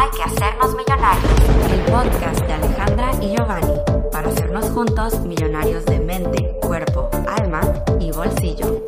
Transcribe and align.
Hay 0.00 0.08
que 0.12 0.22
hacernos 0.22 0.74
millonarios. 0.74 1.30
El 1.70 1.92
podcast 1.92 2.40
de 2.46 2.52
Alejandra 2.54 3.10
y 3.20 3.36
Giovanni 3.36 3.74
para 4.10 4.30
hacernos 4.30 4.70
juntos 4.70 5.20
millonarios 5.26 5.84
de 5.84 6.00
mente, 6.00 6.56
cuerpo, 6.62 7.10
alma 7.28 7.60
y 8.00 8.10
bolsillo. 8.10 8.82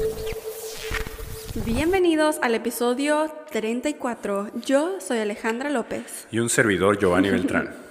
Bienvenidos 1.67 2.39
al 2.41 2.55
episodio 2.55 3.31
34. 3.51 4.53
Yo 4.65 5.03
soy 5.03 5.19
Alejandra 5.19 5.69
López. 5.69 6.29
Y 6.31 6.39
un 6.39 6.49
servidor, 6.49 6.99
Giovanni 6.99 7.29
Beltrán. 7.29 7.75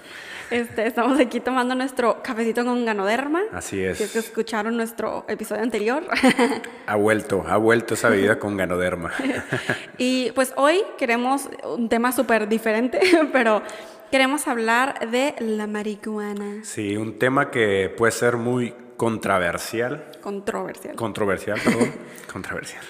Este, 0.52 0.86
estamos 0.86 1.18
aquí 1.18 1.40
tomando 1.40 1.76
nuestro 1.76 2.22
cafecito 2.22 2.66
con 2.66 2.84
ganoderma. 2.84 3.42
Así 3.54 3.82
es. 3.82 3.98
Si 3.98 4.04
es 4.04 4.12
que 4.12 4.20
escucharon 4.20 4.76
nuestro 4.76 5.24
episodio 5.30 5.64
anterior. 5.64 6.04
ha 6.88 6.96
vuelto, 6.98 7.46
ha 7.48 7.56
vuelto 7.56 7.94
esa 7.94 8.10
bebida 8.10 8.38
con 8.38 8.58
ganoderma. 8.58 9.14
y 9.98 10.32
pues 10.34 10.52
hoy 10.58 10.84
queremos 10.98 11.48
un 11.64 11.88
tema 11.88 12.12
súper 12.12 12.50
diferente, 12.50 13.00
pero 13.32 13.64
queremos 14.12 14.46
hablar 14.50 15.10
de 15.10 15.36
la 15.40 15.68
marihuana. 15.68 16.66
Sí, 16.66 16.98
un 16.98 17.18
tema 17.18 17.50
que 17.50 17.88
puede 17.98 18.12
ser 18.12 18.36
muy 18.36 18.76
controversial. 18.98 20.12
Controversial. 20.20 20.98
Controversial, 20.98 21.60
perdón. 21.64 21.94
controversial. 22.30 22.84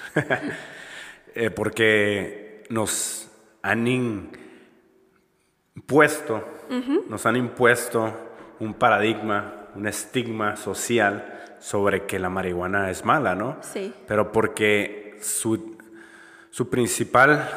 Eh, 1.36 1.50
porque 1.50 2.64
nos 2.70 3.30
han 3.62 3.86
nos 7.08 7.26
han 7.26 7.36
impuesto 7.36 8.12
un 8.60 8.74
paradigma, 8.74 9.68
un 9.74 9.86
estigma 9.86 10.56
social 10.56 11.56
sobre 11.58 12.06
que 12.06 12.18
la 12.18 12.28
marihuana 12.28 12.90
es 12.90 13.04
mala, 13.04 13.34
¿no? 13.34 13.58
Sí. 13.60 13.94
Pero 14.06 14.32
porque 14.32 15.18
su, 15.20 15.76
su 16.50 16.68
principal 16.68 17.48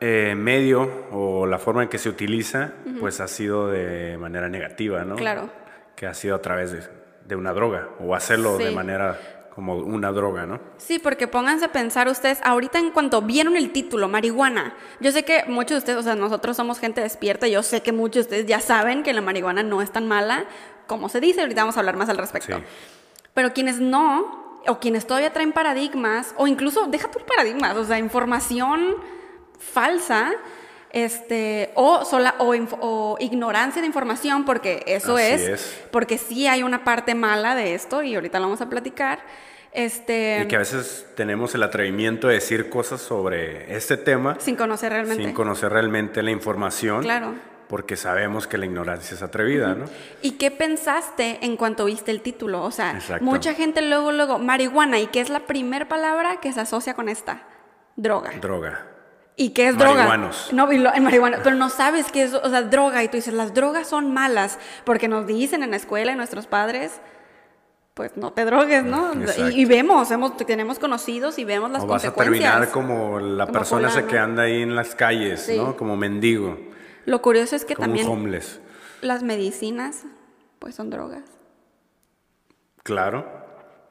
eh, 0.00 0.34
medio 0.34 1.06
o 1.12 1.46
la 1.46 1.58
forma 1.58 1.84
en 1.84 1.88
que 1.88 1.98
se 1.98 2.08
utiliza, 2.08 2.72
pues 2.98 3.20
ha 3.20 3.28
sido 3.28 3.70
de 3.70 4.18
manera 4.18 4.48
negativa, 4.48 5.04
¿no? 5.04 5.14
Claro. 5.14 5.48
Que 5.94 6.06
ha 6.06 6.14
sido 6.14 6.34
a 6.34 6.42
través 6.42 6.90
de, 7.24 7.36
una 7.36 7.52
droga 7.52 7.88
o 8.00 8.14
hacerlo 8.14 8.58
de 8.58 8.72
manera 8.72 9.41
como 9.54 9.76
una 9.76 10.12
droga, 10.12 10.46
¿no? 10.46 10.60
Sí, 10.78 10.98
porque 10.98 11.28
pónganse 11.28 11.66
a 11.66 11.72
pensar 11.72 12.08
ustedes, 12.08 12.40
ahorita 12.42 12.78
en 12.78 12.90
cuanto 12.90 13.20
vieron 13.20 13.56
el 13.56 13.70
título, 13.70 14.08
marihuana, 14.08 14.74
yo 15.00 15.12
sé 15.12 15.24
que 15.24 15.44
muchos 15.46 15.70
de 15.70 15.78
ustedes, 15.78 15.98
o 15.98 16.02
sea, 16.02 16.14
nosotros 16.14 16.56
somos 16.56 16.78
gente 16.78 17.02
despierta, 17.02 17.46
yo 17.48 17.62
sé 17.62 17.82
que 17.82 17.92
muchos 17.92 18.14
de 18.14 18.20
ustedes 18.20 18.46
ya 18.46 18.60
saben 18.60 19.02
que 19.02 19.12
la 19.12 19.20
marihuana 19.20 19.62
no 19.62 19.82
es 19.82 19.92
tan 19.92 20.08
mala 20.08 20.46
como 20.86 21.08
se 21.08 21.20
dice, 21.20 21.40
ahorita 21.40 21.62
vamos 21.62 21.76
a 21.76 21.80
hablar 21.80 21.96
más 21.96 22.08
al 22.08 22.18
respecto. 22.18 22.60
Pero 23.34 23.52
quienes 23.52 23.80
no, 23.80 24.60
o 24.66 24.78
quienes 24.78 25.06
todavía 25.06 25.32
traen 25.32 25.52
paradigmas, 25.52 26.34
o 26.36 26.46
incluso, 26.46 26.86
deja 26.86 27.10
tus 27.10 27.22
paradigmas, 27.22 27.76
o 27.76 27.84
sea, 27.84 27.98
información 27.98 28.96
falsa, 29.58 30.32
este, 30.92 31.70
o, 31.74 32.04
sola, 32.04 32.34
o, 32.38 33.16
ignorancia 33.18 33.80
de 33.80 33.86
información, 33.86 34.44
porque 34.44 34.82
eso 34.86 35.18
es, 35.18 35.80
porque 35.90 36.18
sí 36.18 36.46
hay 36.46 36.62
una 36.62 36.84
parte 36.84 37.14
mala 37.14 37.54
de 37.54 37.74
esto, 37.74 38.02
y 38.02 38.14
ahorita 38.14 38.38
lo 38.38 38.46
vamos 38.46 38.60
a 38.60 38.68
platicar. 38.68 39.20
Este, 39.72 40.42
y 40.44 40.48
que 40.48 40.56
a 40.56 40.58
veces 40.58 41.06
tenemos 41.16 41.54
el 41.54 41.62
atrevimiento 41.62 42.28
de 42.28 42.34
decir 42.34 42.68
cosas 42.68 43.00
sobre 43.00 43.74
este 43.74 43.96
tema. 43.96 44.36
Sin 44.38 44.54
conocer 44.54 44.92
realmente. 44.92 45.24
Sin 45.24 45.32
conocer 45.32 45.72
realmente 45.72 46.22
la 46.22 46.30
información. 46.30 47.02
Claro. 47.02 47.34
Porque 47.68 47.96
sabemos 47.96 48.46
que 48.46 48.58
la 48.58 48.66
ignorancia 48.66 49.14
es 49.14 49.22
atrevida, 49.22 49.74
¿no? 49.74 49.86
¿Y 50.20 50.32
qué 50.32 50.50
pensaste 50.50 51.38
en 51.40 51.56
cuanto 51.56 51.86
viste 51.86 52.10
el 52.10 52.20
título? 52.20 52.62
O 52.64 52.70
sea, 52.70 53.00
mucha 53.22 53.54
gente 53.54 53.80
luego, 53.80 54.12
luego, 54.12 54.38
marihuana, 54.38 54.98
¿y 54.98 55.06
qué 55.06 55.22
es 55.22 55.30
la 55.30 55.46
primera 55.46 55.88
palabra 55.88 56.38
que 56.38 56.52
se 56.52 56.60
asocia 56.60 56.92
con 56.92 57.08
esta? 57.08 57.44
Droga. 57.96 58.32
Droga. 58.42 58.91
¿Y 59.36 59.50
qué 59.50 59.68
es 59.68 59.78
droga? 59.78 60.30
No, 60.52 60.70
en 60.70 61.04
marihuana, 61.04 61.40
pero 61.42 61.56
no 61.56 61.70
sabes 61.70 62.12
qué 62.12 62.24
es, 62.24 62.34
o 62.34 62.50
sea, 62.50 62.62
droga. 62.62 63.02
Y 63.02 63.08
tú 63.08 63.16
dices, 63.16 63.32
las 63.32 63.54
drogas 63.54 63.88
son 63.88 64.12
malas, 64.12 64.58
porque 64.84 65.08
nos 65.08 65.26
dicen 65.26 65.62
en 65.62 65.70
la 65.70 65.76
escuela 65.76 66.12
y 66.12 66.16
nuestros 66.16 66.46
padres, 66.46 67.00
pues 67.94 68.16
no 68.16 68.32
te 68.32 68.44
drogues, 68.44 68.84
¿no? 68.84 69.12
Y, 69.50 69.64
vemos, 69.64 70.10
hemos, 70.10 70.36
tenemos 70.36 70.78
conocidos 70.78 71.38
y 71.38 71.44
vemos 71.44 71.70
las 71.70 71.82
o 71.82 71.86
vas 71.86 72.04
a 72.04 72.14
terminar 72.14 72.70
como 72.70 73.20
la 73.20 73.46
persona 73.46 73.88
esa 73.88 74.06
que 74.06 74.18
anda 74.18 74.44
ahí 74.44 74.62
en 74.62 74.76
las 74.76 74.94
calles, 74.94 75.50
¿no? 75.56 75.76
Como 75.76 75.96
mendigo. 75.96 76.58
Lo 77.06 77.22
curioso 77.22 77.56
es 77.56 77.64
que 77.64 77.74
como 77.74 77.88
también 77.88 78.06
homeless. 78.06 78.60
las 79.00 79.22
medicinas, 79.22 80.04
pues 80.58 80.74
son 80.74 80.90
drogas. 80.90 81.24
Claro, 82.82 83.26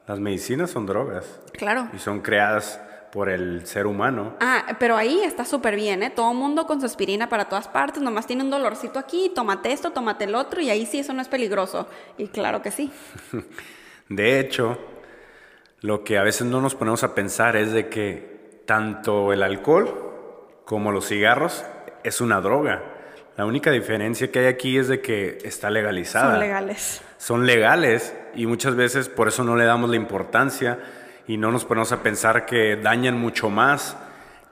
las 0.07 0.19
medicinas 0.19 0.69
son 0.69 0.85
drogas. 0.85 1.39
Claro. 1.53 1.89
Y 1.93 1.99
son 1.99 2.21
creadas 2.21 2.79
por 3.11 3.29
el 3.29 3.65
ser 3.65 3.87
humano. 3.87 4.35
Ah, 4.39 4.77
pero 4.79 4.95
ahí 4.95 5.21
está 5.21 5.45
súper 5.45 5.75
bien, 5.75 6.01
¿eh? 6.03 6.09
Todo 6.09 6.33
mundo 6.33 6.65
con 6.65 6.79
su 6.79 6.85
aspirina 6.85 7.29
para 7.29 7.45
todas 7.45 7.67
partes, 7.67 8.01
nomás 8.01 8.25
tiene 8.25 8.43
un 8.43 8.49
dolorcito 8.49 8.99
aquí, 8.99 9.31
tómate 9.35 9.71
esto, 9.71 9.91
tómate 9.91 10.25
el 10.25 10.35
otro, 10.35 10.61
y 10.61 10.69
ahí 10.69 10.85
sí 10.85 10.99
eso 10.99 11.13
no 11.13 11.21
es 11.21 11.27
peligroso. 11.27 11.87
Y 12.17 12.27
claro 12.27 12.61
que 12.61 12.71
sí. 12.71 12.91
de 14.09 14.39
hecho, 14.39 14.77
lo 15.81 16.03
que 16.03 16.17
a 16.17 16.23
veces 16.23 16.47
no 16.47 16.61
nos 16.61 16.75
ponemos 16.75 17.03
a 17.03 17.13
pensar 17.13 17.55
es 17.55 17.71
de 17.71 17.89
que 17.89 18.61
tanto 18.65 19.33
el 19.33 19.43
alcohol 19.43 20.61
como 20.65 20.91
los 20.91 21.07
cigarros 21.07 21.65
es 22.03 22.21
una 22.21 22.39
droga. 22.39 22.81
La 23.35 23.45
única 23.45 23.71
diferencia 23.71 24.31
que 24.31 24.39
hay 24.39 24.45
aquí 24.45 24.77
es 24.77 24.87
de 24.87 25.01
que 25.01 25.39
está 25.43 25.69
legalizada. 25.69 26.31
Son 26.31 26.39
legales. 26.39 27.01
Son 27.17 27.45
legales 27.45 28.15
y 28.35 28.45
muchas 28.45 28.75
veces 28.75 29.09
por 29.09 29.27
eso 29.27 29.43
no 29.43 29.55
le 29.55 29.65
damos 29.65 29.89
la 29.89 29.95
importancia 29.95 30.79
y 31.27 31.37
no 31.37 31.51
nos 31.51 31.65
ponemos 31.65 31.91
a 31.91 32.03
pensar 32.03 32.45
que 32.45 32.75
dañan 32.75 33.19
mucho 33.19 33.49
más 33.49 33.97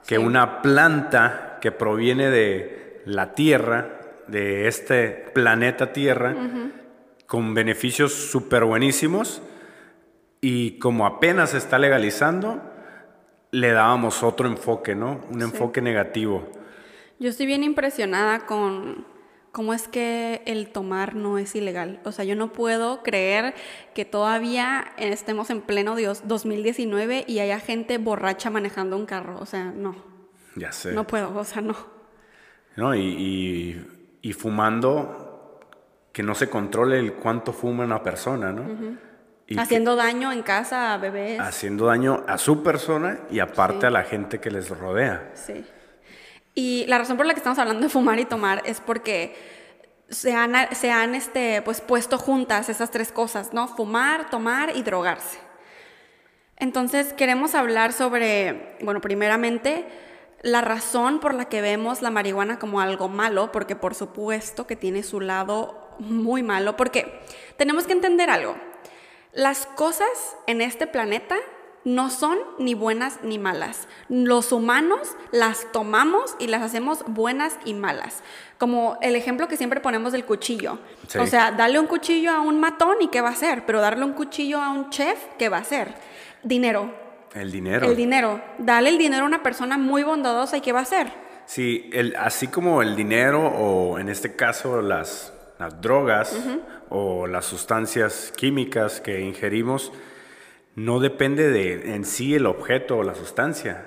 que 0.06 0.18
una 0.18 0.62
planta 0.62 1.58
que 1.60 1.72
proviene 1.72 2.30
de 2.30 3.02
la 3.06 3.34
Tierra, 3.34 4.00
de 4.26 4.68
este 4.68 5.08
planeta 5.34 5.92
Tierra, 5.92 6.34
con 7.26 7.54
beneficios 7.54 8.12
súper 8.12 8.64
buenísimos 8.64 9.42
y 10.40 10.78
como 10.78 11.06
apenas 11.06 11.50
se 11.50 11.58
está 11.58 11.78
legalizando, 11.78 12.62
le 13.50 13.72
dábamos 13.72 14.22
otro 14.22 14.48
enfoque, 14.48 14.94
¿no? 14.94 15.20
Un 15.30 15.42
enfoque 15.42 15.82
negativo. 15.82 16.48
Yo 17.18 17.28
estoy 17.28 17.46
bien 17.46 17.62
impresionada 17.62 18.46
con 18.46 19.04
¿Cómo 19.52 19.74
es 19.74 19.88
que 19.88 20.42
el 20.46 20.68
tomar 20.68 21.16
no 21.16 21.36
es 21.36 21.56
ilegal? 21.56 22.00
O 22.04 22.12
sea, 22.12 22.24
yo 22.24 22.36
no 22.36 22.52
puedo 22.52 23.02
creer 23.02 23.54
que 23.94 24.04
todavía 24.04 24.92
estemos 24.96 25.50
en 25.50 25.60
pleno 25.60 25.96
2019 25.96 27.24
y 27.26 27.40
haya 27.40 27.58
gente 27.58 27.98
borracha 27.98 28.50
manejando 28.50 28.96
un 28.96 29.06
carro. 29.06 29.38
O 29.40 29.46
sea, 29.46 29.72
no. 29.72 29.96
Ya 30.54 30.70
sé. 30.70 30.92
No 30.92 31.04
puedo, 31.04 31.36
o 31.36 31.44
sea, 31.44 31.62
no. 31.62 31.74
No, 32.76 32.94
y, 32.94 33.74
fumando, 34.38 35.58
que 36.12 36.22
no 36.22 36.36
se 36.36 36.48
controle 36.48 37.00
el 37.00 37.14
cuánto 37.14 37.52
fuma 37.52 37.84
una 37.84 38.02
persona, 38.02 38.52
¿no? 38.52 38.98
haciendo 39.58 39.96
daño 39.96 40.30
en 40.30 40.42
casa 40.42 40.94
a 40.94 40.98
bebés. 40.98 41.40
Haciendo 41.40 41.86
daño 41.86 42.22
a 42.28 42.38
su 42.38 42.62
persona 42.62 43.18
y 43.30 43.40
aparte 43.40 43.86
a 43.86 43.90
la 43.90 44.04
gente 44.04 44.38
que 44.38 44.50
les 44.50 44.68
rodea. 44.68 45.32
Sí. 45.34 45.64
Y 46.54 46.84
la 46.86 46.98
razón 46.98 47.16
por 47.16 47.26
la 47.26 47.34
que 47.34 47.40
estamos 47.40 47.58
hablando 47.58 47.82
de 47.82 47.88
fumar 47.88 48.18
y 48.18 48.24
tomar 48.24 48.62
es 48.64 48.80
porque 48.80 49.34
se 50.08 50.34
han, 50.34 50.74
se 50.74 50.90
han 50.90 51.14
este, 51.14 51.62
pues, 51.62 51.80
puesto 51.80 52.18
juntas 52.18 52.68
esas 52.68 52.90
tres 52.90 53.12
cosas, 53.12 53.52
¿no? 53.52 53.68
Fumar, 53.68 54.28
tomar 54.30 54.76
y 54.76 54.82
drogarse. 54.82 55.38
Entonces 56.56 57.12
queremos 57.14 57.54
hablar 57.54 57.92
sobre, 57.92 58.76
bueno, 58.82 59.00
primeramente, 59.00 59.86
la 60.42 60.60
razón 60.60 61.20
por 61.20 61.34
la 61.34 61.46
que 61.46 61.60
vemos 61.60 62.02
la 62.02 62.10
marihuana 62.10 62.58
como 62.58 62.80
algo 62.80 63.08
malo, 63.08 63.52
porque 63.52 63.76
por 63.76 63.94
supuesto 63.94 64.66
que 64.66 64.76
tiene 64.76 65.02
su 65.02 65.20
lado 65.20 65.88
muy 65.98 66.42
malo, 66.42 66.76
porque 66.76 67.20
tenemos 67.56 67.86
que 67.86 67.92
entender 67.92 68.30
algo. 68.30 68.56
Las 69.32 69.66
cosas 69.66 70.08
en 70.46 70.60
este 70.60 70.86
planeta 70.86 71.36
no 71.84 72.10
son 72.10 72.38
ni 72.58 72.74
buenas 72.74 73.20
ni 73.22 73.38
malas. 73.38 73.88
Los 74.08 74.52
humanos 74.52 75.16
las 75.32 75.70
tomamos 75.72 76.36
y 76.38 76.48
las 76.48 76.62
hacemos 76.62 77.04
buenas 77.06 77.58
y 77.64 77.74
malas. 77.74 78.22
Como 78.58 78.98
el 79.00 79.16
ejemplo 79.16 79.48
que 79.48 79.56
siempre 79.56 79.80
ponemos 79.80 80.12
del 80.12 80.24
cuchillo. 80.24 80.78
O 81.18 81.26
sea, 81.26 81.52
darle 81.52 81.78
un 81.78 81.86
cuchillo 81.86 82.32
a 82.32 82.40
un 82.40 82.60
matón 82.60 82.96
y 83.00 83.08
¿qué 83.08 83.20
va 83.20 83.28
a 83.28 83.32
hacer? 83.32 83.64
Pero 83.66 83.80
darle 83.80 84.04
un 84.04 84.12
cuchillo 84.12 84.60
a 84.60 84.70
un 84.70 84.90
chef, 84.90 85.18
¿qué 85.38 85.48
va 85.48 85.58
a 85.58 85.60
hacer? 85.60 85.94
Dinero. 86.42 86.92
El 87.34 87.50
dinero. 87.50 87.86
El 87.88 87.96
dinero. 87.96 88.42
Dale 88.58 88.90
el 88.90 88.98
dinero 88.98 89.24
a 89.24 89.26
una 89.26 89.42
persona 89.42 89.78
muy 89.78 90.02
bondadosa 90.02 90.56
y 90.56 90.60
¿qué 90.60 90.72
va 90.72 90.80
a 90.80 90.82
hacer? 90.82 91.12
Sí, 91.46 91.90
el, 91.92 92.14
así 92.16 92.48
como 92.48 92.82
el 92.82 92.94
dinero 92.94 93.46
o 93.46 93.98
en 93.98 94.08
este 94.08 94.36
caso 94.36 94.82
las, 94.82 95.32
las 95.58 95.80
drogas 95.80 96.36
o 96.88 97.26
las 97.26 97.44
sustancias 97.44 98.32
químicas 98.36 99.00
que 99.00 99.20
ingerimos, 99.20 99.92
no 100.74 101.00
depende 101.00 101.50
de 101.50 101.94
en 101.94 102.04
sí 102.04 102.34
el 102.34 102.46
objeto 102.46 102.98
o 102.98 103.02
la 103.02 103.14
sustancia, 103.14 103.86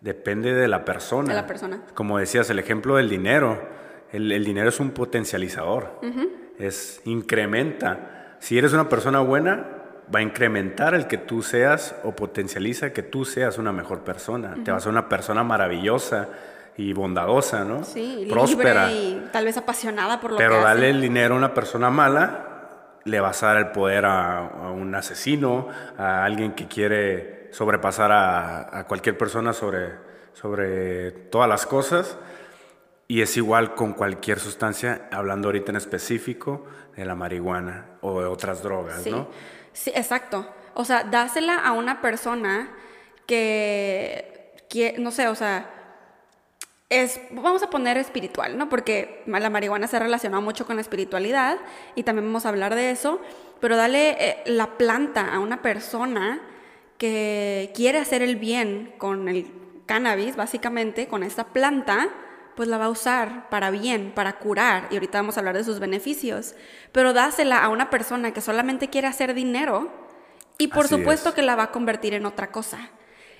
depende 0.00 0.54
de 0.54 0.68
la 0.68 0.84
persona. 0.84 1.28
De 1.28 1.34
la 1.34 1.46
persona. 1.46 1.82
Como 1.94 2.18
decías, 2.18 2.48
el 2.50 2.58
ejemplo 2.58 2.96
del 2.96 3.08
dinero. 3.08 3.76
El, 4.12 4.44
dinero 4.44 4.68
es 4.68 4.80
un 4.80 4.92
potencializador, 4.92 6.00
es 6.58 7.02
incrementa. 7.04 8.36
Si 8.38 8.56
eres 8.56 8.72
una 8.72 8.88
persona 8.88 9.20
buena, 9.20 9.66
va 10.14 10.20
a 10.20 10.22
incrementar 10.22 10.94
el 10.94 11.06
que 11.06 11.18
tú 11.18 11.42
seas 11.42 11.94
o 12.04 12.12
potencializa 12.12 12.92
que 12.92 13.02
tú 13.02 13.24
seas 13.24 13.58
una 13.58 13.72
mejor 13.72 14.04
persona. 14.04 14.54
Te 14.64 14.70
vas 14.70 14.82
a 14.82 14.84
ser 14.84 14.92
una 14.92 15.08
persona 15.08 15.42
maravillosa 15.42 16.28
y 16.76 16.92
bondadosa, 16.92 17.64
¿no? 17.64 17.84
Sí, 17.84 18.26
próspera. 18.30 18.88
libre 18.88 19.02
y 19.02 19.28
tal 19.32 19.44
vez 19.44 19.56
apasionada 19.56 20.20
por 20.20 20.32
lo 20.32 20.36
Pero 20.36 20.58
que 20.58 20.64
darle 20.64 20.86
hace. 20.86 20.96
el 20.96 21.00
dinero 21.00 21.34
a 21.34 21.38
una 21.38 21.54
persona 21.54 21.90
mala, 21.90 22.45
le 23.06 23.20
vas 23.20 23.42
a 23.42 23.46
dar 23.46 23.56
el 23.58 23.68
poder 23.68 24.04
a, 24.04 24.38
a 24.46 24.70
un 24.70 24.94
asesino, 24.94 25.68
a 25.96 26.24
alguien 26.24 26.52
que 26.52 26.66
quiere 26.68 27.48
sobrepasar 27.52 28.12
a, 28.12 28.78
a 28.80 28.86
cualquier 28.86 29.16
persona 29.16 29.52
sobre, 29.52 29.92
sobre 30.34 31.12
todas 31.12 31.48
las 31.48 31.64
cosas. 31.66 32.18
Y 33.08 33.22
es 33.22 33.36
igual 33.36 33.74
con 33.74 33.92
cualquier 33.92 34.40
sustancia, 34.40 35.08
hablando 35.12 35.48
ahorita 35.48 35.70
en 35.70 35.76
específico 35.76 36.66
de 36.96 37.04
la 37.04 37.14
marihuana 37.14 37.86
o 38.00 38.20
de 38.20 38.26
otras 38.26 38.62
drogas, 38.62 39.02
Sí, 39.02 39.10
¿no? 39.12 39.28
sí, 39.72 39.92
exacto. 39.94 40.46
O 40.74 40.84
sea, 40.84 41.04
dásela 41.04 41.54
a 41.56 41.72
una 41.72 42.00
persona 42.02 42.68
que, 43.26 44.52
que, 44.68 44.96
no 44.98 45.10
sé, 45.12 45.28
o 45.28 45.34
sea, 45.34 45.75
es, 46.88 47.20
vamos 47.32 47.62
a 47.62 47.70
poner 47.70 47.96
espiritual, 47.96 48.56
¿no? 48.56 48.68
Porque 48.68 49.22
la 49.26 49.50
marihuana 49.50 49.88
se 49.88 49.96
ha 49.96 50.00
relacionado 50.00 50.42
mucho 50.42 50.66
con 50.66 50.76
la 50.76 50.82
espiritualidad 50.82 51.58
y 51.94 52.04
también 52.04 52.26
vamos 52.26 52.46
a 52.46 52.50
hablar 52.50 52.74
de 52.74 52.90
eso, 52.90 53.20
pero 53.60 53.76
dale 53.76 54.16
eh, 54.18 54.42
la 54.46 54.78
planta 54.78 55.34
a 55.34 55.40
una 55.40 55.62
persona 55.62 56.40
que 56.98 57.72
quiere 57.74 57.98
hacer 57.98 58.22
el 58.22 58.36
bien 58.36 58.94
con 58.98 59.28
el 59.28 59.50
cannabis, 59.86 60.36
básicamente, 60.36 61.08
con 61.08 61.22
esta 61.22 61.44
planta, 61.44 62.08
pues 62.54 62.68
la 62.68 62.78
va 62.78 62.86
a 62.86 62.90
usar 62.90 63.48
para 63.50 63.70
bien, 63.70 64.12
para 64.14 64.38
curar, 64.38 64.88
y 64.90 64.94
ahorita 64.94 65.18
vamos 65.18 65.36
a 65.36 65.40
hablar 65.40 65.56
de 65.56 65.64
sus 65.64 65.78
beneficios, 65.78 66.54
pero 66.92 67.12
dásela 67.12 67.62
a 67.62 67.68
una 67.68 67.90
persona 67.90 68.32
que 68.32 68.40
solamente 68.40 68.88
quiere 68.88 69.08
hacer 69.08 69.34
dinero 69.34 69.90
y 70.56 70.68
por 70.68 70.86
Así 70.86 70.94
supuesto 70.94 71.30
es. 71.30 71.34
que 71.34 71.42
la 71.42 71.54
va 71.54 71.64
a 71.64 71.70
convertir 71.70 72.14
en 72.14 72.24
otra 72.24 72.50
cosa. 72.50 72.90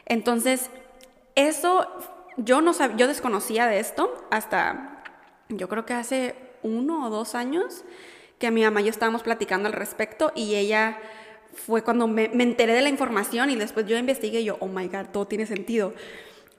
Entonces, 0.04 0.70
eso 1.34 1.87
yo 2.36 2.60
no 2.60 2.72
sab- 2.74 2.96
yo 2.96 3.06
desconocía 3.08 3.66
de 3.66 3.78
esto 3.80 4.26
hasta 4.30 5.02
yo 5.48 5.68
creo 5.68 5.86
que 5.86 5.94
hace 5.94 6.34
uno 6.62 7.06
o 7.06 7.10
dos 7.10 7.34
años 7.34 7.84
que 8.38 8.50
mi 8.50 8.62
mamá 8.62 8.80
y 8.80 8.84
yo 8.84 8.90
estábamos 8.90 9.22
platicando 9.22 9.66
al 9.68 9.72
respecto 9.72 10.32
y 10.34 10.56
ella 10.56 10.98
fue 11.54 11.82
cuando 11.82 12.06
me, 12.06 12.28
me 12.28 12.42
enteré 12.42 12.74
de 12.74 12.82
la 12.82 12.88
información 12.88 13.48
y 13.50 13.56
después 13.56 13.86
yo 13.86 13.96
investigué 13.96 14.40
y 14.40 14.44
yo, 14.44 14.56
oh 14.60 14.66
my 14.66 14.88
god, 14.88 15.06
todo 15.12 15.26
tiene 15.26 15.46
sentido. 15.46 15.94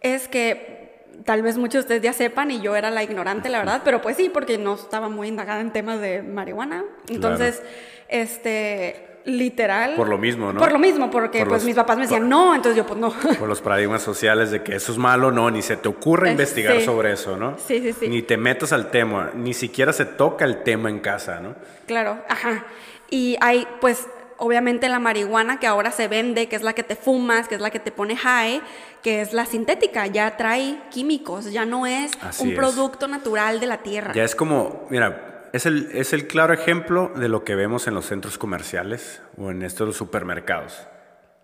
Es 0.01 0.27
que 0.27 1.05
tal 1.25 1.41
vez 1.43 1.57
muchos 1.57 1.73
de 1.73 1.79
ustedes 1.81 2.01
ya 2.01 2.13
sepan 2.13 2.49
y 2.49 2.61
yo 2.61 2.75
era 2.75 2.89
la 2.89 3.03
ignorante, 3.03 3.49
la 3.49 3.59
verdad, 3.59 3.81
pero 3.83 4.01
pues 4.01 4.17
sí, 4.17 4.29
porque 4.29 4.57
no 4.57 4.73
estaba 4.75 5.09
muy 5.09 5.27
indagada 5.27 5.61
en 5.61 5.71
temas 5.71 5.99
de 6.01 6.23
marihuana. 6.23 6.83
Entonces, 7.09 7.61
este, 8.07 9.16
literal. 9.27 9.93
Por 9.95 10.07
lo 10.09 10.17
mismo, 10.17 10.51
¿no? 10.53 10.59
Por 10.59 10.71
lo 10.71 10.79
mismo, 10.79 11.11
porque 11.11 11.39
Por 11.39 11.49
pues 11.49 11.61
los- 11.61 11.65
mis 11.67 11.75
papás 11.75 11.97
me 11.97 12.03
decían, 12.03 12.27
no, 12.29 12.55
entonces 12.55 12.77
yo 12.77 12.85
pues 12.87 12.99
no. 12.99 13.11
Por 13.39 13.47
los 13.47 13.61
paradigmas 13.61 14.01
sociales 14.01 14.51
de 14.51 14.63
que 14.63 14.75
eso 14.75 14.91
es 14.91 14.97
malo, 14.97 15.31
no, 15.31 15.51
ni 15.51 15.61
se 15.61 15.77
te 15.77 15.89
ocurre 15.89 16.29
Eh, 16.29 16.31
investigar 16.31 16.77
sí. 16.79 16.85
sobre 16.85 17.11
eso, 17.11 17.35
¿no? 17.37 17.57
Sí, 17.57 17.81
sí, 17.81 17.93
sí. 17.93 18.07
Ni 18.07 18.21
te 18.21 18.37
metas 18.37 18.71
al 18.73 18.89
tema, 18.89 19.31
ni 19.35 19.53
siquiera 19.53 19.91
se 19.93 20.05
toca 20.05 20.45
el 20.45 20.63
tema 20.63 20.89
en 20.89 20.99
casa, 20.99 21.39
¿no? 21.41 21.55
Claro, 21.85 22.17
ajá. 22.29 22.65
Y 23.09 23.37
hay, 23.41 23.67
pues, 23.81 24.07
obviamente 24.37 24.87
la 24.89 24.99
marihuana 24.99 25.59
que 25.59 25.67
ahora 25.67 25.91
se 25.91 26.07
vende, 26.07 26.47
que 26.47 26.55
es 26.55 26.61
la 26.63 26.73
que 26.73 26.83
te 26.83 26.95
fumas, 26.95 27.47
que 27.47 27.55
es 27.55 27.61
la 27.61 27.69
que 27.69 27.79
te 27.79 27.91
pone 27.91 28.15
high, 28.15 28.61
que 29.03 29.21
es 29.21 29.33
la 29.33 29.45
sintética, 29.45 30.07
ya 30.07 30.37
trae 30.37 30.79
químicos, 30.91 31.51
ya 31.51 31.65
no 31.65 31.85
es 31.85 32.11
Así 32.21 32.43
un 32.43 32.49
es. 32.51 32.55
producto 32.57 33.07
natural 33.07 33.59
de 33.59 33.67
la 33.67 33.77
tierra. 33.79 34.13
Ya 34.13 34.23
es 34.23 34.35
como, 34.35 34.85
mira, 34.89 35.36
es 35.53 35.65
el, 35.65 35.89
es 35.93 36.13
el 36.13 36.27
claro 36.27 36.53
ejemplo 36.53 37.11
de 37.15 37.29
lo 37.29 37.43
que 37.43 37.55
vemos 37.55 37.87
en 37.87 37.93
los 37.93 38.05
centros 38.05 38.37
comerciales 38.37 39.21
o 39.37 39.51
en 39.51 39.61
estos 39.63 39.95
supermercados. 39.95 40.87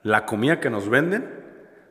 La 0.03 0.25
comida 0.25 0.59
que 0.59 0.69
nos 0.69 0.89
venden, 0.89 1.29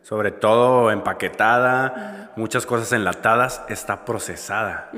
sobre 0.03 0.31
todo 0.33 0.91
empaquetada, 0.91 2.33
muchas 2.37 2.67
cosas 2.67 2.93
enlatadas, 2.93 3.63
está 3.69 4.05
procesada. 4.05 4.91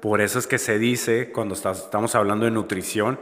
Por 0.00 0.20
eso 0.20 0.38
es 0.38 0.46
que 0.46 0.58
se 0.58 0.78
dice, 0.78 1.30
cuando 1.32 1.54
estás- 1.54 1.84
estamos 1.84 2.14
hablando 2.14 2.44
de 2.44 2.50
nutrición, 2.50 3.18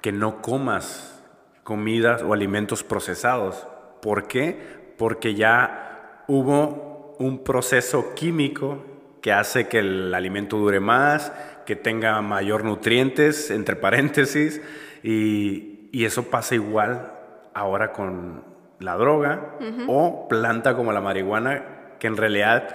que 0.00 0.12
no 0.12 0.42
comas 0.42 1.22
comidas 1.62 2.22
o 2.22 2.32
alimentos 2.32 2.82
procesados. 2.82 3.68
¿Por 4.00 4.26
qué? 4.26 4.94
Porque 4.98 5.34
ya 5.34 6.24
hubo 6.26 7.14
un 7.18 7.44
proceso 7.44 8.14
químico 8.14 8.84
que 9.20 9.32
hace 9.32 9.68
que 9.68 9.78
el 9.78 10.12
alimento 10.12 10.56
dure 10.56 10.80
más, 10.80 11.32
que 11.66 11.76
tenga 11.76 12.20
mayor 12.22 12.64
nutrientes, 12.64 13.50
entre 13.50 13.76
paréntesis, 13.76 14.60
y, 15.02 15.88
y 15.92 16.04
eso 16.04 16.24
pasa 16.30 16.54
igual 16.54 17.12
ahora 17.54 17.92
con 17.92 18.44
la 18.80 18.96
droga 18.96 19.56
o 19.88 20.26
planta 20.28 20.74
como 20.74 20.92
la 20.92 21.00
marihuana, 21.00 21.64
que 21.98 22.06
en 22.08 22.16
realidad, 22.16 22.74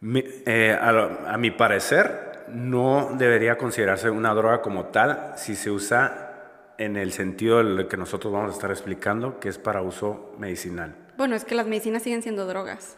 mi- 0.00 0.24
eh, 0.46 0.76
a, 0.80 1.32
a 1.34 1.36
mi 1.38 1.50
parecer, 1.50 2.44
no 2.48 3.10
debería 3.18 3.58
considerarse 3.58 4.08
una 4.08 4.32
droga 4.34 4.62
como 4.62 4.86
tal 4.86 5.32
si 5.36 5.56
se 5.56 5.70
usa 5.70 6.22
en 6.78 6.96
el 6.96 7.12
sentido 7.12 7.58
de 7.58 7.64
lo 7.64 7.88
que 7.88 7.96
nosotros 7.96 8.32
vamos 8.32 8.50
a 8.52 8.54
estar 8.54 8.70
explicando, 8.70 9.40
que 9.40 9.48
es 9.48 9.58
para 9.58 9.82
uso 9.82 10.34
medicinal. 10.38 10.94
Bueno, 11.16 11.34
es 11.34 11.44
que 11.44 11.54
las 11.54 11.66
medicinas 11.66 12.02
siguen 12.02 12.22
siendo 12.22 12.46
drogas. 12.46 12.96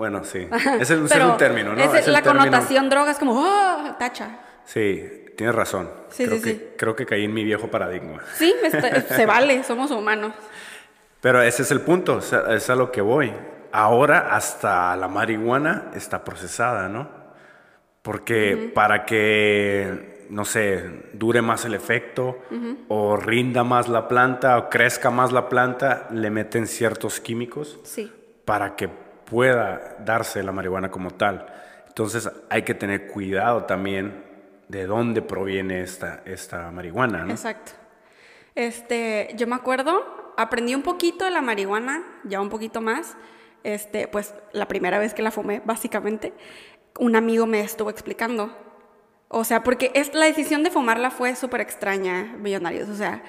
Bueno, 0.00 0.24
sí. 0.24 0.48
Ese, 0.80 0.94
ese 0.94 0.94
es 0.94 1.14
un 1.22 1.36
término, 1.36 1.74
¿no? 1.74 1.82
es- 1.82 2.06
la 2.06 2.22
término- 2.22 2.38
connotación 2.44 2.88
droga 2.88 3.10
es 3.10 3.18
como, 3.18 3.34
¡oh! 3.38 3.96
Tacha. 3.98 4.38
Sí, 4.64 5.26
tienes 5.36 5.54
razón. 5.54 5.90
Sí, 6.08 6.24
creo, 6.24 6.38
sí, 6.38 6.42
que, 6.42 6.50
sí. 6.52 6.68
creo 6.78 6.96
que 6.96 7.04
caí 7.04 7.26
en 7.26 7.34
mi 7.34 7.44
viejo 7.44 7.68
paradigma. 7.70 8.22
Sí, 8.34 8.54
está- 8.62 9.02
se 9.14 9.26
vale, 9.26 9.62
somos 9.62 9.90
humanos. 9.90 10.32
Pero 11.20 11.42
ese 11.42 11.64
es 11.64 11.70
el 11.70 11.82
punto, 11.82 12.14
o 12.16 12.20
sea, 12.22 12.44
es 12.54 12.70
a 12.70 12.76
lo 12.76 12.90
que 12.90 13.02
voy. 13.02 13.30
Ahora 13.72 14.34
hasta 14.34 14.96
la 14.96 15.06
marihuana 15.06 15.90
está 15.94 16.24
procesada, 16.24 16.88
¿no? 16.88 17.06
Porque 18.00 18.72
para 18.74 19.04
que, 19.04 20.26
no 20.30 20.46
sé, 20.46 21.10
dure 21.12 21.42
más 21.42 21.66
el 21.66 21.74
efecto 21.74 22.38
o 22.88 23.18
rinda 23.18 23.64
más 23.64 23.86
la 23.88 24.08
planta 24.08 24.56
o 24.56 24.70
crezca 24.70 25.10
más 25.10 25.30
la 25.30 25.50
planta, 25.50 26.08
le 26.10 26.30
meten 26.30 26.66
ciertos 26.66 27.20
químicos 27.20 27.78
Sí. 27.84 28.10
para 28.46 28.76
que 28.76 28.88
pueda 29.30 29.96
darse 30.00 30.42
la 30.42 30.52
marihuana 30.52 30.90
como 30.90 31.12
tal. 31.12 31.46
Entonces 31.86 32.28
hay 32.50 32.62
que 32.62 32.74
tener 32.74 33.06
cuidado 33.06 33.64
también 33.64 34.24
de 34.68 34.86
dónde 34.86 35.22
proviene 35.22 35.82
esta, 35.82 36.22
esta 36.24 36.70
marihuana, 36.70 37.24
¿no? 37.24 37.30
Exacto. 37.30 37.72
Este, 38.54 39.30
yo 39.36 39.46
me 39.46 39.54
acuerdo, 39.54 40.32
aprendí 40.36 40.74
un 40.74 40.82
poquito 40.82 41.24
de 41.24 41.30
la 41.30 41.42
marihuana, 41.42 42.04
ya 42.24 42.40
un 42.40 42.50
poquito 42.50 42.80
más. 42.80 43.16
Este, 43.62 44.08
pues 44.08 44.34
la 44.52 44.66
primera 44.66 44.98
vez 44.98 45.14
que 45.14 45.22
la 45.22 45.30
fumé, 45.30 45.62
básicamente, 45.64 46.32
un 46.98 47.14
amigo 47.14 47.46
me 47.46 47.60
estuvo 47.60 47.90
explicando. 47.90 48.56
O 49.28 49.44
sea, 49.44 49.62
porque 49.62 49.92
es, 49.94 50.12
la 50.14 50.24
decisión 50.24 50.64
de 50.64 50.70
fumarla 50.70 51.10
fue 51.10 51.36
súper 51.36 51.60
extraña, 51.60 52.34
millonarios. 52.38 52.88
O 52.88 52.96
sea, 52.96 53.22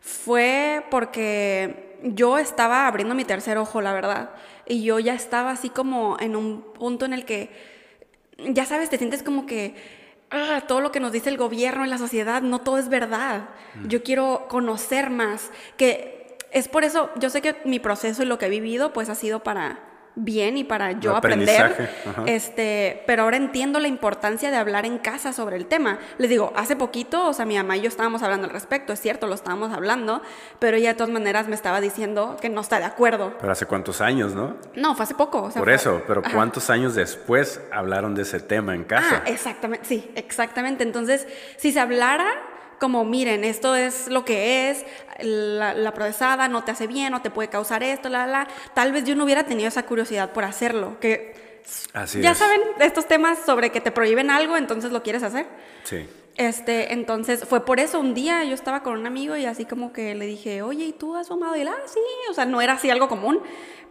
fue 0.00 0.84
porque 0.90 1.83
yo 2.02 2.38
estaba 2.38 2.86
abriendo 2.86 3.14
mi 3.14 3.24
tercer 3.24 3.58
ojo, 3.58 3.80
la 3.80 3.92
verdad. 3.92 4.30
Y 4.66 4.82
yo 4.82 4.98
ya 4.98 5.14
estaba 5.14 5.50
así 5.50 5.68
como 5.70 6.16
en 6.20 6.36
un 6.36 6.62
punto 6.62 7.04
en 7.04 7.12
el 7.12 7.24
que 7.24 7.50
ya 8.38 8.64
sabes, 8.64 8.90
te 8.90 8.98
sientes 8.98 9.22
como 9.22 9.46
que 9.46 9.74
ah, 10.30 10.62
todo 10.66 10.80
lo 10.80 10.90
que 10.92 11.00
nos 11.00 11.12
dice 11.12 11.30
el 11.30 11.36
gobierno 11.36 11.86
y 11.86 11.88
la 11.88 11.98
sociedad, 11.98 12.42
no 12.42 12.60
todo 12.60 12.78
es 12.78 12.88
verdad. 12.88 13.48
Yo 13.86 14.02
quiero 14.02 14.46
conocer 14.48 15.10
más, 15.10 15.50
que 15.76 16.36
es 16.50 16.68
por 16.68 16.84
eso, 16.84 17.10
yo 17.16 17.30
sé 17.30 17.42
que 17.42 17.56
mi 17.64 17.78
proceso 17.78 18.22
y 18.22 18.26
lo 18.26 18.38
que 18.38 18.46
he 18.46 18.50
vivido, 18.50 18.92
pues 18.92 19.08
ha 19.08 19.14
sido 19.14 19.42
para 19.42 19.80
bien 20.16 20.56
y 20.56 20.64
para 20.64 20.92
yo 20.92 21.16
aprender. 21.16 21.90
ajá. 22.06 22.22
Este, 22.26 23.02
pero 23.06 23.24
ahora 23.24 23.36
entiendo 23.36 23.80
la 23.80 23.88
importancia 23.88 24.50
de 24.50 24.56
hablar 24.56 24.86
en 24.86 24.98
casa 24.98 25.32
sobre 25.32 25.56
el 25.56 25.66
tema. 25.66 25.98
Les 26.18 26.30
digo, 26.30 26.52
hace 26.56 26.76
poquito, 26.76 27.26
o 27.26 27.32
sea, 27.32 27.44
mi 27.44 27.56
mamá 27.56 27.76
y 27.76 27.80
yo 27.82 27.88
estábamos 27.88 28.22
hablando 28.22 28.46
al 28.46 28.52
respecto, 28.52 28.92
es 28.92 29.00
cierto, 29.00 29.26
lo 29.26 29.34
estábamos 29.34 29.72
hablando, 29.72 30.22
pero 30.58 30.76
ella 30.76 30.90
de 30.90 30.94
todas 30.94 31.12
maneras 31.12 31.48
me 31.48 31.54
estaba 31.54 31.80
diciendo 31.80 32.36
que 32.40 32.48
no 32.48 32.60
está 32.60 32.78
de 32.78 32.84
acuerdo. 32.84 33.34
Pero 33.40 33.52
hace 33.52 33.66
cuántos 33.66 34.00
años, 34.00 34.34
¿no? 34.34 34.56
No, 34.74 34.94
fue 34.94 35.02
hace 35.04 35.14
poco. 35.14 35.42
o 35.42 35.50
sea, 35.50 35.60
Por 35.60 35.68
fue- 35.68 35.74
eso, 35.74 36.02
pero 36.06 36.20
Ajá. 36.24 36.32
¿cuántos 36.34 36.70
años 36.70 36.94
después 36.94 37.60
hablaron 37.72 38.14
de 38.14 38.22
ese 38.22 38.40
tema 38.40 38.74
en 38.74 38.84
casa? 38.84 39.22
Ah, 39.24 39.28
exactamente, 39.28 39.86
sí, 39.86 40.10
exactamente. 40.14 40.84
Entonces, 40.84 41.26
si 41.56 41.72
se 41.72 41.80
hablara 41.80 42.26
como, 42.78 43.04
miren, 43.04 43.44
esto 43.44 43.74
es 43.76 44.08
lo 44.08 44.24
que 44.24 44.70
es, 44.70 44.84
la, 45.20 45.74
la 45.74 45.94
procesada 45.94 46.48
no 46.48 46.64
te 46.64 46.72
hace 46.72 46.86
bien, 46.86 47.10
no 47.12 47.22
te 47.22 47.30
puede 47.30 47.48
causar 47.48 47.82
esto, 47.82 48.08
la, 48.08 48.26
la, 48.26 48.48
tal 48.74 48.92
vez 48.92 49.04
yo 49.04 49.14
no 49.14 49.24
hubiera 49.24 49.44
tenido 49.44 49.68
esa 49.68 49.84
curiosidad 49.84 50.32
por 50.32 50.44
hacerlo, 50.44 50.98
que 51.00 51.60
Así 51.94 52.20
ya 52.20 52.32
es. 52.32 52.38
saben 52.38 52.60
estos 52.80 53.06
temas 53.06 53.38
sobre 53.38 53.70
que 53.70 53.80
te 53.80 53.90
prohíben 53.90 54.30
algo, 54.30 54.56
entonces 54.56 54.92
lo 54.92 55.02
quieres 55.02 55.22
hacer. 55.22 55.46
Sí. 55.84 56.06
Este, 56.36 56.92
entonces 56.92 57.44
fue 57.44 57.64
por 57.64 57.78
eso 57.78 58.00
un 58.00 58.12
día 58.12 58.42
yo 58.44 58.54
estaba 58.54 58.82
con 58.82 58.98
un 58.98 59.06
amigo 59.06 59.36
y 59.36 59.44
así 59.46 59.64
como 59.64 59.92
que 59.92 60.14
le 60.16 60.26
dije, 60.26 60.62
oye, 60.62 60.86
¿y 60.86 60.92
tú 60.92 61.14
has 61.14 61.28
fumado? 61.28 61.56
Y 61.56 61.60
él, 61.60 61.68
ah, 61.68 61.76
sí, 61.86 62.00
o 62.28 62.34
sea, 62.34 62.44
no 62.44 62.60
era 62.60 62.72
así 62.72 62.90
algo 62.90 63.08
común, 63.08 63.40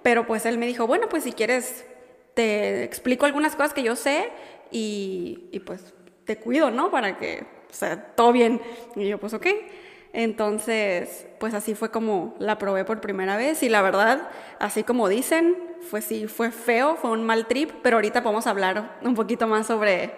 pero 0.01 0.27
pues 0.27 0.45
él 0.45 0.57
me 0.57 0.67
dijo, 0.67 0.85
bueno, 0.85 1.07
pues 1.09 1.23
si 1.23 1.31
quieres, 1.31 1.85
te 2.33 2.83
explico 2.83 3.25
algunas 3.25 3.55
cosas 3.55 3.73
que 3.73 3.81
yo 3.81 3.95
sé 3.95 4.29
y, 4.71 5.47
y 5.51 5.59
pues 5.61 5.93
te 6.25 6.37
cuido, 6.37 6.69
¿no? 6.69 6.91
Para 6.91 7.17
que, 7.17 7.45
o 7.73 7.75
sea, 7.75 7.99
todo 8.15 8.31
bien. 8.31 8.61
Y 8.95 9.09
yo, 9.09 9.17
pues 9.17 9.33
ok. 9.33 9.47
Entonces, 10.13 11.25
pues 11.39 11.53
así 11.55 11.73
fue 11.73 11.89
como 11.89 12.35
la 12.39 12.57
probé 12.59 12.85
por 12.85 13.01
primera 13.01 13.35
vez 13.35 13.63
y 13.63 13.69
la 13.69 13.81
verdad, 13.81 14.29
así 14.59 14.83
como 14.83 15.09
dicen, 15.09 15.57
fue 15.89 16.01
sí, 16.01 16.27
fue 16.27 16.51
feo, 16.51 16.95
fue 16.95 17.09
un 17.11 17.25
mal 17.25 17.47
trip, 17.47 17.71
pero 17.81 17.97
ahorita 17.97 18.21
podemos 18.21 18.45
hablar 18.45 18.99
un 19.01 19.15
poquito 19.15 19.47
más 19.47 19.65
sobre 19.65 20.11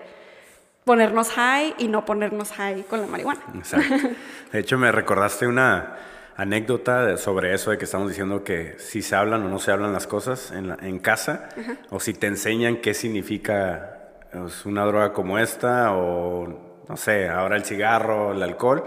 ponernos 0.83 1.29
high 1.31 1.75
y 1.77 1.87
no 1.87 2.03
ponernos 2.05 2.51
high 2.51 2.83
con 2.83 2.99
la 3.01 3.07
marihuana. 3.07 3.41
Exacto. 3.55 3.95
De 4.51 4.59
hecho, 4.59 4.77
me 4.77 4.91
recordaste 4.91 5.47
una 5.47 5.95
anécdota 6.35 7.15
sobre 7.17 7.53
eso 7.53 7.71
de 7.71 7.77
que 7.77 7.85
estamos 7.85 8.09
diciendo 8.09 8.43
que 8.43 8.75
si 8.77 9.01
se 9.01 9.15
hablan 9.15 9.43
o 9.43 9.49
no 9.49 9.59
se 9.59 9.71
hablan 9.71 9.93
las 9.93 10.05
cosas 10.07 10.51
en, 10.51 10.67
la- 10.67 10.77
en 10.81 10.99
casa, 10.99 11.47
o 11.89 12.01
si 12.01 12.13
te 12.13 12.27
enseñan 12.27 12.77
qué 12.81 12.93
significa 12.93 13.97
pues, 14.33 14.65
una 14.65 14.83
droga 14.85 15.13
como 15.13 15.39
esta, 15.39 15.93
o 15.93 16.64
no 16.87 16.97
sé, 16.97 17.27
ahora 17.29 17.55
el 17.55 17.65
cigarro, 17.65 18.33
el 18.33 18.43
alcohol. 18.43 18.83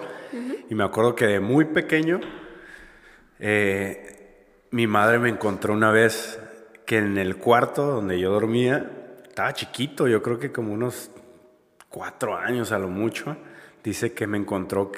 Y 0.68 0.74
me 0.74 0.84
acuerdo 0.84 1.14
que 1.14 1.26
de 1.26 1.40
muy 1.40 1.64
pequeño, 1.64 2.20
eh, 3.38 4.66
mi 4.70 4.86
madre 4.86 5.18
me 5.18 5.28
encontró 5.28 5.72
una 5.72 5.90
vez 5.90 6.40
que 6.84 6.98
en 6.98 7.18
el 7.18 7.36
cuarto 7.36 7.86
donde 7.86 8.18
yo 8.18 8.30
dormía, 8.30 8.90
estaba 9.26 9.52
chiquito, 9.52 10.08
yo 10.08 10.22
creo 10.22 10.38
que 10.38 10.52
como 10.52 10.72
unos 10.72 11.10
cuatro 11.88 12.36
años 12.36 12.72
a 12.72 12.78
lo 12.78 12.88
mucho, 12.88 13.36
dice 13.82 14.12
que 14.12 14.26
me 14.26 14.38
encontró 14.38 14.92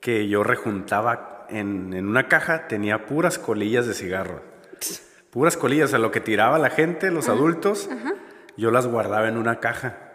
que 0.00 0.28
yo 0.28 0.42
rejuntaba 0.42 1.46
en, 1.50 1.92
en 1.92 2.06
una 2.06 2.28
caja, 2.28 2.68
tenía 2.68 3.06
puras 3.06 3.38
colillas 3.38 3.86
de 3.86 3.94
cigarro. 3.94 4.42
Puras 5.30 5.56
colillas, 5.56 5.92
a 5.94 5.98
lo 5.98 6.10
que 6.10 6.20
tiraba 6.20 6.58
la 6.58 6.70
gente, 6.70 7.10
los 7.10 7.28
adultos, 7.28 7.88
yo 8.56 8.70
las 8.70 8.86
guardaba 8.86 9.28
en 9.28 9.36
una 9.36 9.60
caja. 9.60 10.07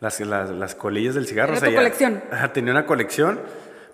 Las, 0.00 0.20
las, 0.20 0.50
las 0.50 0.74
colillas 0.74 1.14
del 1.14 1.26
cigarro. 1.26 1.52
Era 1.52 1.60
tu 1.66 1.70
ya- 1.72 1.76
colección. 1.76 2.22
Ajá, 2.30 2.52
tenía 2.52 2.72
una 2.72 2.84
colección, 2.86 3.40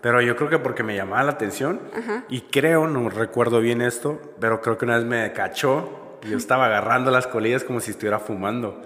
pero 0.01 0.21
yo 0.21 0.35
creo 0.37 0.49
que 0.51 0.59
porque 0.59 0.83
me 0.83 0.97
llamaba 0.97 1.23
la 1.23 1.33
atención. 1.33 1.81
Y 2.29 2.41
creo, 2.43 2.89
no 2.89 3.09
recuerdo 3.09 3.61
bien 3.61 3.81
esto, 3.83 4.21
pero 4.41 4.61
creo 4.61 4.77
que 4.79 4.85
una 4.85 4.97
vez 4.97 5.05
me 5.07 5.33
cachó 5.33 6.19
y 6.25 6.31
yo 6.31 6.37
estaba 6.37 6.67
agarrando 6.67 7.11
las 7.11 7.27
colillas 7.27 7.63
como 7.65 7.81
si 7.81 7.91
estuviera 7.93 8.19
fumando 8.21 8.83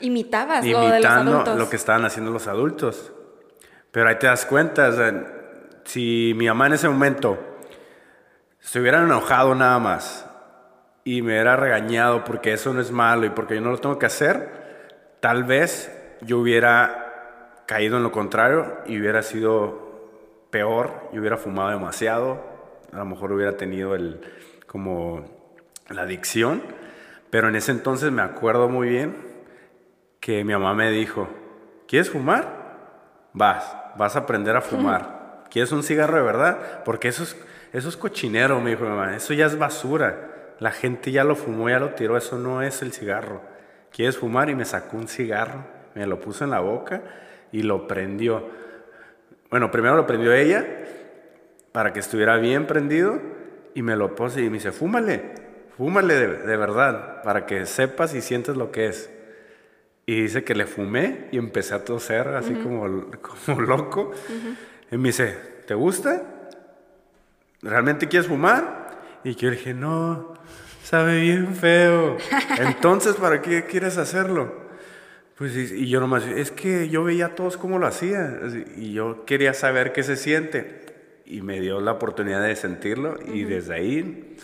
Imitabas 0.00 0.64
lo 0.64 0.80
de 0.80 0.86
los 0.86 0.94
imitando 0.94 1.32
adultos. 1.32 1.58
lo 1.58 1.68
que 1.70 1.76
estaban 1.76 2.04
haciendo 2.04 2.30
los 2.30 2.46
adultos. 2.46 3.12
Pero 3.90 4.08
ahí 4.08 4.16
te 4.18 4.26
das 4.28 4.46
cuenta, 4.46 4.88
o 4.88 4.92
sea, 4.92 5.26
si 5.84 6.32
mi 6.36 6.46
mamá 6.46 6.68
en 6.68 6.74
ese 6.74 6.88
momento 6.88 7.38
se 8.60 8.80
hubiera 8.80 9.02
enojado 9.02 9.54
nada 9.54 9.78
más 9.78 10.26
y 11.04 11.22
me 11.22 11.32
hubiera 11.32 11.56
regañado 11.56 12.24
porque 12.24 12.52
eso 12.52 12.72
no 12.72 12.80
es 12.80 12.90
malo 12.92 13.26
y 13.26 13.30
porque 13.30 13.56
yo 13.56 13.60
no 13.60 13.70
lo 13.72 13.78
tengo 13.78 13.98
que 13.98 14.06
hacer, 14.06 15.16
tal 15.20 15.44
vez 15.44 15.96
yo 16.22 16.38
hubiera 16.38 17.62
caído 17.66 17.96
en 17.96 18.02
lo 18.02 18.12
contrario 18.12 18.78
y 18.86 18.98
hubiera 18.98 19.22
sido 19.22 19.90
peor 20.50 21.08
y 21.12 21.18
hubiera 21.18 21.36
fumado 21.36 21.70
demasiado, 21.70 22.40
a 22.92 22.98
lo 22.98 23.04
mejor 23.04 23.32
hubiera 23.32 23.56
tenido 23.56 23.94
el 23.94 24.20
como 24.66 25.24
la 25.88 26.02
adicción, 26.02 26.62
pero 27.30 27.48
en 27.48 27.56
ese 27.56 27.72
entonces 27.72 28.12
me 28.12 28.22
acuerdo 28.22 28.68
muy 28.68 28.88
bien 28.88 29.16
que 30.20 30.44
mi 30.44 30.52
mamá 30.52 30.74
me 30.74 30.90
dijo, 30.90 31.28
¿quieres 31.88 32.10
fumar? 32.10 33.30
Vas, 33.32 33.76
vas 33.96 34.16
a 34.16 34.20
aprender 34.20 34.56
a 34.56 34.60
fumar. 34.60 35.44
¿Quieres 35.50 35.72
un 35.72 35.82
cigarro 35.82 36.16
de 36.16 36.22
verdad? 36.22 36.84
Porque 36.84 37.08
eso 37.08 37.24
es, 37.24 37.36
eso 37.72 37.88
es 37.88 37.96
cochinero, 37.96 38.60
me 38.60 38.70
dijo 38.70 38.84
mi 38.84 38.90
mamá, 38.90 39.16
eso 39.16 39.34
ya 39.34 39.46
es 39.46 39.58
basura. 39.58 40.54
La 40.60 40.70
gente 40.70 41.10
ya 41.10 41.24
lo 41.24 41.34
fumó, 41.34 41.68
ya 41.68 41.80
lo 41.80 41.94
tiró, 41.94 42.16
eso 42.16 42.38
no 42.38 42.62
es 42.62 42.82
el 42.82 42.92
cigarro. 42.92 43.40
¿Quieres 43.90 44.18
fumar? 44.18 44.50
Y 44.50 44.54
me 44.54 44.64
sacó 44.64 44.96
un 44.96 45.08
cigarro, 45.08 45.64
me 45.94 46.06
lo 46.06 46.20
puso 46.20 46.44
en 46.44 46.50
la 46.50 46.60
boca 46.60 47.02
y 47.52 47.62
lo 47.62 47.86
prendió. 47.86 48.48
Bueno, 49.50 49.70
primero 49.70 49.96
lo 49.96 50.06
prendió 50.06 50.32
ella 50.32 50.66
para 51.72 51.92
que 51.92 52.00
estuviera 52.00 52.36
bien 52.36 52.66
prendido 52.66 53.20
y 53.74 53.82
me 53.82 53.96
lo 53.96 54.14
puse 54.14 54.42
y 54.42 54.50
me 54.50 54.54
dice, 54.54 54.72
fúmale, 54.72 55.34
fúmale 55.76 56.14
de, 56.14 56.26
de 56.38 56.56
verdad, 56.56 57.22
para 57.22 57.46
que 57.46 57.66
sepas 57.66 58.14
y 58.14 58.20
sientes 58.20 58.56
lo 58.56 58.70
que 58.70 58.86
es. 58.86 59.10
Y 60.06 60.22
dice 60.22 60.42
que 60.42 60.54
le 60.54 60.66
fumé 60.66 61.28
y 61.30 61.38
empecé 61.38 61.74
a 61.74 61.84
toser 61.84 62.28
así 62.28 62.54
como, 62.54 63.10
como 63.46 63.60
loco. 63.60 64.12
Y 64.90 64.96
me 64.96 65.08
dice, 65.10 65.36
¿te 65.66 65.74
gusta? 65.74 66.22
¿Realmente 67.62 68.08
quieres 68.08 68.28
fumar? 68.28 68.90
Y 69.22 69.34
yo 69.34 69.50
dije, 69.50 69.74
no, 69.74 70.34
sabe 70.82 71.20
bien 71.20 71.54
feo. 71.54 72.16
Entonces, 72.58 73.14
¿para 73.16 73.40
qué 73.42 73.64
quieres 73.66 73.98
hacerlo? 73.98 74.69
Pues, 75.40 75.56
y, 75.56 75.84
y 75.84 75.88
yo 75.88 76.00
nomás, 76.00 76.26
es 76.26 76.50
que 76.50 76.90
yo 76.90 77.02
veía 77.02 77.24
a 77.24 77.34
todos 77.34 77.56
cómo 77.56 77.78
lo 77.78 77.86
hacían. 77.86 78.66
Y 78.76 78.92
yo 78.92 79.24
quería 79.24 79.54
saber 79.54 79.94
qué 79.94 80.02
se 80.02 80.16
siente. 80.16 81.22
Y 81.24 81.40
me 81.40 81.60
dio 81.60 81.80
la 81.80 81.92
oportunidad 81.92 82.42
de 82.42 82.54
sentirlo. 82.54 83.16
Y 83.32 83.44
desde 83.44 83.72
ahí 83.72 84.36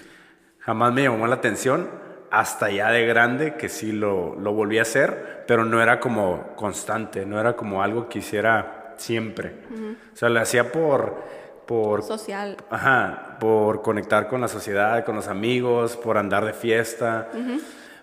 jamás 0.58 0.94
me 0.94 1.02
llamó 1.02 1.26
la 1.26 1.34
atención. 1.34 1.90
Hasta 2.30 2.70
ya 2.70 2.90
de 2.90 3.04
grande, 3.04 3.56
que 3.56 3.68
sí 3.68 3.92
lo, 3.92 4.36
lo 4.36 4.54
volví 4.54 4.78
a 4.78 4.82
hacer, 4.82 5.44
pero 5.46 5.66
no 5.66 5.82
era 5.82 6.00
como 6.00 6.56
constante, 6.56 7.26
no 7.26 7.38
era 7.38 7.56
como 7.56 7.82
algo 7.82 8.08
que 8.08 8.20
hiciera 8.20 8.94
siempre. 8.96 9.52
O 10.14 10.16
sea, 10.16 10.30
lo 10.30 10.40
hacía 10.40 10.72
por, 10.72 11.22
por 11.66 12.04
Social. 12.04 12.56
Ajá, 12.70 13.36
por 13.38 13.82
conectar 13.82 14.28
con 14.28 14.40
la 14.40 14.48
sociedad, 14.48 15.04
con 15.04 15.14
los 15.14 15.28
amigos, 15.28 15.94
por 15.94 16.16
andar 16.16 16.46
de 16.46 16.54
fiesta, 16.54 17.28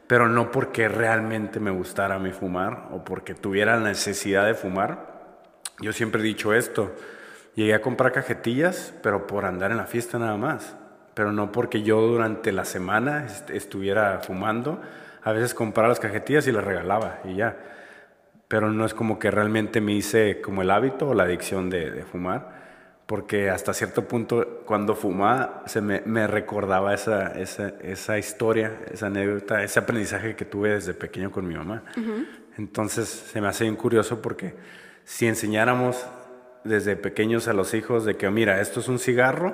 pero 0.07 0.27
no 0.27 0.51
porque 0.51 0.88
realmente 0.89 1.60
me 1.60 1.72
gustara 1.72 2.19
mí 2.19 2.31
fumar 2.31 2.89
o 2.91 3.03
porque 3.03 3.33
tuviera 3.36 3.77
la 3.77 3.89
necesidad 3.89 4.45
de 4.45 4.53
fumar. 4.53 5.13
Yo 5.79 5.93
siempre 5.93 6.22
he 6.22 6.24
dicho 6.25 6.53
esto, 6.53 6.93
llegué 7.55 7.74
a 7.74 7.81
comprar 7.81 8.12
cajetillas, 8.12 8.93
pero 9.01 9.27
por 9.27 9.45
andar 9.45 9.72
en 9.72 9.77
la 9.77 9.86
fiesta 9.86 10.19
nada 10.19 10.38
más, 10.38 10.75
pero 11.13 11.31
no 11.31 11.51
porque 11.51 11.83
yo 11.83 12.01
durante 12.01 12.51
la 12.51 12.65
semana 12.65 13.25
est- 13.25 13.50
estuviera 13.50 14.19
fumando. 14.19 14.81
A 15.24 15.31
veces 15.31 15.53
compraba 15.53 15.89
las 15.89 16.00
cajetillas 16.00 16.48
y 16.48 16.51
las 16.51 16.63
regalaba 16.63 17.19
y 17.24 17.36
ya. 17.36 17.57
Pero 18.48 18.69
no 18.72 18.86
es 18.86 18.93
como 18.93 19.19
que 19.19 19.31
realmente 19.31 19.81
me 19.81 19.93
hice 19.93 20.41
como 20.41 20.62
el 20.62 20.69
hábito 20.69 21.10
o 21.10 21.13
la 21.13 21.24
adicción 21.24 21.69
de 21.69 22.03
fumar 22.12 22.62
porque 23.05 23.50
hasta 23.50 23.74
cierto 23.74 24.07
punto 24.07 24.62
cuando 24.65 24.95
fumaba 24.95 25.63
se 25.65 25.81
me, 25.81 26.01
me 26.05 26.25
recordaba 26.27 26.93
esa, 26.93 27.27
esa, 27.39 27.74
esa 27.81 28.17
historia, 28.17 28.79
esa 28.91 29.07
anécdota, 29.07 29.62
ese 29.63 29.79
aprendizaje 29.79 30.36
que 30.36 30.45
tuve 30.45 30.69
desde 30.72 30.93
pequeño 30.93 31.31
con 31.31 31.48
mi 31.48 31.55
mamá. 31.55 31.83
Entonces 32.57 33.07
se 33.10 33.41
me 33.41 33.48
hace 33.48 33.65
bien 33.65 33.75
curioso 33.75 34.22
porque 34.22 34.53
si 35.03 35.27
enseñáramos 35.27 36.05
desde 36.63 36.95
pequeños 36.95 37.48
a 37.48 37.53
los 37.53 37.74
hijos 37.74 38.05
de 38.05 38.15
que 38.15 38.29
mira, 38.29 38.62
esto 38.62 38.79
es 38.79 38.88
un 38.88 39.00
cigarro, 39.00 39.53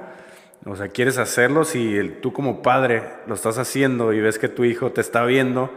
o 0.65 0.75
sea, 0.75 0.89
quieres 0.89 1.17
hacerlo, 1.17 1.63
si 1.63 1.95
el- 1.97 2.19
tú 2.21 2.33
como 2.33 2.61
padre 2.61 3.03
lo 3.25 3.33
estás 3.33 3.57
haciendo 3.57 4.13
y 4.13 4.19
ves 4.21 4.37
que 4.37 4.49
tu 4.49 4.63
hijo 4.65 4.91
te 4.91 5.01
está 5.01 5.23
viendo, 5.25 5.71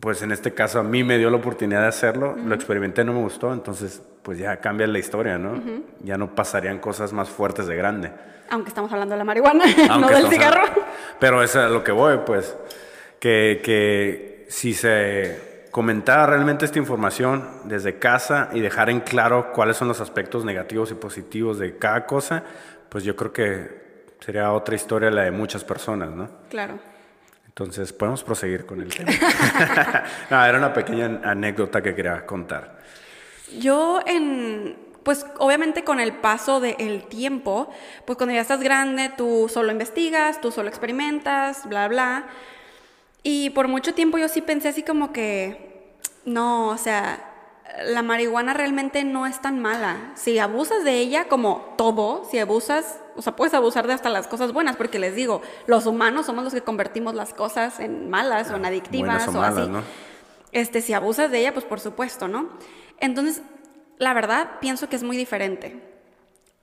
pues 0.00 0.22
en 0.22 0.30
este 0.32 0.52
caso 0.52 0.78
a 0.78 0.82
mí 0.82 1.02
me 1.04 1.18
dio 1.18 1.30
la 1.30 1.36
oportunidad 1.38 1.82
de 1.82 1.88
hacerlo, 1.88 2.36
lo 2.36 2.54
experimenté, 2.54 3.04
no 3.04 3.12
me 3.14 3.20
gustó, 3.20 3.52
entonces 3.52 4.02
pues 4.22 4.38
ya 4.38 4.56
cambia 4.58 4.86
la 4.86 4.98
historia, 4.98 5.38
¿no? 5.38 5.60
Ya 6.00 6.16
no 6.18 6.34
pasarían 6.34 6.78
cosas 6.78 7.12
más 7.12 7.28
fuertes 7.30 7.66
de 7.66 7.76
grande. 7.76 8.10
Aunque 8.50 8.68
estamos 8.68 8.92
hablando 8.92 9.14
de 9.14 9.18
la 9.18 9.24
marihuana, 9.24 9.64
no 9.98 10.08
del 10.08 10.28
cigarro. 10.28 10.60
hablando- 10.60 10.82
Pero 11.18 11.42
eso 11.42 11.60
es 11.60 11.66
a 11.66 11.68
lo 11.68 11.82
que 11.82 11.92
voy, 11.92 12.18
pues, 12.26 12.56
que, 13.18 13.60
que 13.64 14.46
si 14.48 14.74
se 14.74 15.66
comentara 15.70 16.26
realmente 16.26 16.64
esta 16.64 16.78
información 16.78 17.48
desde 17.64 17.98
casa 17.98 18.48
y 18.52 18.60
dejar 18.60 18.90
en 18.90 19.00
claro 19.00 19.52
cuáles 19.52 19.76
son 19.76 19.88
los 19.88 20.00
aspectos 20.00 20.44
negativos 20.44 20.90
y 20.90 20.94
positivos 20.94 21.58
de 21.58 21.76
cada 21.78 22.06
cosa, 22.06 22.42
pues 22.88 23.04
yo 23.04 23.14
creo 23.16 23.32
que 23.32 23.86
sería 24.20 24.52
otra 24.52 24.74
historia 24.74 25.10
la 25.10 25.22
de 25.22 25.30
muchas 25.30 25.64
personas, 25.64 26.10
¿no? 26.10 26.28
Claro. 26.50 26.78
Entonces, 27.58 27.90
podemos 27.90 28.22
proseguir 28.22 28.66
con 28.66 28.82
el 28.82 28.94
tema. 28.94 29.10
No, 30.30 30.44
era 30.44 30.58
una 30.58 30.74
pequeña 30.74 31.22
anécdota 31.24 31.82
que 31.82 31.94
quería 31.94 32.26
contar. 32.26 32.80
Yo 33.58 34.00
en, 34.04 34.76
pues 35.02 35.24
obviamente 35.38 35.82
con 35.82 35.98
el 35.98 36.12
paso 36.12 36.60
del 36.60 37.06
tiempo, 37.06 37.70
pues 38.04 38.18
cuando 38.18 38.34
ya 38.34 38.42
estás 38.42 38.60
grande, 38.60 39.10
tú 39.16 39.48
solo 39.48 39.72
investigas, 39.72 40.38
tú 40.42 40.52
solo 40.52 40.68
experimentas, 40.68 41.66
bla, 41.66 41.88
bla. 41.88 42.26
Y 43.22 43.48
por 43.50 43.68
mucho 43.68 43.94
tiempo 43.94 44.18
yo 44.18 44.28
sí 44.28 44.42
pensé 44.42 44.68
así 44.68 44.82
como 44.82 45.14
que, 45.14 45.94
no, 46.26 46.68
o 46.68 46.76
sea, 46.76 47.35
la 47.84 48.02
marihuana 48.02 48.54
realmente 48.54 49.04
no 49.04 49.26
es 49.26 49.40
tan 49.40 49.60
mala. 49.60 50.12
Si 50.14 50.38
abusas 50.38 50.84
de 50.84 50.98
ella, 50.98 51.28
como 51.28 51.74
todo, 51.76 52.26
si 52.30 52.38
abusas, 52.38 53.00
o 53.16 53.22
sea, 53.22 53.36
puedes 53.36 53.54
abusar 53.54 53.86
de 53.86 53.92
hasta 53.92 54.08
las 54.08 54.26
cosas 54.26 54.52
buenas, 54.52 54.76
porque 54.76 54.98
les 54.98 55.14
digo, 55.14 55.42
los 55.66 55.86
humanos 55.86 56.26
somos 56.26 56.44
los 56.44 56.54
que 56.54 56.62
convertimos 56.62 57.14
las 57.14 57.34
cosas 57.34 57.80
en 57.80 58.08
malas 58.08 58.50
o 58.50 58.56
en 58.56 58.64
adictivas 58.64 59.26
Buenas 59.26 59.28
o 59.28 59.38
o, 59.38 59.40
malas, 59.40 59.58
así. 59.58 59.70
¿no? 59.70 59.82
Este, 60.52 60.80
si 60.80 60.92
abusas 60.92 61.30
de 61.30 61.40
ella, 61.40 61.52
pues 61.52 61.64
por 61.66 61.80
supuesto, 61.80 62.28
¿no? 62.28 62.48
Entonces, 62.98 63.42
la 63.98 64.14
verdad, 64.14 64.52
pienso 64.60 64.88
que 64.88 64.96
es 64.96 65.02
muy 65.02 65.16
diferente. 65.16 65.82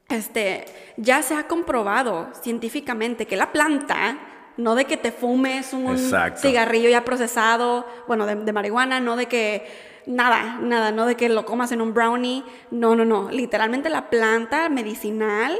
Este, 0.09 0.65
ya 0.97 1.21
se 1.21 1.35
ha 1.35 1.47
comprobado 1.47 2.29
científicamente 2.41 3.25
que 3.25 3.37
la 3.37 3.51
planta 3.51 4.17
no 4.57 4.75
de 4.75 4.85
que 4.85 4.97
te 4.97 5.11
fumes 5.11 5.73
un 5.73 5.91
Exacto. 5.95 6.41
cigarrillo 6.41 6.89
ya 6.89 7.03
procesado, 7.03 7.85
bueno, 8.07 8.25
de, 8.25 8.35
de 8.35 8.53
marihuana, 8.53 8.99
no 8.99 9.15
de 9.15 9.25
que 9.27 9.65
nada, 10.05 10.57
nada, 10.61 10.91
no 10.91 11.05
de 11.05 11.15
que 11.15 11.29
lo 11.29 11.45
comas 11.45 11.71
en 11.71 11.81
un 11.81 11.93
brownie, 11.93 12.43
no, 12.71 12.95
no, 12.95 13.05
no, 13.05 13.29
literalmente 13.31 13.89
la 13.89 14.09
planta 14.09 14.69
medicinal 14.69 15.59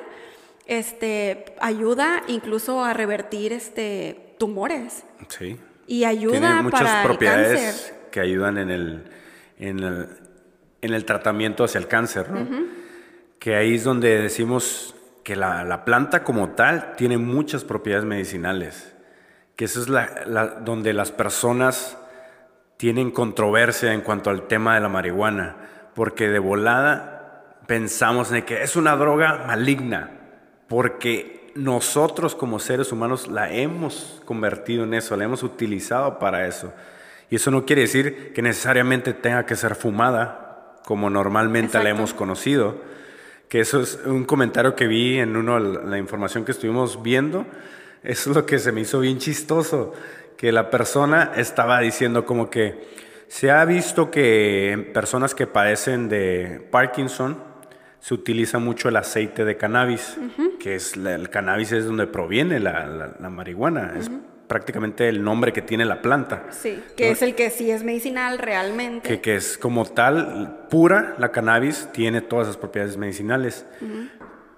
este, 0.65 1.45
ayuda 1.59 2.23
incluso 2.27 2.83
a 2.83 2.93
revertir 2.93 3.51
este, 3.53 4.35
tumores 4.38 5.03
Sí. 5.27 5.57
y 5.88 6.05
ayuda 6.05 6.39
Tiene 6.39 6.62
muchas 6.63 6.81
para 6.81 7.01
el 7.01 7.07
propiedades 7.07 7.62
cáncer. 7.62 7.95
que 8.12 8.19
ayudan 8.19 8.57
en 8.57 8.69
el, 8.71 9.03
en 9.59 9.79
el, 9.79 10.07
en 10.81 10.93
el 10.93 11.05
tratamiento 11.05 11.63
hacia 11.63 11.79
el 11.79 11.88
cáncer, 11.88 12.29
¿no? 12.31 12.47
Que 13.39 13.55
ahí 13.55 13.75
es 13.75 13.83
donde 13.83 14.21
decimos 14.21 14.95
que 15.24 15.36
la, 15.36 15.63
la 15.63 15.86
planta 15.86 16.24
como 16.24 16.50
tal 16.50 16.94
tiene 16.96 17.18
muchas 17.18 17.63
propiedades 17.63 18.06
medicinales. 18.06 18.94
Que 19.56 19.65
eso 19.65 19.82
es 19.82 19.89
la, 19.89 20.24
la- 20.25 20.48
donde 20.48 20.94
las 20.94 21.12
personas 21.12 21.98
tienen 22.77 23.12
controversia 23.12 23.94
en 23.94 24.01
cuanto 24.01 24.30
al 24.30 24.48
tema 24.48 24.75
de 24.75 24.82
la 24.82 24.89
marihuana. 24.89 25.56
Porque 25.96 26.27
de 26.30 26.39
volada 26.39 27.60
pensamos 27.68 28.32
en 28.32 28.44
que 28.44 28.63
es 28.63 28.75
una 28.75 28.96
droga 28.96 29.44
maligna. 29.48 30.12
Porque 30.68 31.51
nosotros 31.56 32.36
como 32.36 32.60
seres 32.60 32.92
humanos 32.92 33.27
la 33.27 33.51
hemos 33.51 34.22
convertido 34.25 34.84
en 34.84 34.96
eso, 34.96 35.15
la 35.15 35.25
hemos 35.25 35.44
utilizado 35.44 36.18
para 36.20 36.48
eso. 36.48 36.74
Y 37.30 37.36
eso 37.36 37.51
no 37.51 37.65
quiere 37.65 37.84
decir 37.84 38.34
que 38.34 38.42
necesariamente 38.42 39.13
tenga 39.13 39.46
que 39.46 39.56
ser 39.56 39.75
fumada, 39.75 40.74
como 40.84 41.10
normalmente 41.10 41.82
la 41.82 41.89
hemos 41.89 42.13
conocido. 42.13 42.75
Que 43.53 43.60
eso 43.60 43.81
es 43.81 44.00
un 44.07 44.24
comentario 44.25 44.75
que 44.75 44.88
vi 44.88 45.19
en 45.19 45.36
uno 45.36 45.60
la 45.60 46.00
información 46.00 46.43
que 46.43 46.51
estuvimos 46.53 47.03
viendo. 47.03 47.45
Eso 48.01 48.31
es 48.31 48.36
lo 48.36 48.48
que 48.48 48.57
se 48.57 48.72
me 48.72 48.81
hizo 48.81 49.00
bien 49.00 49.19
chistoso. 49.19 49.93
Que 50.38 50.51
la 50.51 50.72
persona 50.72 51.33
estaba 51.36 51.79
diciendo 51.79 52.25
como 52.25 52.50
que 52.50 52.83
se 53.27 53.51
ha 53.51 53.63
visto 53.65 54.10
que 54.10 54.72
en 54.72 54.91
personas 54.91 55.36
que 55.36 55.45
padecen 55.45 56.10
de 56.10 56.67
Parkinson 56.72 57.38
se 58.00 58.15
utiliza 58.15 58.57
mucho 58.57 58.89
el 58.89 58.95
aceite 58.95 59.45
de 59.45 59.55
cannabis, 59.55 60.17
que 60.60 60.74
es 60.74 60.98
el 60.98 61.29
cannabis 61.29 61.74
es 61.74 61.86
donde 61.86 62.07
proviene 62.07 62.60
la, 62.60 62.88
la- 62.88 63.15
la 63.19 63.29
marihuana. 63.29 63.93
Es 64.00 64.10
prácticamente 64.53 65.10
el 65.10 65.24
nombre 65.24 65.51
que 65.51 65.63
tiene 65.63 65.83
la 65.83 66.03
planta. 66.03 66.43
Sí, 66.51 66.79
que 66.95 67.10
es 67.10 67.24
el 67.24 67.33
que 67.33 67.50
sí 67.50 67.72
es 67.72 67.83
medicinal 67.83 68.38
realmente. 68.38 69.10
Que, 69.10 69.19
que 69.19 69.36
es 69.36 69.57
como 69.57 69.83
tal, 69.83 70.67
pura, 70.69 71.15
la 71.17 71.31
cannabis 71.31 71.89
tiene 71.91 72.22
todas 72.22 72.50
esas 72.50 72.57
propiedades 72.57 72.95
medicinales. 72.95 73.65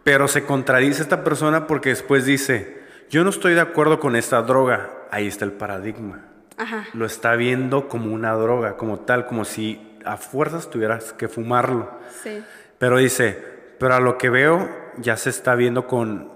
Pero 0.03 0.27
se 0.27 0.43
contradice 0.43 1.01
esta 1.01 1.23
persona 1.23 1.65
porque 1.65 1.87
después 1.87 2.25
dice, 2.25 2.77
yo 3.09 3.23
no 3.23 3.29
estoy 3.29 3.53
de 3.53 3.61
acuerdo 3.61 4.01
con 4.01 4.17
esta 4.17 4.41
droga. 4.41 4.89
Ahí 5.11 5.27
está 5.27 5.45
el 5.45 5.53
paradigma. 5.53 6.25
Ajá. 6.57 6.87
Lo 6.91 7.05
está 7.05 7.37
viendo 7.37 7.87
como 7.87 8.13
una 8.13 8.33
droga, 8.33 8.75
como 8.75 8.99
tal, 8.99 9.27
como 9.27 9.45
si 9.45 9.97
a 10.03 10.17
fuerzas 10.17 10.69
tuvieras 10.69 11.13
que 11.13 11.29
fumarlo. 11.29 11.89
Sí. 12.21 12.43
Pero 12.79 12.97
dice, 12.97 13.41
pero 13.79 13.93
a 13.93 14.01
lo 14.01 14.17
que 14.17 14.29
veo 14.29 14.69
ya 14.97 15.15
se 15.15 15.29
está 15.29 15.55
viendo 15.55 15.87
con, 15.87 16.33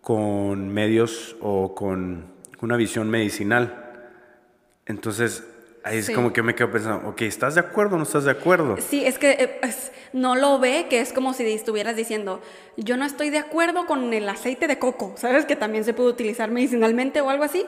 con 0.00 0.68
medios 0.68 1.34
o 1.40 1.74
con 1.74 2.31
una 2.62 2.76
visión 2.76 3.10
medicinal. 3.10 4.08
Entonces, 4.86 5.44
ahí 5.84 5.98
es 5.98 6.06
Sí. 6.06 6.14
como 6.14 6.32
que 6.32 6.42
me 6.42 6.54
quedo 6.54 6.70
pensando, 6.70 7.08
ok, 7.08 7.22
¿estás 7.22 7.54
de 7.54 7.60
acuerdo 7.60 7.96
o 7.96 7.98
no 7.98 8.04
estás 8.04 8.24
de 8.24 8.30
acuerdo? 8.30 8.76
Sí, 8.80 9.04
es 9.04 9.18
que 9.18 9.32
eh, 9.32 9.60
es- 9.62 9.92
no 10.12 10.34
lo 10.36 10.58
ve, 10.58 10.86
que 10.88 11.00
es 11.00 11.12
como 11.12 11.34
si 11.34 11.44
estuvieras 11.50 11.96
diciendo, 11.96 12.40
yo 12.76 12.96
no 12.96 13.04
estoy 13.04 13.30
de 13.30 13.38
acuerdo 13.38 13.86
con 13.86 14.12
el 14.12 14.28
aceite 14.28 14.66
de 14.68 14.78
coco, 14.78 15.12
¿sabes? 15.16 15.44
Que 15.44 15.56
también 15.56 15.84
se 15.84 15.92
puede 15.94 16.10
utilizar 16.10 16.50
medicinalmente 16.50 17.20
o 17.20 17.30
algo 17.30 17.44
así. 17.44 17.66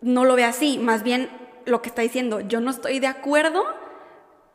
No 0.00 0.24
lo 0.24 0.34
ve 0.36 0.44
así, 0.44 0.78
más 0.78 1.02
bien 1.02 1.28
lo 1.64 1.80
que 1.82 1.88
está 1.88 2.02
diciendo, 2.02 2.40
yo 2.40 2.60
no 2.60 2.70
estoy 2.70 2.98
de 3.00 3.06
acuerdo 3.06 3.64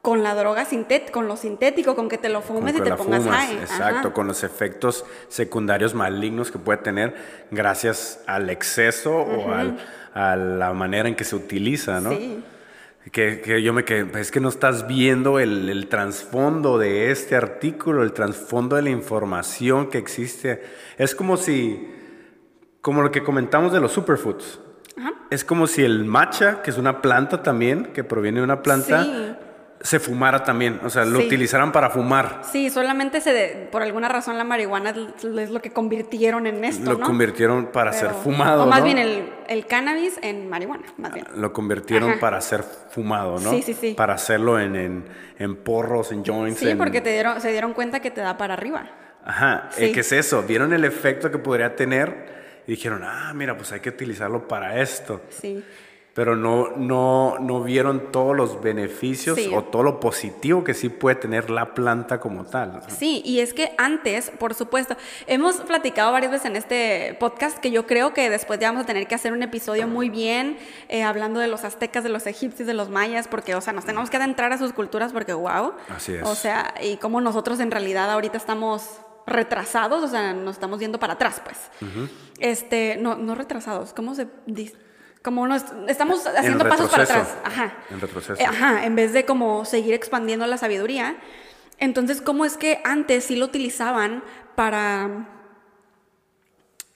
con 0.08 0.24
la 0.24 0.36
droga 0.36 0.64
sintética, 0.64 1.12
con 1.12 1.28
lo 1.28 1.36
sintético, 1.36 1.94
con 1.94 2.08
que 2.08 2.18
te 2.18 2.30
lo 2.30 2.42
fumes 2.42 2.74
y 2.78 2.80
te 2.80 2.94
pongas 2.96 3.24
fumas, 3.24 3.46
high. 3.46 3.58
Exacto, 3.58 3.98
Ajá. 4.08 4.14
con 4.14 4.26
los 4.26 4.42
efectos 4.46 5.04
secundarios 5.28 5.94
malignos 5.94 6.50
que 6.50 6.58
puede 6.60 6.78
tener 6.78 7.14
gracias 7.52 8.22
al 8.26 8.50
exceso 8.50 9.14
o 9.18 9.52
al- 9.54 9.78
a 10.14 10.38
la 10.38 10.72
manera 10.72 11.10
en 11.10 11.16
que 11.16 11.26
se 11.26 11.36
utiliza, 11.36 12.00
¿no? 12.00 12.12
Sí. 12.12 12.42
Que, 13.12 13.42
que 13.42 13.62
yo 13.62 13.74
me 13.74 13.84
quedé, 13.84 14.08
es 14.22 14.32
que 14.32 14.40
no 14.40 14.48
estás 14.48 14.88
viendo 14.88 15.40
el, 15.40 15.68
el 15.70 15.88
trasfondo 15.90 16.78
de 16.78 17.12
este 17.12 17.36
artículo, 17.36 18.02
el 18.02 18.14
trasfondo 18.14 18.78
de 18.78 18.84
la 18.84 18.90
información 18.92 19.90
que 19.90 19.98
existe. 19.98 20.64
Es 20.98 21.16
como 21.16 21.36
si, 21.36 21.86
como 22.80 23.02
lo 23.02 23.12
que 23.12 23.24
comentamos 23.24 23.74
de 23.74 23.82
los 23.82 23.92
superfoods. 23.92 24.62
Ajá. 24.98 25.14
Es 25.32 25.44
como 25.44 25.68
si 25.68 25.84
el 25.84 26.06
matcha, 26.06 26.62
que 26.62 26.70
es 26.70 26.78
una 26.78 27.02
planta 27.02 27.44
también, 27.44 27.88
que 27.94 28.06
proviene 28.06 28.40
de 28.40 28.46
una 28.46 28.64
planta, 28.64 29.04
Sí. 29.04 29.36
Se 29.82 30.00
fumara 30.00 30.44
también. 30.44 30.80
O 30.84 30.90
sea, 30.90 31.06
lo 31.06 31.20
Sí. 31.20 31.28
utilizaran 31.28 31.72
para 31.72 31.90
fumar. 31.90 32.42
Sí, 32.52 32.70
solamente 32.70 33.22
se 33.22 33.32
de- 33.34 33.68
por 33.72 33.84
alguna 33.84 34.08
razón 34.10 34.38
la 34.38 34.44
marihuana 34.44 34.94
es 35.40 35.50
lo 35.52 35.62
que 35.62 35.72
convirtieron 35.72 36.48
en 36.48 36.64
esto, 36.66 36.92
lo 36.94 36.98
¿no? 36.98 37.06
convirtieron 37.06 37.68
para 37.68 37.94
ser 37.94 38.10
fumado. 38.12 38.64
O 38.64 38.68
más 38.68 38.80
¿no? 38.80 38.86
bien 38.86 38.98
el, 38.98 39.30
el 39.48 39.66
cannabis 39.68 40.18
en 40.22 40.50
marihuana, 40.50 40.86
más 40.98 41.14
bien. 41.14 41.26
Lo 41.36 41.54
convirtieron 41.54 42.12
Ajá. 42.12 42.20
para 42.20 42.42
ser 42.42 42.64
fumado, 42.90 43.40
¿no? 43.40 43.52
Sí, 43.52 43.62
sí, 43.62 43.74
sí. 43.74 43.94
Para 43.94 44.16
hacerlo 44.16 44.60
en, 44.60 44.76
en, 44.76 45.06
en 45.38 45.56
porros, 45.56 46.12
en 46.12 46.24
joints. 46.26 46.60
Sí, 46.60 46.70
en- 46.70 46.78
porque 46.78 47.02
te 47.02 47.12
dieron, 47.12 47.40
se 47.40 47.52
dieron 47.52 47.74
cuenta 47.74 48.00
que 48.00 48.10
te 48.12 48.22
da 48.22 48.38
para 48.38 48.56
arriba. 48.56 48.90
Ajá, 49.24 49.70
Sí. 49.72 49.86
eh, 49.86 49.92
¿qué 49.92 50.00
es 50.00 50.12
eso? 50.12 50.42
Vieron 50.44 50.74
el 50.74 50.86
efecto 50.86 51.30
que 51.30 51.38
podría 51.38 51.76
tener 51.76 52.62
y 52.66 52.72
dijeron, 52.72 53.02
ah, 53.04 53.32
mira, 53.36 53.56
pues 53.58 53.72
hay 53.72 53.80
que 53.80 53.90
utilizarlo 53.90 54.48
para 54.48 54.82
esto. 54.82 55.22
Sí. 55.30 55.64
Pero 56.18 56.36
no, 56.36 56.70
no, 56.76 57.38
no 57.40 57.62
vieron 57.62 58.12
todos 58.12 58.36
los 58.36 58.60
beneficios 58.60 59.38
Sí. 59.38 59.52
o 59.54 59.66
todo 59.66 59.84
lo 59.84 60.00
positivo 60.00 60.64
que 60.64 60.74
sí 60.74 60.90
puede 60.90 61.16
tener 61.16 61.52
la 61.52 61.76
planta 61.76 62.20
como 62.20 62.44
tal. 62.44 62.82
Sí, 62.88 63.22
y 63.24 63.40
es 63.40 63.54
que 63.54 63.76
antes, 63.78 64.32
por 64.32 64.56
supuesto, 64.56 64.98
hemos 65.28 65.58
platicado 65.58 66.12
varias 66.12 66.32
veces 66.32 66.48
en 66.48 66.56
este 66.56 67.16
podcast 67.20 67.60
que 67.60 67.70
yo 67.70 67.86
creo 67.86 68.16
que 68.16 68.32
después 68.32 68.60
ya 68.60 68.70
vamos 68.72 68.86
a 68.86 68.88
tener 68.88 69.06
que 69.06 69.14
hacer 69.14 69.32
un 69.32 69.44
episodio 69.44 69.88
muy 69.88 70.10
bien 70.10 70.58
eh, 70.90 71.04
hablando 71.04 71.40
de 71.40 71.48
los 71.48 71.64
aztecas, 71.64 72.04
de 72.04 72.10
los 72.10 72.26
egipcios, 72.26 72.66
de 72.66 72.74
los 72.74 72.90
mayas, 72.90 73.28
porque, 73.28 73.54
o 73.54 73.62
sea, 73.62 73.74
nos 73.74 73.86
tenemos 73.86 74.10
que 74.10 74.18
adentrar 74.18 74.52
a 74.52 74.58
sus 74.58 74.74
culturas 74.74 75.14
porque, 75.14 75.34
wow. 75.34 75.74
Así 75.88 76.16
es. 76.16 76.24
O 76.24 76.34
sea, 76.34 76.74
y 76.82 76.98
como 76.98 77.22
nosotros 77.22 77.60
en 77.60 77.70
realidad 77.70 78.10
ahorita 78.10 78.38
estamos 78.38 78.90
retrasados, 79.28 80.04
o 80.04 80.08
sea, 80.08 80.34
nos 80.34 80.56
estamos 80.56 80.80
yendo 80.80 81.00
para 81.00 81.14
atrás, 81.14 81.44
pues. 81.44 81.58
Este, 82.40 82.98
no, 83.00 83.14
no 83.18 83.36
retrasados, 83.36 83.94
¿cómo 83.94 84.16
se 84.16 84.26
dice? 84.48 84.87
Como 85.28 85.46
nos 85.46 85.66
estamos 85.90 86.26
haciendo 86.26 86.70
pasos 86.70 86.90
para 86.90 87.04
atrás. 87.04 87.36
Ajá. 87.44 87.74
En 87.90 88.00
retroceso. 88.00 88.42
Eh, 88.42 88.46
Ajá, 88.46 88.86
en 88.86 88.96
vez 88.96 89.12
de 89.12 89.26
como 89.26 89.66
seguir 89.66 89.94
expandiendo 89.94 90.48
la 90.48 90.58
sabiduría. 90.58 91.18
Entonces, 91.80 92.22
¿cómo 92.22 92.46
es 92.46 92.56
que 92.56 92.80
antes 92.86 93.26
sí 93.26 93.36
lo 93.36 93.44
utilizaban 93.44 94.24
para 94.56 95.28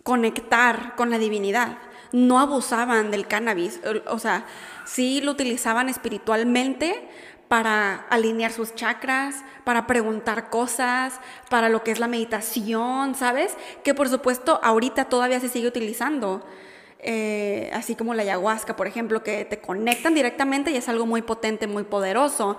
conectar 0.04 0.96
con 0.96 1.10
la 1.10 1.18
divinidad? 1.18 1.78
No 2.14 2.40
abusaban 2.40 3.12
del 3.12 3.28
cannabis, 3.28 3.82
o 3.84 4.14
o 4.14 4.18
sea, 4.18 4.46
sí 4.86 5.20
lo 5.20 5.32
utilizaban 5.34 5.90
espiritualmente 5.90 7.10
para 7.50 8.06
alinear 8.10 8.54
sus 8.54 8.76
chakras, 8.76 9.44
para 9.66 9.88
preguntar 9.88 10.50
cosas, 10.50 11.20
para 11.50 11.68
lo 11.68 11.84
que 11.84 11.92
es 11.92 12.00
la 12.00 12.08
meditación, 12.08 13.14
¿sabes? 13.14 13.58
Que 13.84 13.94
por 13.94 14.08
supuesto 14.08 14.62
ahorita 14.64 15.10
todavía 15.10 15.42
se 15.42 15.50
sigue 15.50 15.68
utilizando. 15.68 16.46
Eh, 17.04 17.72
así 17.74 17.96
como 17.96 18.14
la 18.14 18.22
ayahuasca, 18.22 18.76
por 18.76 18.88
ejemplo, 18.88 19.24
que 19.24 19.44
te 19.46 19.60
conectan 19.60 20.14
directamente 20.14 20.72
y 20.72 20.78
es 20.78 20.88
algo 20.88 21.06
muy 21.06 21.24
potente, 21.24 21.66
muy 21.66 21.84
poderoso, 21.84 22.58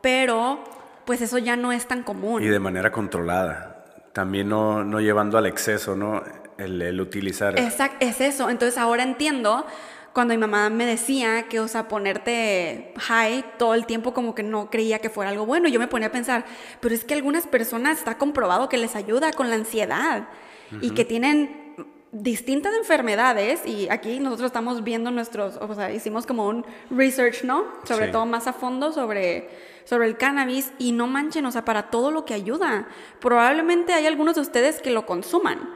pero 0.00 0.58
pues 1.04 1.20
eso 1.20 1.38
ya 1.38 1.56
no 1.56 1.70
es 1.70 1.86
tan 1.86 2.02
común. 2.02 2.42
Y 2.42 2.48
de 2.48 2.58
manera 2.58 2.90
controlada. 2.90 3.84
También 4.12 4.48
no, 4.48 4.84
no 4.84 5.00
llevando 5.00 5.38
al 5.38 5.46
exceso, 5.46 5.96
¿no? 5.96 6.22
El, 6.58 6.80
el 6.82 7.00
utilizar. 7.00 7.58
Exacto, 7.58 8.04
es 8.04 8.20
eso. 8.20 8.50
Entonces 8.50 8.78
ahora 8.78 9.02
entiendo 9.02 9.64
cuando 10.12 10.32
mi 10.32 10.38
mamá 10.38 10.70
me 10.70 10.86
decía 10.86 11.48
que, 11.48 11.58
o 11.58 11.66
sea, 11.66 11.88
ponerte 11.88 12.94
high 12.96 13.44
todo 13.58 13.74
el 13.74 13.84
tiempo 13.84 14.14
como 14.14 14.34
que 14.34 14.44
no 14.44 14.70
creía 14.70 15.00
que 15.00 15.10
fuera 15.10 15.30
algo 15.30 15.44
bueno. 15.44 15.68
Yo 15.68 15.80
me 15.80 15.88
ponía 15.88 16.08
a 16.08 16.12
pensar, 16.12 16.44
pero 16.80 16.94
es 16.94 17.04
que 17.04 17.14
algunas 17.14 17.46
personas 17.48 17.98
está 17.98 18.16
comprobado 18.16 18.68
que 18.68 18.78
les 18.78 18.94
ayuda 18.94 19.32
con 19.32 19.50
la 19.50 19.56
ansiedad 19.56 20.28
y 20.80 20.90
que 20.90 21.04
tienen 21.04 21.63
distintas 22.14 22.72
enfermedades 22.76 23.66
y 23.66 23.88
aquí 23.90 24.20
nosotros 24.20 24.46
estamos 24.46 24.84
viendo 24.84 25.10
nuestros, 25.10 25.56
o 25.56 25.74
sea, 25.74 25.90
hicimos 25.90 26.26
como 26.26 26.46
un 26.46 26.64
research, 26.90 27.42
¿no? 27.42 27.64
Sobre 27.84 28.06
Sí. 28.06 28.12
todo 28.12 28.24
más 28.24 28.46
a 28.46 28.52
fondo 28.52 28.92
sobre, 28.92 29.50
sobre 29.84 30.06
el 30.06 30.16
cannabis 30.16 30.72
y 30.78 30.92
no 30.92 31.08
manchen, 31.08 31.44
o 31.44 31.50
sea, 31.50 31.64
para 31.64 31.90
todo 31.90 32.12
lo 32.12 32.24
que 32.24 32.32
ayuda. 32.32 32.86
Probablemente 33.20 33.92
hay 33.92 34.06
algunos 34.06 34.36
de 34.36 34.42
ustedes 34.42 34.80
que 34.80 34.90
lo 34.90 35.06
consuman 35.06 35.68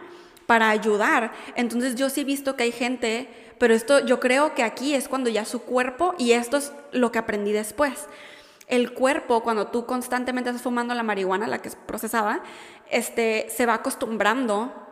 para 0.47 0.71
ayudar. 0.71 1.33
Entonces 1.57 1.97
yo 1.97 2.09
sí 2.09 2.21
he 2.21 2.25
visto 2.25 2.55
que 2.55 2.63
hay 2.63 2.73
gente, 2.73 3.29
pero 3.59 3.75
esto 3.75 3.99
yo 4.07 4.21
creo 4.21 4.55
que 4.55 4.63
aquí 4.63 4.95
es 4.95 5.09
cuando 5.09 5.29
ya 5.31 5.45
su 5.45 5.63
cuerpo, 5.63 6.15
y 6.19 6.33
esto 6.33 6.57
es 6.57 6.73
lo 6.93 7.11
que 7.11 7.19
aprendí 7.19 7.51
después, 7.51 8.07
el 8.69 8.93
cuerpo 8.93 9.43
cuando 9.43 9.67
tú 9.69 9.87
constantemente 9.87 10.51
estás 10.51 10.63
fumando 10.63 10.95
la 10.95 11.03
marihuana, 11.03 11.49
la 11.49 11.61
que 11.61 11.69
es 11.69 11.75
procesada, 11.75 12.43
este, 12.91 13.49
se 13.51 13.67
va 13.67 13.75
acostumbrando 13.75 14.85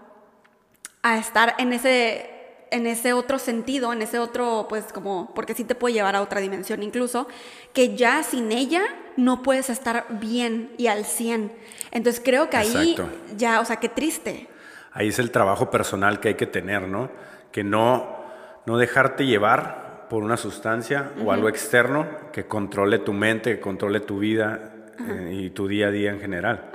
a 1.13 1.19
estar 1.19 1.55
en 1.59 1.73
ese 1.73 2.37
en 2.71 2.87
ese 2.87 3.13
otro 3.13 3.39
sentido, 3.39 3.93
en 3.93 4.03
ese 4.03 4.19
otro, 4.19 4.67
pues 4.69 4.93
como, 4.93 5.33
porque 5.35 5.55
sí 5.55 5.65
te 5.65 5.75
puede 5.75 5.95
llevar 5.95 6.17
a 6.17 6.23
otra 6.23 6.41
dimensión 6.41 6.83
incluso, 6.83 7.29
que 7.73 7.97
ya 7.97 8.23
sin 8.23 8.51
ella 8.53 8.83
no 9.17 9.43
puedes 9.43 9.71
estar 9.71 10.07
bien 10.11 10.73
y 10.77 10.89
al 10.89 11.05
100. 11.05 11.53
Entonces 11.93 12.21
creo 12.25 12.51
que 12.51 12.57
ahí 12.57 12.97
ya, 13.37 13.61
o 13.61 13.65
sea, 13.65 13.77
qué 13.77 13.89
triste. 13.89 14.49
Ahí 14.93 15.09
es 15.09 15.19
el 15.19 15.31
trabajo 15.31 15.71
personal 15.71 16.21
que 16.21 16.29
hay 16.29 16.35
que 16.35 16.47
tener, 16.47 16.83
¿no? 16.83 17.11
Que 17.53 17.63
no, 17.63 18.25
no 18.67 18.79
dejarte 18.79 19.27
llevar 19.27 20.07
por 20.11 20.23
una 20.23 20.37
sustancia 20.37 21.13
o 21.25 21.33
algo 21.33 21.49
externo 21.49 22.07
que 22.33 22.47
controle 22.47 22.99
tu 22.99 23.13
mente, 23.13 23.57
que 23.57 23.61
controle 23.61 24.01
tu 24.01 24.19
vida 24.19 24.73
eh, 24.99 25.31
y 25.33 25.51
tu 25.51 25.69
día 25.69 25.89
a 25.89 25.91
día 25.91 26.11
en 26.11 26.21
general. 26.21 26.71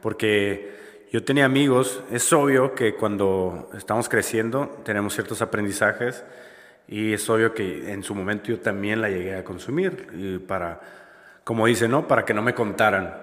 Porque 0.00 0.85
yo 1.12 1.22
tenía 1.22 1.44
amigos, 1.44 2.02
es 2.10 2.32
obvio 2.32 2.74
que 2.74 2.96
cuando 2.96 3.70
estamos 3.76 4.08
creciendo 4.08 4.80
tenemos 4.84 5.14
ciertos 5.14 5.40
aprendizajes 5.40 6.24
y 6.88 7.12
es 7.12 7.30
obvio 7.30 7.54
que 7.54 7.92
en 7.92 8.02
su 8.02 8.14
momento 8.14 8.48
yo 8.48 8.58
también 8.58 9.00
la 9.00 9.08
llegué 9.08 9.36
a 9.36 9.44
consumir 9.44 10.08
y 10.14 10.38
para, 10.38 10.80
como 11.44 11.66
dice, 11.66 11.86
¿no? 11.86 12.08
Para 12.08 12.24
que 12.24 12.34
no 12.34 12.42
me 12.42 12.54
contaran. 12.54 13.14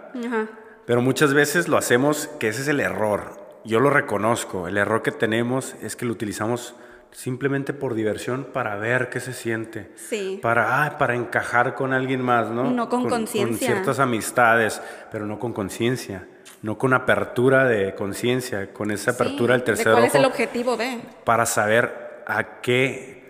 Pero 0.85 1.01
muchas 1.01 1.33
veces 1.33 1.67
lo 1.67 1.77
hacemos, 1.77 2.27
que 2.39 2.47
ese 2.49 2.61
es 2.61 2.67
el 2.69 2.79
error. 2.79 3.41
Yo 3.65 3.79
lo 3.79 3.89
reconozco. 3.89 4.67
El 4.67 4.77
error 4.77 5.01
que 5.01 5.11
tenemos 5.11 5.75
es 5.81 5.95
que 5.95 6.05
lo 6.05 6.13
utilizamos 6.13 6.75
simplemente 7.11 7.73
por 7.73 7.95
diversión 7.95 8.47
para 8.51 8.75
ver 8.75 9.09
qué 9.09 9.19
se 9.19 9.33
siente. 9.33 9.91
Sí. 9.95 10.39
Para, 10.41 10.85
ah, 10.85 10.97
para 10.97 11.15
encajar 11.15 11.75
con 11.75 11.93
alguien 11.93 12.21
más, 12.21 12.49
¿no? 12.49 12.71
No 12.71 12.89
con 12.89 13.09
conciencia. 13.09 13.47
Con 13.47 13.57
ciertas 13.57 13.99
amistades, 13.99 14.81
pero 15.11 15.25
no 15.25 15.37
con 15.37 15.53
conciencia 15.53 16.27
no 16.63 16.77
con 16.77 16.93
apertura 16.93 17.65
de 17.65 17.93
conciencia, 17.93 18.71
con 18.71 18.89
esa 18.89 19.11
apertura 19.11 19.53
del 19.53 19.63
tercer 19.63 19.91
¿Cuál 19.91 20.05
es 20.05 20.15
el 20.15 20.25
objetivo 20.25 20.77
de? 20.77 20.97
Para 21.25 21.45
saber 21.45 22.23
a 22.25 22.61
qué 22.61 23.21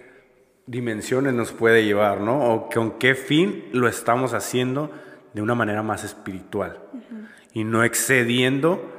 dimensiones 0.67 1.33
nos 1.33 1.51
puede 1.51 1.83
llevar, 1.83 2.21
¿no? 2.21 2.53
O 2.53 2.69
con 2.69 2.99
qué 2.99 3.15
fin 3.15 3.65
lo 3.73 3.87
estamos 3.87 4.35
haciendo 4.35 4.91
de 5.33 5.41
una 5.41 5.55
manera 5.55 5.81
más 5.81 6.03
espiritual. 6.03 6.79
Y 7.53 7.63
no 7.63 7.83
excediendo 7.83 8.91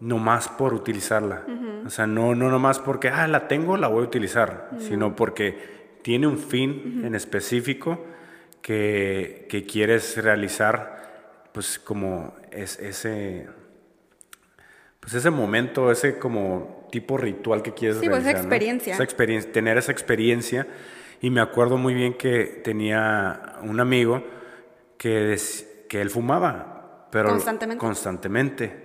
nomás 0.00 0.48
por 0.48 0.74
utilizarla. 0.74 1.44
O 1.86 1.90
sea, 1.90 2.08
no, 2.08 2.34
no 2.34 2.50
nomás 2.50 2.80
porque, 2.80 3.08
ah, 3.08 3.28
la 3.28 3.46
tengo, 3.46 3.76
la 3.76 3.86
voy 3.86 4.02
a 4.02 4.08
utilizar, 4.08 4.68
sino 4.78 5.14
porque 5.14 5.76
tiene 6.02 6.26
un 6.26 6.38
fin 6.38 7.02
en 7.04 7.14
específico 7.14 8.04
que, 8.62 9.46
que, 9.48 9.64
quieres 9.64 10.20
realizar, 10.22 11.50
pues 11.52 11.78
como 11.78 12.34
es, 12.50 12.80
ese 12.80 13.46
pues 15.06 15.14
ese 15.14 15.30
momento, 15.30 15.92
ese 15.92 16.18
como 16.18 16.88
tipo 16.90 17.16
ritual 17.16 17.62
que 17.62 17.72
quieres 17.72 17.98
sí, 17.98 18.08
pues 18.08 18.22
esa 18.22 18.32
experiencia. 18.32 18.94
Esa 18.94 19.04
experiencia, 19.04 19.52
tener 19.52 19.78
esa 19.78 19.92
experiencia. 19.92 20.66
Y 21.20 21.30
me 21.30 21.40
acuerdo 21.40 21.78
muy 21.78 21.94
bien 21.94 22.14
que 22.14 22.60
tenía 22.64 23.54
un 23.62 23.78
amigo 23.78 24.24
que, 24.98 25.38
que 25.88 26.00
él 26.00 26.10
fumaba, 26.10 27.06
pero 27.12 27.28
constantemente. 27.28 27.80
constantemente. 27.80 28.82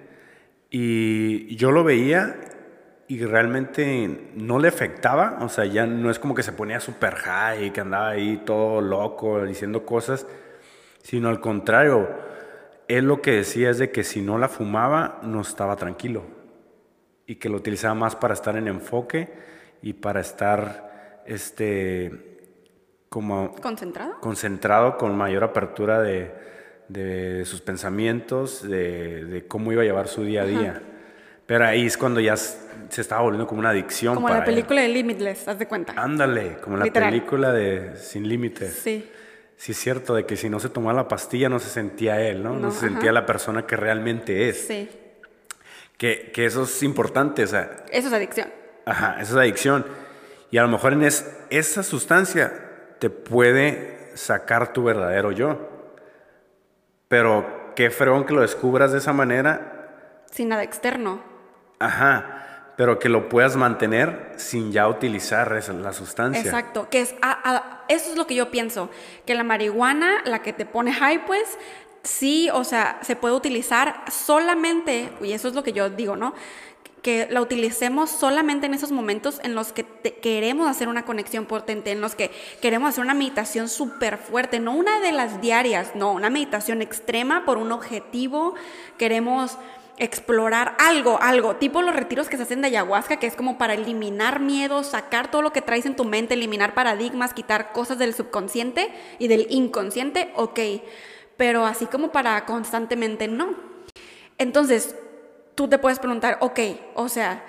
Y 0.69 1.55
yo 1.55 1.71
lo 1.71 1.83
veía 1.83 2.35
y 3.07 3.25
realmente 3.25 4.29
no 4.35 4.59
le 4.59 4.67
afectaba, 4.67 5.39
o 5.41 5.49
sea, 5.49 5.65
ya 5.65 5.87
no 5.87 6.11
es 6.11 6.19
como 6.19 6.35
que 6.35 6.43
se 6.43 6.51
ponía 6.51 6.79
super 6.79 7.15
high 7.15 7.65
y 7.65 7.71
que 7.71 7.81
andaba 7.81 8.09
ahí 8.09 8.43
todo 8.45 8.79
loco 8.79 9.43
diciendo 9.43 9.87
cosas, 9.87 10.27
sino 11.01 11.29
al 11.29 11.41
contrario, 11.41 12.07
él 12.97 13.05
lo 13.05 13.21
que 13.21 13.31
decía 13.31 13.69
es 13.69 13.77
de 13.77 13.91
que 13.91 14.03
si 14.03 14.21
no 14.21 14.37
la 14.37 14.47
fumaba 14.47 15.19
no 15.23 15.41
estaba 15.41 15.75
tranquilo. 15.75 16.23
Y 17.25 17.35
que 17.35 17.49
lo 17.49 17.57
utilizaba 17.57 17.93
más 17.93 18.15
para 18.15 18.33
estar 18.33 18.57
en 18.57 18.67
enfoque 18.67 19.31
y 19.81 19.93
para 19.93 20.19
estar 20.19 21.21
este 21.25 22.39
como 23.09 23.53
concentrado 23.55 24.19
concentrado 24.21 24.97
con 24.97 25.15
mayor 25.17 25.43
apertura 25.43 26.01
de, 26.01 27.43
sus 27.45 27.61
pensamientos 27.61 28.67
de, 28.67 29.45
cómo 29.47 29.71
iba 29.71 29.81
a 29.81 29.85
llevar 29.85 30.07
su 30.07 30.23
día 30.23 30.43
a 30.43 30.45
día. 30.45 30.81
Pero 31.45 31.65
ahí 31.65 31.85
es 31.85 31.97
cuando 31.97 32.19
ya 32.19 32.35
se 32.37 32.61
estaba 33.01 33.21
volviendo 33.21 33.47
como 33.47 33.59
una 33.59 33.69
adicción 33.69 34.15
como 34.15 34.29
la 34.29 34.43
película 34.43 34.81
de 34.81 34.87
Limitless 34.89 35.47
haz 35.47 35.59
de 35.59 35.67
cuenta. 35.67 35.93
Ándale 35.95 36.57
como 36.57 36.77
la 36.77 36.85
película 36.85 37.51
de 37.51 37.95
Sin 37.95 38.27
Límites. 38.27 38.73
Sí 38.73 39.09
sí 39.61 39.73
es 39.73 39.77
cierto 39.77 40.15
de 40.15 40.25
que 40.25 40.37
si 40.37 40.49
no 40.49 40.59
se 40.59 40.69
tomaba 40.69 41.03
la 41.03 41.07
pastilla 41.07 41.47
no 41.47 41.59
se 41.59 41.69
sentía 41.69 42.19
él, 42.19 42.41
¿no? 42.41 42.57
No, 42.57 42.71
se 42.71 42.79
sentía 42.79 43.11
la 43.11 43.27
persona 43.27 43.67
que 43.67 43.75
realmente 43.75 44.49
es. 44.49 44.65
Sí. 44.65 44.89
Que, 45.99 46.31
que, 46.33 46.47
eso 46.47 46.63
es 46.63 46.81
importante, 46.81 47.43
o 47.43 47.47
sea. 47.47 47.85
Eso 47.91 48.07
es 48.07 48.13
adicción. 48.13 48.49
Ajá, 48.87 49.17
eso 49.21 49.33
es 49.33 49.37
adicción. 49.37 49.85
Y 50.49 50.57
a 50.57 50.63
lo 50.63 50.67
mejor 50.67 50.93
en 50.93 51.03
esa 51.03 51.83
sustancia 51.83 52.51
te 52.97 53.11
puede 53.11 54.09
sacar 54.15 54.73
tu 54.73 54.83
verdadero 54.83 55.31
yo. 55.31 55.69
Pero 57.07 57.73
qué 57.75 57.91
fregón 57.91 58.25
que 58.25 58.33
lo 58.33 58.41
descubras 58.41 58.91
de 58.91 58.97
esa 58.97 59.13
manera. 59.13 60.23
Sin 60.31 60.49
nada 60.49 60.63
externo. 60.63 61.21
Ajá 61.77 62.41
pero 62.81 62.97
que 62.97 63.09
lo 63.09 63.29
puedas 63.29 63.57
mantener 63.57 64.33
sin 64.37 64.71
ya 64.71 64.87
utilizar 64.87 65.55
esa, 65.55 65.71
la 65.71 65.93
sustancia. 65.93 66.41
Exacto, 66.41 66.87
que 66.89 67.01
es, 67.01 67.13
eso 67.89 68.09
es 68.09 68.17
lo 68.17 68.25
que 68.25 68.33
yo 68.33 68.49
pienso, 68.49 68.89
que 69.23 69.35
la 69.35 69.43
marihuana, 69.43 70.23
la 70.25 70.41
que 70.41 70.51
te 70.51 70.65
pone 70.65 70.91
high, 70.91 71.23
pues 71.27 71.43
sí, 72.01 72.49
o 72.51 72.63
sea, 72.63 72.97
se 73.03 73.15
puede 73.15 73.35
utilizar 73.35 74.03
solamente, 74.09 75.11
y 75.21 75.33
eso 75.33 75.47
es 75.47 75.53
lo 75.53 75.61
que 75.61 75.73
yo 75.73 75.91
digo, 75.91 76.15
¿no? 76.15 76.33
que 77.03 77.27
la 77.29 77.41
utilicemos 77.41 78.09
solamente 78.09 78.65
en 78.65 78.73
esos 78.73 78.91
momentos 78.91 79.39
en 79.43 79.53
los 79.53 79.73
que 79.73 79.85
queremos 80.21 80.67
hacer 80.67 80.87
una 80.87 81.05
conexión 81.05 81.45
potente, 81.45 81.91
en 81.91 82.01
los 82.01 82.15
que 82.15 82.31
queremos 82.61 82.89
hacer 82.89 83.03
una 83.03 83.13
meditación 83.13 83.69
súper 83.69 84.17
fuerte, 84.17 84.59
no 84.59 84.73
una 84.73 84.99
de 85.01 85.11
las 85.11 85.39
diarias, 85.39 85.91
no, 85.95 86.13
una 86.13 86.31
meditación 86.31 86.81
extrema 86.81 87.45
por 87.45 87.59
un 87.59 87.71
objetivo, 87.71 88.55
queremos 88.97 89.59
explorar 90.01 90.75
algo, 90.79 91.21
algo, 91.21 91.57
tipo 91.57 91.83
los 91.83 91.95
retiros 91.95 92.27
que 92.27 92.35
se 92.35 92.41
hacen 92.41 92.61
de 92.61 92.69
ayahuasca, 92.69 93.17
que 93.17 93.27
es 93.27 93.35
como 93.35 93.59
para 93.59 93.75
eliminar 93.75 94.39
miedos, 94.39 94.87
sacar 94.87 95.29
todo 95.29 95.43
lo 95.43 95.53
que 95.53 95.61
traes 95.61 95.85
en 95.85 95.95
tu 95.95 96.05
mente, 96.05 96.33
eliminar 96.33 96.73
paradigmas, 96.73 97.35
quitar 97.35 97.71
cosas 97.71 97.99
del 97.99 98.15
subconsciente 98.15 98.91
y 99.19 99.27
del 99.27 99.45
inconsciente, 99.51 100.33
ok, 100.35 100.59
pero 101.37 101.67
así 101.67 101.85
como 101.85 102.11
para 102.11 102.45
constantemente 102.45 103.27
no. 103.27 103.53
Entonces, 104.39 104.95
tú 105.53 105.67
te 105.67 105.77
puedes 105.77 105.99
preguntar, 105.99 106.39
ok, 106.41 106.59
o 106.95 107.07
sea, 107.07 107.43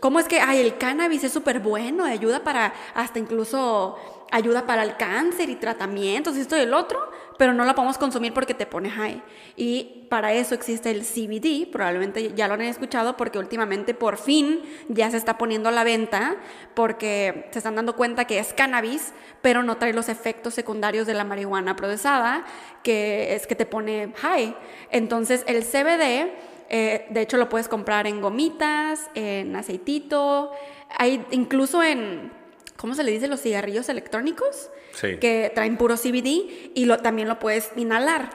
¿cómo 0.00 0.20
es 0.20 0.28
que, 0.28 0.40
ay, 0.40 0.60
el 0.60 0.76
cannabis 0.76 1.24
es 1.24 1.32
súper 1.32 1.60
bueno, 1.60 2.04
ayuda 2.04 2.44
para, 2.44 2.74
hasta 2.92 3.18
incluso 3.18 3.96
ayuda 4.30 4.66
para 4.66 4.82
el 4.82 4.96
cáncer 4.96 5.48
y 5.50 5.56
tratamientos, 5.56 6.36
esto 6.36 6.56
y 6.56 6.60
el 6.60 6.74
otro? 6.74 7.10
pero 7.38 7.54
no 7.54 7.64
la 7.64 7.74
podemos 7.74 7.96
consumir 7.96 8.34
porque 8.34 8.52
te 8.52 8.66
pone 8.66 8.90
high. 8.90 9.22
Y 9.56 10.06
para 10.10 10.34
eso 10.34 10.54
existe 10.54 10.90
el 10.90 11.02
CBD, 11.02 11.70
probablemente 11.70 12.34
ya 12.34 12.48
lo 12.48 12.54
han 12.54 12.62
escuchado 12.62 13.16
porque 13.16 13.38
últimamente 13.38 13.94
por 13.94 14.18
fin 14.18 14.60
ya 14.88 15.10
se 15.10 15.16
está 15.16 15.38
poniendo 15.38 15.68
a 15.68 15.72
la 15.72 15.84
venta 15.84 16.36
porque 16.74 17.48
se 17.52 17.60
están 17.60 17.76
dando 17.76 17.94
cuenta 17.94 18.26
que 18.26 18.40
es 18.40 18.52
cannabis, 18.52 19.14
pero 19.40 19.62
no 19.62 19.76
trae 19.76 19.92
los 19.92 20.08
efectos 20.08 20.52
secundarios 20.52 21.06
de 21.06 21.14
la 21.14 21.24
marihuana 21.24 21.76
procesada, 21.76 22.44
que 22.82 23.34
es 23.34 23.46
que 23.46 23.54
te 23.54 23.64
pone 23.64 24.12
high. 24.16 24.54
Entonces 24.90 25.44
el 25.46 25.62
CBD, 25.62 26.32
eh, 26.70 27.06
de 27.08 27.20
hecho 27.20 27.36
lo 27.36 27.48
puedes 27.48 27.68
comprar 27.68 28.08
en 28.08 28.20
gomitas, 28.20 29.08
en 29.14 29.54
aceitito, 29.54 30.50
hay 30.98 31.24
incluso 31.30 31.84
en 31.84 32.37
¿cómo 32.78 32.94
se 32.94 33.04
le 33.04 33.10
dice? 33.10 33.28
Los 33.28 33.42
cigarrillos 33.42 33.88
electrónicos, 33.90 34.70
que 35.00 35.52
traen 35.54 35.76
puro 35.76 35.96
CBD 35.96 36.72
y 36.74 36.86
lo, 36.86 36.98
también 36.98 37.28
lo 37.28 37.38
puedes 37.38 37.70
inhalar. 37.76 38.30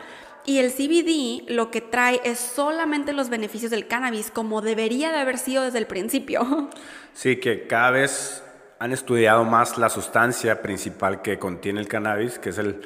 Y 0.45 0.58
el 0.58 0.71
CBD 0.71 1.49
lo 1.49 1.71
que 1.71 1.79
trae 1.79 2.19
es 2.25 2.38
solamente 2.38 3.13
los 3.13 3.29
beneficios 3.29 3.71
del 3.71 3.88
cannabis, 3.88 4.29
como 4.29 4.62
debería 4.62 5.12
de 5.13 5.19
haber 5.19 5.38
sido 5.38 5.63
desde 5.63 5.79
el 5.79 5.88
principio. 5.88 6.69
Sí, 7.15 7.36
que 7.36 7.67
cada 7.67 7.91
vez 7.91 8.43
han 8.79 8.91
estudiado 8.91 9.43
más 9.43 9.77
la 9.77 9.89
sustancia 9.89 10.63
principal 10.63 11.21
que 11.21 11.38
contiene 11.38 11.79
el 11.79 11.88
cannabis, 11.88 12.39
que 12.39 12.49
es 12.49 12.58
el 12.58 12.82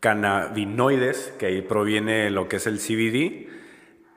cannabinoides, 0.00 1.32
que 1.38 1.46
ahí 1.46 1.62
proviene 1.62 2.28
lo 2.30 2.48
que 2.48 2.56
es 2.56 2.66
el 2.66 2.80
CBD, 2.80 3.48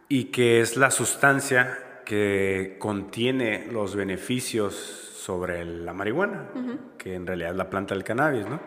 y 0.07 0.25
que 0.31 0.61
es 0.61 0.77
la 0.77 0.89
sustancia 0.89 2.01
que 2.05 2.77
contiene 2.79 3.67
los 3.71 3.95
beneficios 3.95 5.08
sobre 5.29 5.63
la 5.63 5.93
marihuana, 5.93 6.49
que 6.97 7.13
en 7.13 7.27
realidad 7.27 7.51
es 7.51 7.55
la 7.55 7.69
planta 7.69 7.93
del 7.93 8.03
cannabis, 8.03 8.47
¿no? 8.47 8.59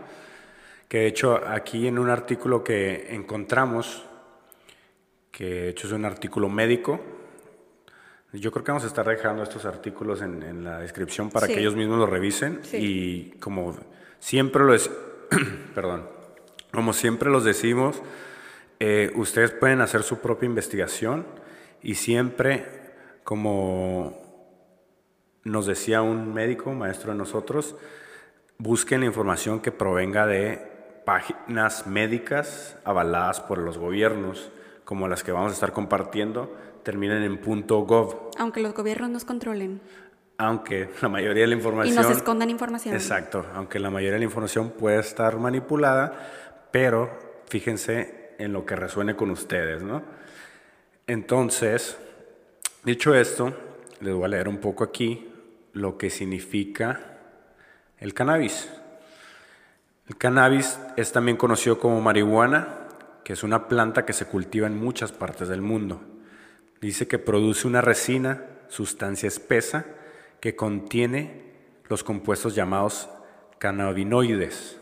Que 0.86 0.98
de 0.98 1.06
hecho 1.08 1.40
aquí 1.44 1.88
en 1.88 1.98
un 1.98 2.08
artículo 2.08 2.62
que 2.62 3.12
encontramos, 3.12 4.04
que 5.32 5.44
de 5.44 5.68
hecho 5.70 5.88
es 5.88 5.92
un 5.92 6.04
artículo 6.04 6.48
médico, 6.48 7.00
yo 8.32 8.52
creo 8.52 8.62
que 8.62 8.70
vamos 8.70 8.84
a 8.84 8.86
estar 8.86 9.04
dejando 9.04 9.42
estos 9.42 9.64
artículos 9.64 10.22
en, 10.22 10.62
la 10.62 10.78
descripción 10.78 11.30
para 11.30 11.48
que 11.48 11.58
ellos 11.58 11.74
mismos 11.74 11.98
lo 11.98 12.06
revisen 12.06 12.60
y 12.72 13.30
como 13.40 13.76
siempre 14.20 14.62
lo 14.62 14.72
es, 14.72 14.88
perdón, 15.74 16.06
como 16.70 16.92
siempre 16.92 17.28
los 17.28 17.42
decimos, 17.42 18.00
eh, 18.78 19.10
ustedes 19.16 19.50
pueden 19.50 19.80
hacer 19.80 20.04
su 20.04 20.20
propia 20.20 20.46
investigación 20.46 21.26
y 21.82 21.96
siempre 21.96 22.66
como 23.24 24.21
nos 25.44 25.66
decía 25.66 26.02
un 26.02 26.32
médico, 26.32 26.72
maestro 26.72 27.12
de 27.12 27.18
nosotros, 27.18 27.76
busquen 28.58 29.00
la 29.00 29.06
información 29.06 29.60
que 29.60 29.72
provenga 29.72 30.26
de 30.26 30.70
páginas 31.04 31.86
médicas 31.86 32.76
avaladas 32.84 33.40
por 33.40 33.58
los 33.58 33.78
gobiernos, 33.78 34.52
como 34.84 35.08
las 35.08 35.24
que 35.24 35.32
vamos 35.32 35.50
a 35.50 35.54
estar 35.54 35.72
compartiendo, 35.72 36.54
terminen 36.82 37.22
en 37.22 37.40
.gov. 37.66 38.30
Aunque 38.38 38.60
los 38.60 38.74
gobiernos 38.74 39.10
nos 39.10 39.24
controlen. 39.24 39.80
Aunque 40.38 40.90
la 41.00 41.08
mayoría 41.08 41.42
de 41.42 41.48
la 41.48 41.54
información... 41.54 41.94
Y 41.94 41.96
nos 41.96 42.10
escondan 42.10 42.50
información. 42.50 42.94
Exacto, 42.94 43.44
aunque 43.54 43.78
la 43.78 43.90
mayoría 43.90 44.14
de 44.14 44.18
la 44.20 44.24
información 44.24 44.70
puede 44.70 45.00
estar 45.00 45.38
manipulada, 45.38 46.68
pero 46.70 47.10
fíjense 47.48 48.34
en 48.38 48.52
lo 48.52 48.64
que 48.64 48.76
resuene 48.76 49.14
con 49.14 49.30
ustedes, 49.30 49.82
¿no? 49.82 50.02
Entonces, 51.06 51.96
dicho 52.84 53.14
esto, 53.14 53.52
les 54.00 54.14
voy 54.14 54.24
a 54.24 54.28
leer 54.28 54.48
un 54.48 54.58
poco 54.58 54.84
aquí 54.84 55.31
lo 55.72 55.98
que 55.98 56.10
significa 56.10 57.18
el 57.98 58.14
cannabis. 58.14 58.68
El 60.08 60.16
cannabis 60.16 60.78
es 60.96 61.12
también 61.12 61.36
conocido 61.36 61.78
como 61.78 62.00
marihuana, 62.00 62.88
que 63.24 63.32
es 63.32 63.42
una 63.42 63.68
planta 63.68 64.04
que 64.04 64.12
se 64.12 64.26
cultiva 64.26 64.66
en 64.66 64.76
muchas 64.76 65.12
partes 65.12 65.48
del 65.48 65.62
mundo. 65.62 66.02
Dice 66.80 67.06
que 67.06 67.18
produce 67.18 67.66
una 67.66 67.80
resina, 67.80 68.44
sustancia 68.68 69.28
espesa, 69.28 69.86
que 70.40 70.56
contiene 70.56 71.42
los 71.88 72.02
compuestos 72.02 72.54
llamados 72.54 73.08
cannabinoides. 73.58 74.80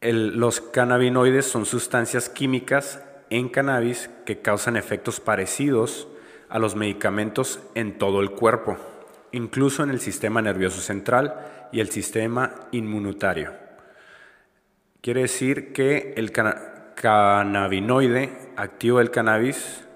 los 0.00 0.62
cannabinoides 0.62 1.44
son 1.44 1.66
sustancias 1.66 2.30
químicas 2.30 3.04
en 3.28 3.50
cannabis 3.50 4.08
que 4.24 4.40
causan 4.40 4.78
efectos 4.78 5.20
parecidos 5.20 6.08
a 6.48 6.58
los 6.58 6.74
medicamentos 6.74 7.60
en 7.74 7.98
todo 7.98 8.20
el 8.20 8.30
cuerpo, 8.30 8.78
incluso 9.32 9.82
en 9.82 9.90
el 9.90 10.00
sistema 10.00 10.42
nervioso 10.42 10.80
central 10.80 11.68
y 11.72 11.80
el 11.80 11.90
sistema 11.90 12.54
inmunitario. 12.72 13.52
Quiere 15.00 15.22
decir 15.22 15.72
que 15.72 16.14
el 16.16 16.32
cannabinoide 16.94 18.52
activo 18.56 18.98
del 18.98 19.10
cannabis 19.10 19.86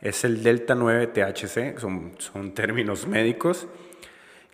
es 0.00 0.24
el 0.24 0.42
delta 0.42 0.74
9 0.74 1.06
THC, 1.08 1.78
son, 1.78 2.14
son 2.18 2.52
términos 2.52 3.06
médicos, 3.06 3.66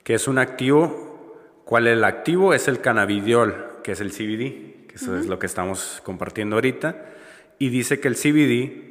que 0.02 0.14
es 0.14 0.28
un 0.28 0.38
activo. 0.38 1.34
¿Cuál 1.64 1.88
es 1.88 1.94
el 1.94 2.04
activo? 2.04 2.54
Es 2.54 2.68
el 2.68 2.80
cannabidiol, 2.80 3.80
que 3.82 3.92
es 3.92 4.00
el 4.00 4.12
CBD, 4.12 4.86
que 4.86 4.94
eso 4.94 5.16
es 5.16 5.26
lo 5.26 5.38
que 5.38 5.46
estamos 5.46 6.00
compartiendo 6.04 6.56
ahorita. 6.56 7.06
Y 7.58 7.70
dice 7.70 7.98
que 7.98 8.08
el 8.08 8.14
CBD 8.14 8.85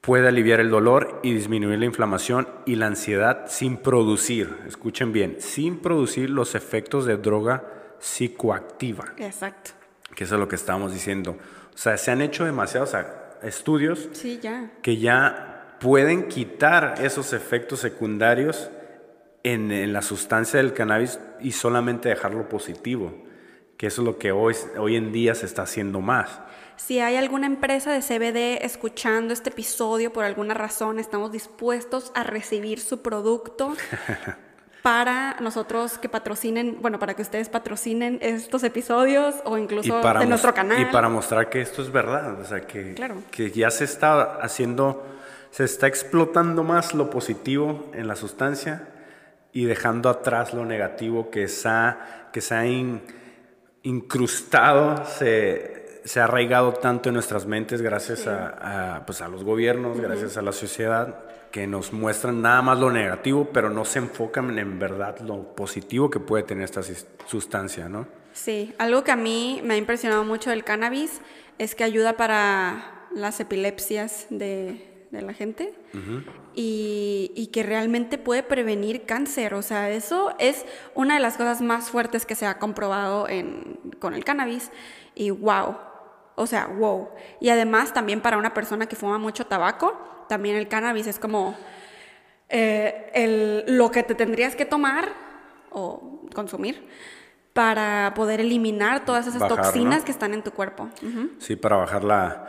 puede 0.00 0.28
aliviar 0.28 0.60
el 0.60 0.70
dolor 0.70 1.20
y 1.22 1.34
disminuir 1.34 1.78
la 1.78 1.84
inflamación 1.84 2.48
y 2.66 2.76
la 2.76 2.86
ansiedad 2.86 3.46
sin 3.48 3.76
producir, 3.76 4.56
escuchen 4.66 5.12
bien, 5.12 5.36
sin 5.40 5.78
producir 5.78 6.30
los 6.30 6.54
efectos 6.54 7.04
de 7.04 7.16
droga 7.16 7.64
psicoactiva. 7.98 9.12
Exacto. 9.18 9.72
Que 10.14 10.24
eso 10.24 10.34
es 10.34 10.40
lo 10.40 10.48
que 10.48 10.56
estábamos 10.56 10.92
diciendo. 10.92 11.36
O 11.74 11.78
sea, 11.78 11.96
se 11.96 12.10
han 12.10 12.22
hecho 12.22 12.44
demasiados 12.44 12.94
estudios 13.42 14.08
sí, 14.12 14.38
ya. 14.42 14.70
que 14.82 14.96
ya 14.96 15.76
pueden 15.80 16.28
quitar 16.28 16.96
esos 17.02 17.32
efectos 17.32 17.80
secundarios 17.80 18.70
en, 19.42 19.92
la 19.92 20.02
sustancia 20.02 20.58
del 20.58 20.72
cannabis 20.72 21.18
y 21.40 21.52
solamente 21.52 22.08
dejarlo 22.08 22.48
positivo, 22.48 23.14
que 23.76 23.86
eso 23.86 24.02
es 24.02 24.06
lo 24.06 24.18
que 24.18 24.32
hoy, 24.32 24.54
hoy 24.76 24.96
en 24.96 25.12
día 25.12 25.34
se 25.34 25.46
está 25.46 25.62
haciendo 25.62 26.00
más. 26.00 26.40
Si 26.86 26.98
hay 26.98 27.16
alguna 27.16 27.46
empresa 27.46 27.92
de 27.92 28.00
CBD 28.00 28.64
escuchando 28.64 29.34
este 29.34 29.50
episodio 29.50 30.12
por 30.12 30.24
alguna 30.24 30.54
razón, 30.54 30.98
estamos 30.98 31.30
dispuestos 31.30 32.10
a 32.14 32.24
recibir 32.24 32.80
su 32.80 33.02
producto 33.02 33.74
para 34.82 35.36
nosotros 35.40 35.98
que 35.98 36.08
patrocinen, 36.08 36.78
bueno, 36.80 36.98
para 36.98 37.14
que 37.14 37.20
ustedes 37.20 37.50
patrocinen 37.50 38.18
estos 38.22 38.64
episodios 38.64 39.36
o 39.44 39.58
incluso 39.58 40.00
de 40.00 40.26
nuestro 40.26 40.54
canal. 40.54 40.80
Y 40.80 40.86
para 40.86 41.10
mostrar 41.10 41.50
que 41.50 41.60
esto 41.60 41.82
es 41.82 41.92
verdad, 41.92 42.40
o 42.40 42.44
sea, 42.44 42.66
que, 42.66 42.94
que 43.30 43.50
ya 43.50 43.70
se 43.70 43.84
está 43.84 44.36
haciendo 44.36 45.04
se 45.50 45.64
está 45.64 45.86
explotando 45.86 46.64
más 46.64 46.94
lo 46.94 47.10
positivo 47.10 47.90
en 47.92 48.08
la 48.08 48.16
sustancia 48.16 48.88
y 49.52 49.64
dejando 49.66 50.08
atrás 50.08 50.54
lo 50.54 50.64
negativo 50.64 51.28
que 51.30 51.46
se 51.46 51.68
ha, 51.68 52.30
que 52.32 52.40
se 52.40 52.54
ha 52.54 52.64
incrustado, 53.82 55.04
se, 55.04 55.79
se, 56.04 56.20
ha 56.20 56.24
arraigado 56.24 56.72
tanto 56.74 57.08
en 57.08 57.14
nuestras 57.14 57.46
mentes 57.46 57.82
gracias 57.82 58.26
a, 58.26 59.02
pues 59.06 59.20
a, 59.20 59.28
los 59.28 59.44
gobiernos, 59.44 60.00
gracias 60.00 60.36
a 60.36 60.42
la 60.42 60.52
sociedad, 60.52 61.24
que 61.50 61.66
nos 61.66 61.92
muestran 61.92 62.42
nada 62.42 62.62
más 62.62 62.78
lo 62.78 62.90
negativo, 62.90 63.48
pero 63.52 63.70
no 63.70 63.84
se 63.84 63.98
enfocan 63.98 64.56
en 64.58 64.78
verdad 64.78 65.18
lo 65.20 65.54
positivo 65.54 66.10
que 66.10 66.20
puede 66.20 66.44
tener 66.44 66.64
esta 66.64 66.82
sustancia, 67.26 67.88
¿no? 67.88 68.06
Sí, 68.32 68.74
algo 68.78 69.02
que 69.02 69.10
a 69.10 69.16
mí 69.16 69.60
me 69.64 69.74
ha 69.74 69.76
impresionado 69.76 70.24
mucho 70.24 70.50
del 70.50 70.62
cannabis 70.62 71.20
es 71.58 71.74
que 71.74 71.84
ayuda 71.84 72.16
para 72.16 73.08
las 73.12 73.40
epilepsias 73.40 74.26
de, 74.30 74.90
de 75.10 75.22
la 75.22 75.34
gente 75.34 75.74
y, 76.54 77.48
que 77.52 77.62
realmente 77.62 78.18
puede 78.18 78.42
prevenir 78.42 79.02
cáncer. 79.02 79.54
O 79.54 79.62
sea, 79.62 79.90
eso 79.90 80.34
es 80.38 80.64
una 80.94 81.14
de 81.14 81.20
las 81.20 81.36
cosas 81.36 81.60
más 81.60 81.90
fuertes 81.90 82.26
que 82.26 82.34
se 82.34 82.46
ha 82.46 82.58
comprobado 82.58 83.26
con 83.98 84.14
el 84.14 84.24
cannabis. 84.24 84.70
Y 85.14 85.30
wow, 85.30 85.76
o 86.40 86.46
sea, 86.46 86.66
wow. 86.66 87.08
Y 87.38 87.50
además 87.50 87.92
también 87.92 88.20
para 88.20 88.38
una 88.38 88.54
persona 88.54 88.86
que 88.86 88.96
fuma 88.96 89.18
mucho 89.18 89.46
tabaco, 89.46 90.24
también 90.28 90.56
el 90.56 90.68
cannabis 90.68 91.06
es 91.06 91.18
como 91.18 91.54
eh, 92.48 93.64
lo 93.68 93.90
que 93.90 94.02
te 94.02 94.14
tendrías 94.14 94.56
que 94.56 94.64
tomar 94.64 95.12
o 95.70 96.22
consumir 96.34 96.88
para 97.52 98.12
poder 98.14 98.40
eliminar 98.40 99.04
todas 99.04 99.26
esas 99.26 99.46
toxinas 99.46 100.02
que 100.02 100.12
están 100.12 100.32
en 100.32 100.42
tu 100.42 100.50
cuerpo. 100.52 100.88
Sí, 101.38 101.56
para 101.56 101.76
bajar 101.76 102.04
la, 102.04 102.46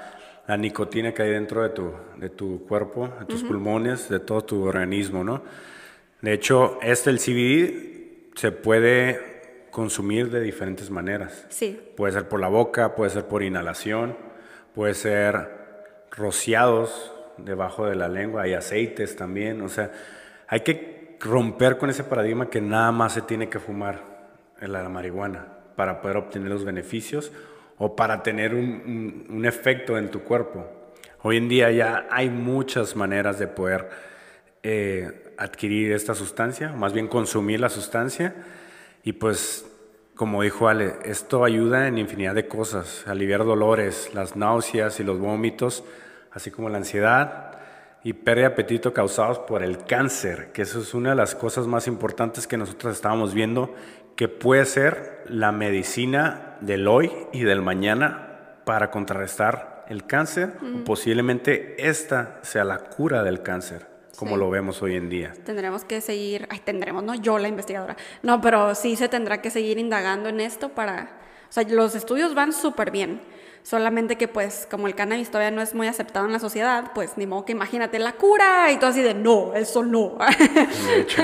la 0.48 0.56
nicotina 0.56 1.14
que 1.14 1.24
hay 1.24 1.32
dentro 1.32 1.64
de 1.64 1.70
tu, 1.70 1.92
de 2.18 2.30
tu 2.30 2.66
cuerpo, 2.66 3.10
de 3.20 3.26
tus 3.26 3.44
pulmones, 3.44 4.08
de 4.08 4.20
todo 4.20 4.44
tu 4.44 4.64
organismo, 4.64 5.24
¿no? 5.24 5.44
De 6.22 6.34
hecho, 6.34 6.80
este, 6.82 7.10
el 7.10 7.20
CBD, 7.20 8.36
se 8.36 8.52
puede 8.52 9.31
consumir 9.72 10.30
de 10.30 10.42
diferentes 10.42 10.90
maneras. 10.90 11.46
Sí. 11.50 11.80
Puede 11.96 12.14
ser 12.14 12.28
por 12.28 12.40
la 12.40 12.50
boca, 12.50 12.96
puede 12.96 13.10
ser 13.10 13.26
por 13.26 13.42
inhalación, 13.42 14.16
puede 14.76 14.94
ser 14.94 15.50
rociados 16.12 17.14
debajo 17.38 17.88
de 17.88 17.96
la 17.96 18.08
lengua, 18.08 18.44
hay 18.44 18.54
aceites 18.54 19.16
también, 19.16 19.62
o 19.62 19.70
sea, 19.70 19.92
hay 20.48 20.60
que 20.60 21.18
romper 21.20 21.78
con 21.78 21.90
ese 21.90 22.04
paradigma 22.04 22.50
que 22.50 22.62
nada 22.62 22.92
más 22.92 23.14
se 23.14 23.22
tiene 23.22 23.50
que 23.50 23.60
fumar 23.60 24.12
la 24.60 24.88
marihuana 24.90 25.48
para 25.76 26.02
poder 26.02 26.18
obtener 26.18 26.50
los 26.50 26.66
beneficios 26.66 27.32
o 27.78 27.96
para 27.96 28.22
tener 28.22 28.54
un, 28.54 29.44
efecto 29.46 29.98
en 29.98 30.12
tu 30.12 30.22
cuerpo. 30.22 30.68
Hoy 31.24 31.38
en 31.38 31.50
día 31.50 31.72
ya 31.72 32.08
hay 32.12 32.30
muchas 32.30 32.96
maneras 32.96 33.40
de 33.40 33.48
poder 33.48 33.90
eh, 34.64 35.34
adquirir 35.38 35.92
esta 35.92 36.14
sustancia, 36.14 36.74
más 36.74 36.94
bien 36.94 37.08
consumir 37.08 37.60
la 37.60 37.70
sustancia. 37.70 38.36
Y 39.04 39.14
pues, 39.14 39.66
como 40.16 40.44
dijo 40.44 40.68
Ale, 40.68 40.96
esto 41.06 41.44
ayuda 41.44 41.88
en 41.88 41.98
infinidad 41.98 42.36
de 42.36 42.48
cosas, 42.48 43.06
aliviar 43.08 43.44
dolores, 43.44 44.12
las 44.14 44.36
náuseas 44.36 45.00
y 45.00 45.04
los 45.04 45.20
vómitos, 45.20 45.84
así 46.32 46.52
como 46.52 46.70
la 46.70 46.78
ansiedad 46.78 47.60
y 48.04 48.14
pérdida 48.14 48.48
de 48.48 48.54
apetito 48.54 48.94
causados 48.94 49.40
por 49.40 49.64
el 49.64 49.86
cáncer, 49.86 50.52
que 50.54 50.64
eso 50.64 50.80
es 50.80 50.94
una 50.94 51.12
de 51.12 51.16
las 51.16 51.36
cosas 51.36 51.68
más 51.68 51.88
importantes 51.88 52.48
que 52.48 52.58
nosotros 52.58 52.96
estábamos 52.96 53.34
viendo 53.34 53.74
que 54.16 54.28
puede 54.28 54.66
ser 54.66 55.24
la 55.28 55.52
medicina 55.52 56.58
del 56.62 56.88
hoy 56.88 57.12
y 57.32 57.44
del 57.44 57.62
mañana 57.62 58.60
para 58.66 58.92
contrarrestar 58.92 59.86
el 59.88 60.06
cáncer, 60.06 60.54
o 60.62 60.84
posiblemente 60.84 61.76
esta 61.90 62.40
sea 62.44 62.64
la 62.64 62.78
cura 62.78 63.24
del 63.24 63.42
cáncer, 63.42 63.88
como 64.18 64.38
lo 64.38 64.50
vemos 64.50 64.82
hoy 64.82 64.96
en 64.96 65.10
día. 65.10 65.34
Tendremos 65.46 65.84
que 65.84 66.02
seguir, 66.02 66.48
ay, 66.50 66.60
tendremos, 66.60 67.04
no 67.04 67.16
yo 67.16 67.38
la 67.38 67.48
investigadora, 67.48 67.96
no, 68.24 68.42
pero 68.42 68.76
sí 68.76 68.96
se 68.96 69.10
tendrá 69.10 69.42
que 69.42 69.50
seguir 69.50 69.78
indagando 69.78 70.30
en 70.30 70.40
esto 70.40 70.70
para, 70.70 71.20
o 71.50 71.52
sea, 71.52 71.64
los 71.64 71.96
estudios 71.96 72.36
van 72.36 72.54
súper 72.54 72.92
bien, 72.92 73.22
solamente 73.64 74.18
que 74.18 74.28
pues 74.28 74.68
como 74.70 74.88
el 74.88 74.96
cannabis 74.96 75.30
todavía 75.30 75.52
no 75.52 75.62
es 75.62 75.74
muy 75.74 75.88
aceptado 75.88 76.26
en 76.26 76.32
la 76.32 76.40
sociedad, 76.40 76.92
pues 76.94 77.18
ni 77.18 77.26
modo 77.26 77.46
que 77.46 77.52
imagínate 77.52 78.00
la 78.00 78.14
cura 78.14 78.72
y 78.72 78.78
todo 78.78 78.90
así 78.90 79.02
de, 79.02 79.14
no, 79.14 79.54
eso 79.54 79.84
no. 79.84 80.18
De 80.88 81.00
hecho, 81.02 81.24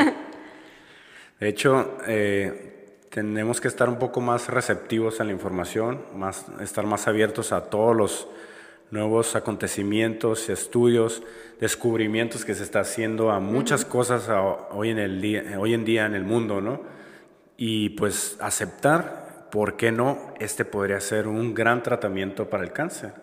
de 1.39 1.49
hecho 1.49 1.97
eh, 2.07 2.77
tenemos 3.09 3.61
que 3.61 3.67
estar 3.67 3.89
un 3.89 3.99
poco 3.99 4.21
más 4.21 4.47
receptivos 4.47 5.19
a 5.21 5.23
la 5.23 5.31
información, 5.31 6.01
más, 6.15 6.45
estar 6.61 6.85
más 6.85 7.07
abiertos 7.07 7.51
a 7.51 7.69
todos 7.69 7.95
los 7.95 8.27
nuevos 8.91 9.35
acontecimientos, 9.35 10.49
estudios, 10.49 11.23
descubrimientos 11.59 12.45
que 12.45 12.55
se 12.55 12.63
está 12.63 12.81
haciendo 12.81 13.31
a 13.31 13.39
muchas 13.39 13.85
cosas 13.85 14.29
hoy, 14.71 14.89
en 14.89 14.99
el 14.99 15.21
día, 15.21 15.59
hoy 15.59 15.73
en 15.73 15.85
día 15.85 16.05
en 16.05 16.15
el 16.15 16.23
mundo, 16.23 16.61
¿no? 16.61 16.81
Y 17.57 17.89
pues 17.89 18.37
aceptar, 18.39 19.47
¿por 19.51 19.75
qué 19.75 19.91
no? 19.91 20.33
Este 20.39 20.65
podría 20.65 20.99
ser 21.01 21.27
un 21.27 21.53
gran 21.53 21.83
tratamiento 21.83 22.49
para 22.49 22.63
el 22.63 22.71
cáncer, 22.71 23.13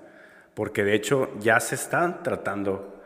porque 0.54 0.84
de 0.84 0.94
hecho 0.94 1.30
ya 1.40 1.60
se 1.60 1.76
están 1.76 2.22
tratando 2.22 3.02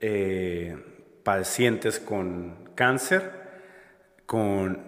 eh, 0.00 0.76
pacientes 1.24 1.98
con 1.98 2.68
cáncer 2.74 3.38
con, 4.28 4.78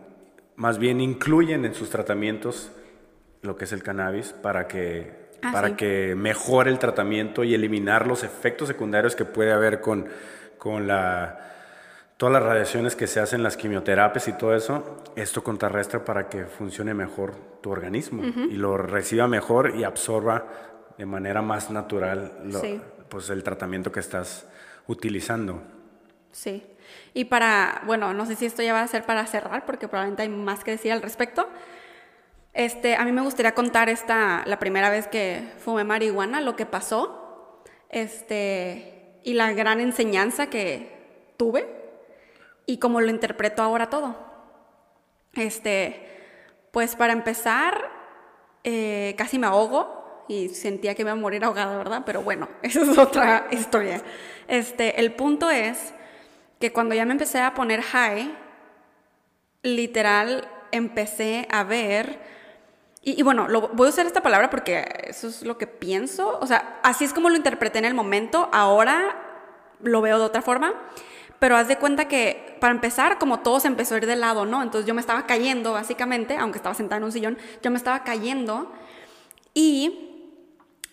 más 0.56 0.78
bien 0.78 1.00
incluyen 1.00 1.64
en 1.64 1.72
sus 1.72 1.88
tratamientos 1.88 2.70
lo 3.40 3.56
que 3.56 3.64
es 3.64 3.72
el 3.72 3.82
cannabis 3.82 4.34
para 4.34 4.68
que, 4.68 5.19
Ah, 5.42 5.52
para 5.52 5.68
sí. 5.68 5.74
que 5.74 6.14
mejore 6.16 6.70
el 6.70 6.78
tratamiento 6.78 7.44
y 7.44 7.54
eliminar 7.54 8.06
los 8.06 8.22
efectos 8.24 8.68
secundarios 8.68 9.16
que 9.16 9.24
puede 9.24 9.52
haber 9.52 9.80
con, 9.80 10.06
con 10.58 10.86
la, 10.86 11.38
todas 12.18 12.32
las 12.34 12.42
radiaciones 12.42 12.94
que 12.96 13.06
se 13.06 13.20
hacen, 13.20 13.42
las 13.42 13.56
quimioterapias 13.56 14.28
y 14.28 14.32
todo 14.34 14.54
eso. 14.54 15.02
Esto 15.16 15.42
contrarresta 15.42 16.04
para 16.04 16.28
que 16.28 16.44
funcione 16.44 16.92
mejor 16.94 17.34
tu 17.62 17.70
organismo 17.70 18.22
y 18.22 18.56
lo 18.56 18.76
reciba 18.76 19.26
mejor 19.28 19.74
y 19.76 19.84
absorba 19.84 20.44
de 20.98 21.06
manera 21.06 21.40
más 21.42 21.70
natural 21.70 22.32
lo- 22.44 22.60
Sí. 22.60 22.80
pues, 23.08 23.30
el 23.30 23.42
tratamiento 23.42 23.90
que 23.90 24.00
estás 24.00 24.46
utilizando. 24.86 25.62
Sí. 26.32 26.66
Y 27.14 27.24
para, 27.24 27.82
bueno, 27.86 28.12
no 28.14 28.26
sé 28.26 28.36
si 28.36 28.46
esto 28.46 28.62
ya 28.62 28.72
va 28.72 28.82
a 28.82 28.88
ser 28.88 29.04
para 29.04 29.26
cerrar, 29.26 29.64
porque 29.64 29.88
probablemente 29.88 30.22
hay 30.22 30.28
más 30.28 30.62
que 30.64 30.72
decir 30.72 30.92
al 30.92 31.02
respecto. 31.02 31.48
Este, 32.52 32.96
a 32.96 33.04
mí 33.04 33.12
me 33.12 33.22
gustaría 33.22 33.54
contar 33.54 33.88
esta, 33.88 34.42
la 34.46 34.58
primera 34.58 34.90
vez 34.90 35.06
que 35.06 35.52
fumé 35.58 35.84
marihuana, 35.84 36.40
lo 36.40 36.56
que 36.56 36.66
pasó, 36.66 37.62
este, 37.88 39.18
y 39.22 39.34
la 39.34 39.52
gran 39.52 39.80
enseñanza 39.80 40.48
que 40.48 41.32
tuve, 41.36 41.68
y 42.66 42.78
cómo 42.78 43.00
lo 43.00 43.10
interpreto 43.10 43.62
ahora 43.62 43.90
todo. 43.90 44.16
Este, 45.34 46.06
pues 46.70 46.96
para 46.96 47.12
empezar, 47.12 47.90
eh, 48.64 49.14
casi 49.16 49.38
me 49.38 49.46
ahogo 49.46 50.24
y 50.28 50.48
sentía 50.50 50.94
que 50.94 51.04
me 51.04 51.10
iba 51.10 51.18
a 51.18 51.20
morir 51.20 51.44
ahogada, 51.44 51.76
¿verdad? 51.76 52.02
Pero 52.06 52.22
bueno, 52.22 52.48
esa 52.62 52.82
es 52.82 52.98
otra 52.98 53.48
historia. 53.50 54.02
Este, 54.48 55.00
el 55.00 55.12
punto 55.12 55.50
es 55.50 55.92
que 56.60 56.72
cuando 56.72 56.94
ya 56.94 57.04
me 57.04 57.12
empecé 57.12 57.40
a 57.40 57.54
poner 57.54 57.82
high, 57.82 58.36
literal 59.62 60.48
empecé 60.72 61.48
a 61.50 61.64
ver, 61.64 62.18
y, 63.02 63.22
bueno, 63.22 63.48
lo, 63.48 63.68
voy 63.68 63.86
a 63.86 63.90
usar 63.90 64.06
esta 64.06 64.22
palabra 64.22 64.50
porque 64.50 64.86
eso 65.04 65.28
es 65.28 65.42
lo 65.42 65.56
que 65.56 65.66
pienso, 65.66 66.38
o 66.38 66.46
sea, 66.46 66.80
así 66.82 67.04
es 67.04 67.14
como 67.14 67.30
lo 67.30 67.36
interpreté 67.36 67.78
en 67.78 67.86
el 67.86 67.94
momento, 67.94 68.50
ahora 68.52 69.16
lo 69.82 70.02
veo 70.02 70.18
de 70.18 70.24
otra 70.26 70.42
forma, 70.42 70.74
pero 71.38 71.56
haz 71.56 71.66
de 71.66 71.78
cuenta 71.78 72.08
que 72.08 72.58
para 72.60 72.74
empezar, 72.74 73.18
como 73.18 73.40
todo 73.40 73.58
se 73.58 73.68
empezó 73.68 73.94
a 73.94 73.98
ir 73.98 74.06
de 74.06 74.16
lado, 74.16 74.44
¿no? 74.44 74.62
Entonces 74.62 74.86
yo 74.86 74.92
me 74.92 75.00
estaba 75.00 75.24
cayendo, 75.26 75.72
básicamente, 75.72 76.36
aunque 76.36 76.58
estaba 76.58 76.74
sentada 76.74 76.98
en 76.98 77.04
un 77.04 77.12
sillón, 77.12 77.38
yo 77.62 77.70
me 77.70 77.78
estaba 77.78 78.04
cayendo 78.04 78.70
y 79.54 80.34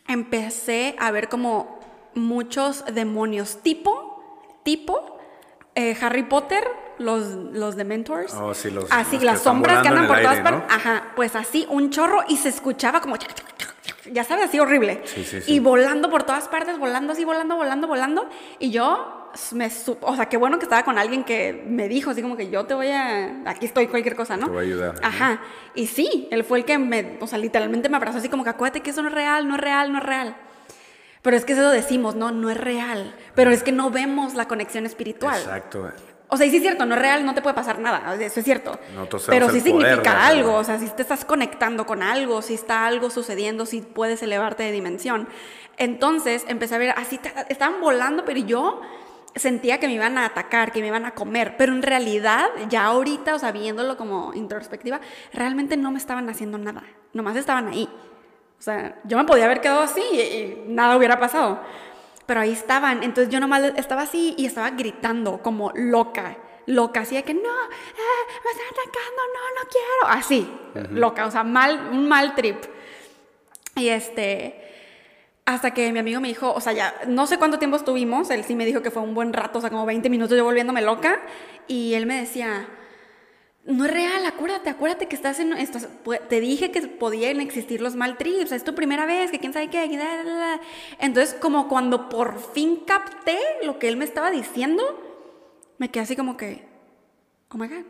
empecé 0.07 0.95
a 0.99 1.11
ver 1.11 1.27
como 1.27 1.77
muchos 2.15 2.85
demonios, 2.85 3.61
tipo, 3.61 4.23
tipo 4.63 5.17
eh, 5.75 5.97
Harry 6.01 6.23
Potter, 6.23 6.65
los, 6.99 7.23
los 7.53 7.75
Dementors. 7.75 8.33
Oh, 8.33 8.53
sí, 8.53 8.69
los- 8.71 8.85
Así, 8.91 9.11
los 9.13 9.19
que 9.19 9.25
las 9.25 9.37
están 9.37 9.53
sombras 9.55 9.81
que 9.81 9.87
andan 9.87 10.07
por 10.07 10.19
todas 10.21 10.39
partes. 10.39 10.63
Ajá, 10.75 11.03
pues 11.15 11.35
así, 11.35 11.65
un 11.69 11.89
chorro 11.89 12.23
y 12.27 12.37
se 12.37 12.49
escuchaba 12.49 13.01
como... 13.01 13.15
Ya 14.11 14.23
sabes, 14.23 14.45
así 14.45 14.59
horrible. 14.59 15.01
Sí, 15.05 15.23
sí. 15.23 15.39
Y 15.47 15.59
volando 15.59 16.09
por 16.09 16.23
todas 16.23 16.47
partes, 16.47 16.77
volando 16.79 17.11
así, 17.13 17.25
volando, 17.25 17.55
volando, 17.57 17.87
volando. 17.87 18.29
Y 18.57 18.71
yo 18.71 19.31
me... 19.51 19.69
su- 19.69 19.97
O 20.01 20.15
sea, 20.15 20.27
qué 20.29 20.37
bueno 20.37 20.57
que 20.59 20.63
estaba 20.65 20.83
con 20.83 20.97
alguien 20.97 21.25
que 21.25 21.65
me 21.67 21.89
dijo 21.89 22.11
así 22.11 22.21
como 22.21 22.37
que 22.37 22.49
yo 22.49 22.65
te 22.65 22.73
voy 22.73 22.87
a... 22.87 23.41
Aquí 23.45 23.65
estoy, 23.65 23.87
cualquier 23.87 24.15
cosa, 24.15 24.37
¿no? 24.37 24.45
Te 24.45 24.51
voy 24.51 24.63
a 24.63 24.67
ayudar. 24.67 24.95
Ajá. 25.03 25.41
Y 25.75 25.87
sí, 25.87 26.27
él 26.31 26.45
fue 26.45 26.59
el 26.59 26.65
que 26.65 26.77
me... 26.77 27.17
O 27.19 27.27
sea, 27.27 27.37
literalmente 27.37 27.89
me 27.89 27.97
abrazó 27.97 28.19
así 28.19 28.29
como 28.29 28.45
que 28.45 28.49
acuérdate 28.51 28.79
que 28.81 28.91
eso 28.91 29.01
no 29.01 29.09
es 29.09 29.13
real, 29.13 29.45
no 29.47 29.55
es 29.55 29.61
real, 29.61 29.91
no 29.91 29.97
es 29.99 30.05
real. 30.05 30.37
Pero 31.21 31.35
es 31.35 31.43
que 31.43 31.51
eso 31.53 31.69
decimos, 31.69 32.15
no, 32.15 32.31
no 32.31 32.49
es 32.49 32.55
real. 32.57 33.13
Pero 33.35 33.51
es 33.51 33.61
que 33.61 33.73
no 33.73 33.91
vemos 33.91 34.35
la 34.35 34.47
conexión 34.47 34.85
espiritual. 34.85 35.37
Exacto. 35.37 35.91
O 36.29 36.35
sea, 36.37 36.45
y 36.45 36.49
sí 36.49 36.57
es 36.57 36.61
cierto, 36.61 36.85
no 36.85 36.95
es 36.95 37.01
real, 37.01 37.25
no 37.25 37.33
te 37.33 37.41
puede 37.41 37.55
pasar 37.55 37.79
nada, 37.79 38.13
eso 38.19 38.39
es 38.39 38.43
cierto. 38.45 38.77
Nosotros 38.93 39.25
Pero 39.27 39.45
sí 39.49 39.61
significa 39.61 40.27
algo, 40.27 40.55
o 40.55 40.63
sea, 40.63 40.77
si 40.77 40.89
te 40.89 41.01
estás 41.01 41.23
conectando 41.23 41.85
con 41.85 42.03
algo, 42.03 42.41
si 42.41 42.53
está 42.53 42.85
algo 42.85 43.09
sucediendo, 43.09 43.65
si 43.65 43.81
puedes 43.81 44.21
elevarte 44.21 44.63
de 44.63 44.71
dimensión. 44.73 45.29
Entonces 45.77 46.43
empecé 46.47 46.75
a 46.75 46.79
ver, 46.79 46.93
así 46.97 47.17
ta- 47.17 47.45
estaban 47.49 47.79
volando, 47.79 48.25
pero 48.25 48.39
yo 48.39 48.81
sentía 49.35 49.79
que 49.79 49.87
me 49.87 49.93
iban 49.93 50.17
a 50.17 50.25
atacar, 50.25 50.71
que 50.71 50.81
me 50.81 50.87
iban 50.87 51.05
a 51.05 51.11
comer, 51.11 51.55
pero 51.57 51.71
en 51.71 51.81
realidad, 51.83 52.47
ya 52.69 52.85
ahorita, 52.85 53.35
o 53.35 53.39
sea, 53.39 53.51
viéndolo 53.51 53.95
como 53.95 54.33
introspectiva, 54.33 54.99
realmente 55.31 55.77
no 55.77 55.91
me 55.91 55.97
estaban 55.99 56.29
haciendo 56.29 56.57
nada, 56.57 56.83
nomás 57.13 57.35
estaban 57.37 57.67
ahí. 57.67 57.87
O 58.59 58.61
sea, 58.61 58.99
yo 59.03 59.17
me 59.17 59.23
podía 59.25 59.45
haber 59.45 59.61
quedado 59.61 59.81
así 59.81 60.01
y, 60.11 60.19
y 60.19 60.63
nada 60.67 60.97
hubiera 60.97 61.19
pasado. 61.19 61.61
Pero 62.27 62.41
ahí 62.41 62.51
estaban. 62.51 63.01
Entonces 63.01 63.33
yo 63.33 63.39
nomás 63.39 63.63
estaba 63.75 64.03
así 64.03 64.35
y 64.37 64.45
estaba 64.45 64.69
gritando 64.71 65.41
como 65.41 65.71
loca. 65.73 66.37
Loca, 66.67 66.99
así 66.99 67.15
de 67.15 67.23
que 67.23 67.33
no, 67.33 67.49
ah, 67.49 67.69
me 68.43 68.51
están 68.51 68.67
atacando, 68.71 69.21
no, 69.33 69.61
no 69.61 69.69
quiero. 69.71 70.19
Así, 70.19 70.91
loca, 70.91 71.25
o 71.25 71.31
sea, 71.31 71.43
mal, 71.43 71.89
un 71.93 72.09
mal 72.09 72.35
trip. 72.35 72.57
Y 73.75 73.87
este, 73.87 74.67
hasta 75.45 75.71
que 75.71 75.93
mi 75.93 75.99
amigo 75.99 76.19
me 76.19 76.27
dijo, 76.27 76.51
o 76.53 76.59
sea, 76.59 76.73
ya 76.73 76.93
no 77.07 77.25
sé 77.25 77.37
cuánto 77.37 77.57
tiempo 77.57 77.77
estuvimos, 77.77 78.29
él 78.31 78.43
sí 78.43 78.53
me 78.53 78.65
dijo 78.65 78.81
que 78.81 78.91
fue 78.91 79.01
un 79.01 79.13
buen 79.13 79.31
rato, 79.31 79.59
o 79.59 79.61
sea, 79.61 79.69
como 79.69 79.85
20 79.85 80.09
minutos 80.09 80.37
yo 80.37 80.43
volviéndome 80.43 80.81
loca, 80.81 81.21
y 81.67 81.93
él 81.93 82.05
me 82.05 82.19
decía, 82.19 82.67
no 83.67 83.85
es 83.85 83.91
real, 83.91 84.25
acuérdate, 84.25 84.69
acuérdate 84.69 85.07
que 85.07 85.15
estás 85.15 85.39
en, 85.39 85.53
estás- 85.53 85.89
te 86.29 86.39
dije 86.39 86.71
que 86.71 86.81
podían 86.87 87.41
existir 87.41 87.81
los 87.81 87.95
mal 87.95 88.17
trips, 88.17 88.51
es 88.51 88.63
tu 88.63 88.73
primera 88.73 89.05
vez, 89.05 89.29
que 89.29 89.39
quién 89.39 89.53
sabe 89.53 89.69
qué, 89.69 89.87
da, 89.97 90.23
da, 90.23 90.33
da". 90.33 90.61
entonces 90.99 91.35
como 91.35 91.67
cuando 91.67 92.09
por 92.09 92.39
fin 92.39 92.77
capté 92.87 93.37
lo 93.63 93.77
que 93.77 93.89
él 93.89 93.97
me 93.97 94.05
estaba 94.05 94.31
diciendo, 94.31 94.83
me 95.77 95.91
quedé 95.91 96.03
así 96.03 96.15
como 96.15 96.37
que, 96.37 96.65
oh 97.49 97.57
my 97.57 97.67
god, 97.67 97.85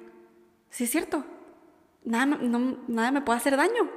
sí 0.70 0.86
es 0.86 0.90
cierto, 0.92 1.24
nada, 2.04 2.26
no- 2.26 2.78
nada 2.88 3.12
me 3.12 3.22
puede 3.22 3.38
hacer 3.38 3.56
daño, 3.56 3.90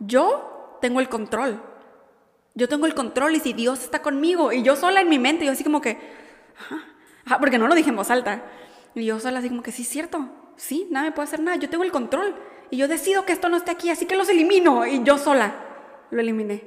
yo 0.00 0.78
tengo 0.80 1.00
el 1.00 1.08
control, 1.08 1.62
yo 2.54 2.68
tengo 2.68 2.86
el 2.86 2.94
control 2.94 3.34
y 3.36 3.40
si 3.40 3.52
Dios 3.52 3.82
está 3.82 4.00
conmigo 4.00 4.52
y 4.52 4.62
yo 4.62 4.74
sola 4.76 5.02
en 5.02 5.10
mi 5.10 5.18
mente, 5.18 5.44
yo 5.44 5.52
así 5.52 5.62
como 5.62 5.82
que, 5.82 5.98
ajá, 7.26 7.38
porque 7.38 7.58
no 7.58 7.68
lo 7.68 7.74
dije 7.74 7.90
en 7.90 7.96
voz 7.96 8.10
alta. 8.10 8.42
Y 8.94 9.04
yo 9.04 9.20
sola 9.20 9.40
así 9.40 9.50
como 9.50 9.62
que 9.62 9.72
sí 9.72 9.82
es 9.82 9.88
cierto, 9.88 10.26
sí, 10.56 10.88
nada 10.90 11.06
me 11.06 11.12
puede 11.12 11.28
hacer 11.28 11.40
nada, 11.40 11.56
yo 11.56 11.68
tengo 11.68 11.84
el 11.84 11.92
control 11.92 12.34
y 12.70 12.76
yo 12.76 12.88
decido 12.88 13.24
que 13.24 13.32
esto 13.32 13.48
no 13.48 13.56
esté 13.56 13.70
aquí, 13.70 13.90
así 13.90 14.06
que 14.06 14.16
los 14.16 14.28
elimino 14.28 14.86
y 14.86 15.02
yo 15.02 15.18
sola 15.18 15.54
lo 16.10 16.20
eliminé. 16.20 16.64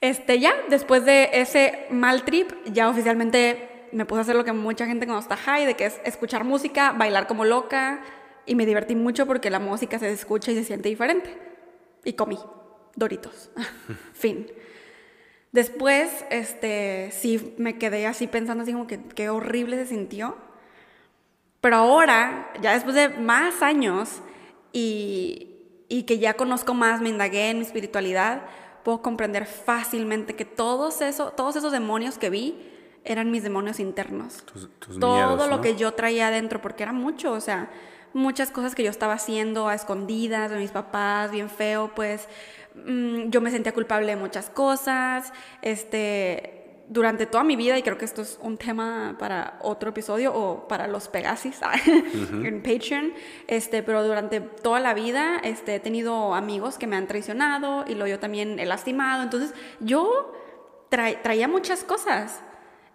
Este 0.00 0.38
ya, 0.38 0.54
después 0.68 1.04
de 1.04 1.30
ese 1.32 1.86
mal 1.90 2.24
trip, 2.24 2.52
ya 2.66 2.88
oficialmente 2.88 3.88
me 3.92 4.04
puse 4.04 4.20
a 4.20 4.22
hacer 4.22 4.36
lo 4.36 4.44
que 4.44 4.52
mucha 4.52 4.86
gente 4.86 5.06
cuando 5.06 5.22
está 5.22 5.36
high, 5.36 5.66
de 5.66 5.74
que 5.74 5.86
es 5.86 6.00
escuchar 6.04 6.44
música, 6.44 6.92
bailar 6.92 7.26
como 7.26 7.44
loca 7.44 8.02
y 8.46 8.54
me 8.54 8.66
divertí 8.66 8.94
mucho 8.94 9.26
porque 9.26 9.50
la 9.50 9.58
música 9.58 9.98
se 9.98 10.10
escucha 10.12 10.52
y 10.52 10.54
se 10.54 10.64
siente 10.64 10.88
diferente. 10.88 11.36
Y 12.04 12.12
comí 12.12 12.38
Doritos. 12.94 13.50
fin. 14.12 14.46
Después, 15.52 16.24
este, 16.30 17.10
sí 17.12 17.54
me 17.58 17.78
quedé 17.78 18.06
así 18.06 18.26
pensando 18.26 18.62
así 18.62 18.72
como 18.72 18.86
que 18.86 19.00
qué 19.02 19.30
horrible 19.30 19.76
se 19.76 19.86
sintió. 19.86 20.36
Pero 21.60 21.76
ahora, 21.76 22.50
ya 22.60 22.72
después 22.74 22.94
de 22.94 23.08
más 23.08 23.62
años 23.62 24.20
y, 24.72 25.56
y 25.88 26.04
que 26.04 26.18
ya 26.18 26.34
conozco 26.34 26.74
más, 26.74 27.00
me 27.00 27.08
indagué 27.08 27.50
en 27.50 27.58
mi 27.58 27.64
espiritualidad, 27.64 28.42
puedo 28.84 29.02
comprender 29.02 29.46
fácilmente 29.46 30.34
que 30.36 30.44
todos, 30.44 31.00
eso, 31.00 31.32
todos 31.32 31.56
esos 31.56 31.72
demonios 31.72 32.16
que 32.18 32.30
vi 32.30 32.56
eran 33.04 33.30
mis 33.30 33.42
demonios 33.42 33.80
internos. 33.80 34.44
Tus- 34.44 34.68
tus 34.78 34.98
Todo 34.98 35.14
miedos, 35.36 35.50
lo 35.50 35.60
que 35.60 35.76
yo 35.76 35.92
traía 35.94 36.28
adentro, 36.28 36.60
porque 36.60 36.82
era 36.84 36.92
mucho, 36.92 37.32
o 37.32 37.40
sea, 37.40 37.70
muchas 38.14 38.50
cosas 38.50 38.74
que 38.74 38.82
yo 38.84 38.90
estaba 38.90 39.14
haciendo 39.14 39.68
a 39.68 39.74
escondidas 39.74 40.50
de 40.50 40.58
mis 40.58 40.70
papás, 40.70 41.30
bien 41.30 41.50
feo, 41.50 41.92
pues 41.94 42.28
mm, 42.74 43.30
yo 43.30 43.40
me 43.40 43.50
sentía 43.50 43.72
culpable 43.74 44.06
de 44.06 44.16
muchas 44.16 44.48
cosas, 44.48 45.32
este, 45.62 46.57
durante 46.90 47.26
toda 47.26 47.44
mi 47.44 47.54
vida, 47.54 47.76
y 47.76 47.82
creo 47.82 47.98
que 47.98 48.06
esto 48.06 48.22
es 48.22 48.38
un 48.42 48.56
tema 48.56 49.16
para 49.18 49.58
otro 49.62 49.90
episodio 49.90 50.32
o 50.34 50.66
para 50.68 50.86
los 50.86 51.08
Pegasis 51.08 51.60
en 51.86 52.62
Patreon, 52.62 53.12
este, 53.46 53.82
pero 53.82 54.02
durante 54.02 54.40
toda 54.40 54.80
la 54.80 54.94
vida 54.94 55.38
este, 55.44 55.74
he 55.74 55.80
tenido 55.80 56.34
amigos 56.34 56.78
que 56.78 56.86
me 56.86 56.96
han 56.96 57.06
traicionado 57.06 57.84
y 57.86 57.94
lo 57.94 58.06
yo 58.06 58.18
también 58.18 58.58
he 58.58 58.64
lastimado, 58.66 59.22
entonces 59.22 59.52
yo 59.80 60.32
tra- 60.90 61.20
traía 61.22 61.46
muchas 61.46 61.84
cosas. 61.84 62.40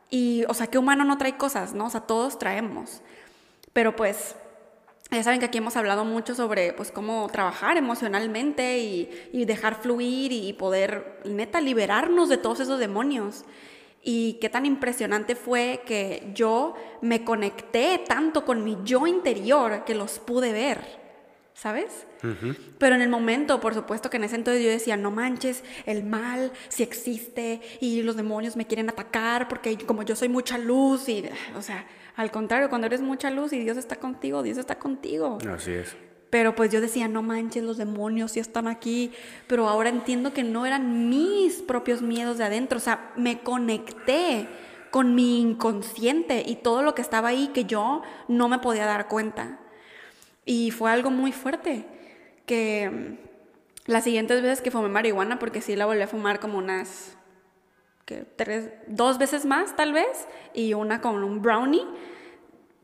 Y, 0.10 0.44
o 0.48 0.54
sea, 0.54 0.68
¿qué 0.68 0.78
humano 0.78 1.06
no 1.06 1.18
trae 1.18 1.38
cosas, 1.38 1.74
no? 1.74 1.88
O 1.88 1.90
sea, 1.90 2.02
todos 2.02 2.38
traemos. 2.38 3.02
Pero 3.74 3.96
pues, 3.96 4.36
ya 5.10 5.24
saben 5.24 5.40
que 5.40 5.48
aquí 5.48 5.58
hemos 5.58 5.76
hablado 5.76 6.06
mucho 6.06 6.36
sobre, 6.36 6.74
pues, 6.74 6.92
cómo 6.92 7.28
trabajar 7.32 7.78
emocionalmente 7.78 8.78
y, 8.78 9.10
y 9.34 9.46
dejar 9.46 9.82
fluir 9.82 10.32
y 10.32 10.54
poder, 10.54 11.20
neta, 11.26 11.62
liberarnos 11.62 12.30
de 12.30 12.38
todos 12.38 12.60
esos 12.60 12.80
demonios. 12.80 13.44
Y 14.04 14.34
qué 14.42 14.50
tan 14.50 14.66
impresionante 14.66 15.36
fue 15.36 15.82
que 15.86 16.32
yo 16.34 16.76
me 17.02 17.24
conecté 17.24 18.02
tanto 18.06 18.44
con 18.44 18.64
mi 18.64 18.78
yo 18.84 19.08
interior 19.08 19.86
que 19.86 19.96
los 19.96 20.20
pude 20.20 20.52
ver. 20.52 21.04
¿sabes? 21.54 22.06
Pero 22.78 22.96
en 22.96 23.02
el 23.02 23.10
momento, 23.10 23.60
por 23.60 23.74
supuesto 23.74 24.10
que 24.10 24.18
en 24.18 24.24
ese 24.24 24.36
entonces 24.36 24.64
yo 24.64 24.70
decía, 24.70 24.98
no 24.98 25.12
manches, 25.12 25.64
el 25.86 26.04
mal 26.04 26.52
sí 26.68 26.84
existe 26.84 27.62
y 27.80 28.02
los 28.02 28.16
demonios 28.16 28.56
me 28.56 28.66
quieren 28.66 28.90
atacar 28.90 29.48
porque 29.48 29.78
como 29.78 30.04
yo 30.04 30.16
soy 30.16 30.30
mucha 30.30 30.58
luz 30.58 31.08
y, 31.10 31.24
o 31.56 31.62
sea, 31.62 31.86
al 32.16 32.32
contrario, 32.32 32.70
cuando 32.70 32.88
eres 32.88 33.02
mucha 33.02 33.30
luz 33.30 33.54
y 33.54 33.60
Dios 33.60 33.78
está 33.78 33.98
contigo, 33.98 34.44
Dios 34.44 34.58
está 34.58 34.80
contigo. 34.80 35.38
Así 35.50 35.72
es. 35.72 35.96
Pero 36.34 36.56
pues 36.56 36.72
yo 36.72 36.82
decía, 36.82 37.08
no 37.08 37.22
manches, 37.22 37.62
los 37.62 37.78
demonios 37.78 38.32
sí 38.32 38.40
están 38.40 38.68
aquí. 38.68 39.12
Pero 39.46 39.70
ahora 39.70 39.90
entiendo 39.90 40.34
que 40.34 40.42
no 40.44 40.66
eran 40.66 41.08
mis 41.08 41.62
propios 41.62 42.02
miedos 42.02 42.40
de 42.40 42.44
adentro. 42.44 42.80
O 42.80 42.82
sea, 42.82 43.12
me 43.16 43.42
conecté 43.42 44.48
con 44.90 45.14
mi 45.14 45.40
inconsciente 45.40 46.42
y 46.44 46.56
todo 46.56 46.82
lo 46.82 46.96
que 46.96 47.04
estaba 47.04 47.28
ahí 47.28 47.52
que 47.54 47.66
yo 47.66 48.02
no 48.28 48.50
me 48.50 48.58
podía 48.58 48.88
dar 48.88 49.10
cuenta. 49.10 49.60
Y 50.44 50.72
fue 50.72 50.90
algo 50.90 51.12
muy 51.12 51.32
fuerte. 51.32 51.86
Que 52.48 52.90
mm, 52.90 53.92
las 53.92 54.04
siguientes 54.04 54.42
veces 54.42 54.62
que 54.62 54.72
fumé 54.72 54.90
marihuana, 54.90 55.38
porque 55.38 55.62
sí 55.62 55.76
la 55.76 55.86
volví 55.86 56.02
a 56.02 56.08
fumar 56.08 56.40
como 56.40 56.58
unas 56.58 57.16
que 58.06 58.26
dos 58.88 59.20
veces 59.20 59.46
más 59.46 59.76
tal 59.76 59.94
vez, 59.94 60.28
y 60.56 60.74
una 60.74 61.00
con 61.00 61.24
un 61.24 61.44
brownie, 61.44 61.86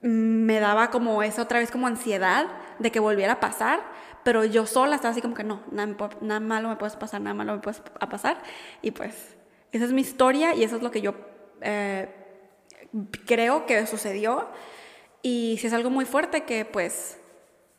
me 0.02 0.60
daba 0.60 0.92
como 0.92 1.24
esa 1.24 1.42
otra 1.42 1.58
vez 1.58 1.72
como 1.72 1.88
ansiedad 1.88 2.46
de 2.80 2.92
que 2.92 3.00
volviera 3.00 3.34
a 3.34 3.40
pasar, 3.40 3.82
pero 4.24 4.44
yo 4.46 4.66
sola 4.66 4.96
estaba 4.96 5.12
así 5.12 5.22
como 5.22 5.36
que 5.36 5.44
no, 5.44 5.62
nada, 5.72 6.40
malo 6.40 6.70
me 6.70 6.76
puede 6.76 6.98
pasar, 6.98 7.22
nada 7.22 7.34
malo 7.34 7.54
me 7.54 7.60
puede 7.60 7.80
pasar, 8.10 8.42
y 8.82 8.92
pues 8.92 9.38
esa 9.72 9.86
es 9.86 9.92
mi 9.92 10.02
historia 10.02 10.56
y 10.56 10.64
eso 10.64 10.76
es 10.78 10.82
lo 10.82 10.92
que 10.92 11.02
yo 11.02 11.16
eh, 11.62 12.10
creo 13.26 13.66
que 13.66 13.86
sucedió, 13.86 14.50
y 15.22 15.58
si 15.60 15.68
es 15.68 15.74
algo 15.74 15.90
muy 15.90 16.06
fuerte 16.06 16.44
que 16.44 16.66
pues 16.66 17.20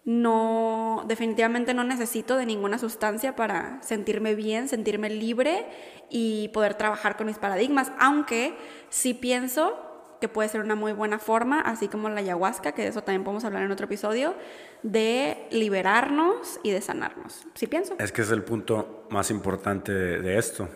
no, 0.05 1.05
definitivamente 1.07 1.75
no 1.75 1.85
necesito 1.85 2.37
de 2.37 2.47
ninguna 2.47 2.79
sustancia 2.79 3.37
para 3.37 3.83
sentirme 3.83 4.35
bien, 4.35 4.69
sentirme 4.69 5.11
libre 5.11 5.67
y 6.09 6.49
poder 6.49 6.75
trabajar 6.75 7.17
con 7.17 7.27
mis 7.27 7.39
paradigmas, 7.39 7.93
aunque 7.99 8.57
sí 8.89 9.15
pienso 9.15 9.90
que 10.21 10.29
puede 10.29 10.49
ser 10.49 10.61
una 10.61 10.75
muy 10.75 10.93
buena 10.93 11.19
forma, 11.19 11.61
así 11.61 11.89
como 11.89 12.09
la 12.09 12.21
ayahuasca, 12.21 12.73
que 12.73 12.83
de 12.83 12.89
eso 12.89 13.03
también 13.03 13.25
podemos 13.25 13.45
hablar 13.45 13.63
en 13.63 13.73
otro 13.73 13.87
episodio, 13.87 14.35
de 14.83 15.49
liberarnos 15.51 16.61
y 16.63 16.71
de 16.71 16.81
sanarnos. 16.81 17.47
Sí 17.55 17.67
pienso. 17.67 17.95
Es 17.99 18.13
que 18.13 18.23
es 18.23 18.31
el 18.31 18.43
punto 18.43 19.07
más 19.11 19.31
importante 19.31 19.93
de, 19.93 20.39
esto. 20.39 20.69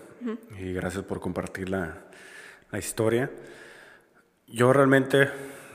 Y 0.59 0.73
gracias 0.73 1.05
por 1.05 1.21
compartir 1.21 1.69
la, 1.69 1.99
la 2.71 2.79
historia. 2.79 3.31
Yo 4.47 4.73
realmente 4.73 5.31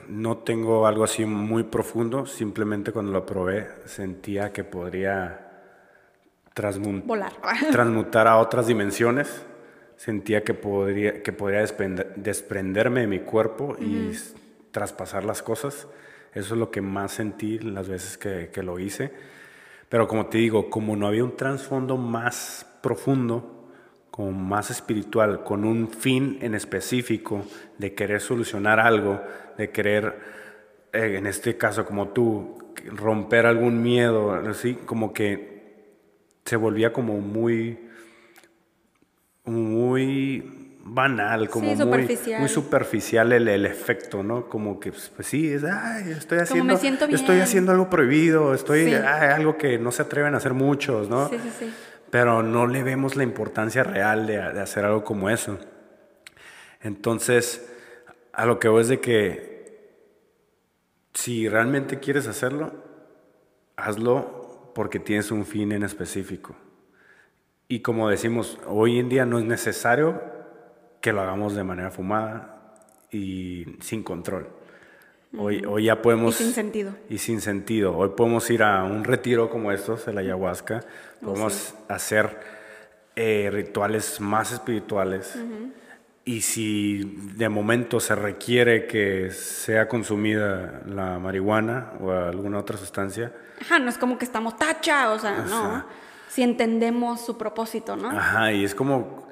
no 0.08 0.40
tengo 0.40 0.88
algo 0.88 1.04
así 1.04 1.26
muy 1.26 1.64
profundo, 1.64 2.26
simplemente 2.26 2.92
cuando 2.92 3.12
lo 3.12 3.26
probé 3.26 3.70
sentía 3.86 4.52
que 4.52 4.64
podría 4.64 5.46
transmutar 7.72 8.28
a 8.28 8.38
otras 8.38 8.68
dimensiones, 8.68 9.44
sentía 10.00 10.46
que 10.46 10.54
podría, 10.54 11.22
que 11.22 11.34
podría 11.34 11.66
desprenderme 12.16 13.02
de 13.02 13.08
mi 13.08 13.20
cuerpo 13.20 13.76
y 13.78 14.12
traspasar 14.72 15.26
las 15.26 15.44
cosas. 15.44 15.90
Eso 16.34 16.54
es 16.54 16.60
lo 16.60 16.72
que 16.72 16.80
más 16.80 17.12
sentí 17.12 17.60
las 17.60 17.90
veces 17.90 18.18
que, 18.18 18.50
que 18.54 18.64
lo 18.64 18.80
hice. 18.80 19.12
Pero 19.90 20.08
como 20.08 20.28
te 20.28 20.38
digo, 20.38 20.70
como 20.70 20.96
no 20.96 21.06
había 21.06 21.26
un 21.26 21.36
trasfondo 21.36 21.98
más 21.98 22.66
profundo, 22.82 23.68
como 24.10 24.32
más 24.32 24.72
espiritual, 24.72 25.44
con 25.44 25.66
un 25.66 25.90
fin 25.90 26.38
en 26.40 26.56
específico 26.56 27.46
de 27.78 27.94
querer 27.94 28.22
solucionar 28.22 28.80
algo, 28.80 29.22
de 29.58 29.70
querer, 29.70 30.18
eh, 30.94 31.16
en 31.18 31.28
este 31.28 31.58
caso 31.58 31.86
como 31.86 32.08
tú, 32.10 32.74
romper 32.86 33.46
algún 33.46 33.82
miedo, 33.82 34.32
así 34.32 34.76
como 34.76 35.12
que 35.12 35.60
se 36.46 36.56
volvía 36.56 36.94
como 36.94 37.20
muy, 37.20 37.89
muy 39.50 40.78
banal, 40.84 41.50
como 41.50 41.68
muy, 41.68 41.78
superficial. 41.78 42.40
muy 42.40 42.50
superficial 42.50 43.32
el, 43.32 43.48
el, 43.48 43.66
efecto, 43.66 44.24
¿no? 44.24 44.48
Como 44.50 44.80
que, 44.80 44.92
pues, 44.92 45.28
sí, 45.28 45.52
es, 45.52 45.64
ay, 45.64 46.12
estoy 46.12 46.40
haciendo, 46.40 46.74
estoy 46.74 47.40
haciendo 47.42 47.72
algo 47.72 47.90
prohibido, 47.90 48.54
estoy, 48.54 48.94
algo 48.94 49.58
que 49.58 49.78
no 49.78 49.92
se 49.92 50.02
atreven 50.02 50.34
a 50.34 50.38
hacer 50.38 50.54
muchos, 50.54 51.10
¿no? 51.10 51.30
Sí, 51.30 51.38
sí, 51.44 51.50
sí 51.60 51.74
pero 52.10 52.44
no 52.44 52.68
le 52.68 52.84
vemos 52.84 53.16
la 53.16 53.24
importancia 53.24 53.84
real 53.84 54.28
de, 54.28 54.38
hacer 54.38 54.86
algo 54.86 55.04
como 55.04 55.30
eso. 55.30 55.60
Entonces, 56.82 57.72
a 58.34 58.46
lo 58.46 58.60
que 58.60 58.68
voy 58.68 58.82
es 58.82 58.88
de 58.88 59.00
que 59.00 59.50
si 61.14 61.48
realmente 61.50 62.00
quieres 62.00 62.28
hacerlo, 62.28 62.74
hazlo 63.76 64.72
porque 64.74 65.00
tienes 65.00 65.32
un 65.32 65.46
fin 65.46 65.72
en 65.72 65.84
específico. 65.84 66.56
Y 67.72 67.82
como 67.82 68.10
decimos, 68.10 68.58
hoy 68.66 68.98
en 68.98 69.10
día 69.10 69.28
no 69.28 69.38
es 69.38 69.46
necesario 69.46 70.20
que 71.02 71.14
lo 71.14 71.22
hagamos 71.22 71.54
de 71.54 71.64
manera 71.64 71.92
fumada 71.92 72.74
y 73.12 73.78
sin 73.80 74.02
control. 74.02 74.50
Hoy, 75.38 75.64
hoy 75.64 75.84
ya 75.84 76.02
podemos... 76.02 76.42
Y 76.42 76.46
sin 76.46 76.54
sentido. 76.54 76.96
Y 77.10 77.20
sin 77.20 77.42
sentido. 77.42 77.96
Hoy 77.96 78.10
podemos 78.18 78.50
ir 78.50 78.64
a 78.64 78.84
un 78.84 79.04
retiro 79.04 79.52
como 79.52 79.72
estos, 79.72 80.08
el 80.08 80.18
ayahuasca. 80.18 80.80
Oh, 81.22 81.26
podemos 81.26 81.76
hacer 81.88 82.40
eh, 83.16 83.52
rituales 83.54 84.20
más 84.20 84.52
espirituales. 84.52 85.38
Y 86.26 86.42
si 86.42 87.04
de 87.36 87.50
momento 87.50 88.00
se 88.00 88.16
requiere 88.16 88.88
que 88.88 89.30
sea 89.30 89.88
consumida 89.88 90.82
la 90.88 91.20
marihuana 91.20 91.94
o 92.02 92.12
alguna 92.12 92.58
otra 92.58 92.78
sustancia. 92.78 93.32
Ajá, 93.62 93.78
no 93.78 93.90
es 93.90 94.00
como 94.00 94.18
que 94.18 94.26
estamos 94.26 94.58
tacha, 94.58 95.12
o 95.12 95.20
sea, 95.20 95.46
no. 95.48 96.09
Si 96.30 96.44
entendemos 96.44 97.20
su 97.20 97.38
propósito, 97.38 97.98
¿no? 97.98 98.10
Ajá, 98.10 98.54
y 98.54 98.64
es 98.64 98.74
como 98.74 99.28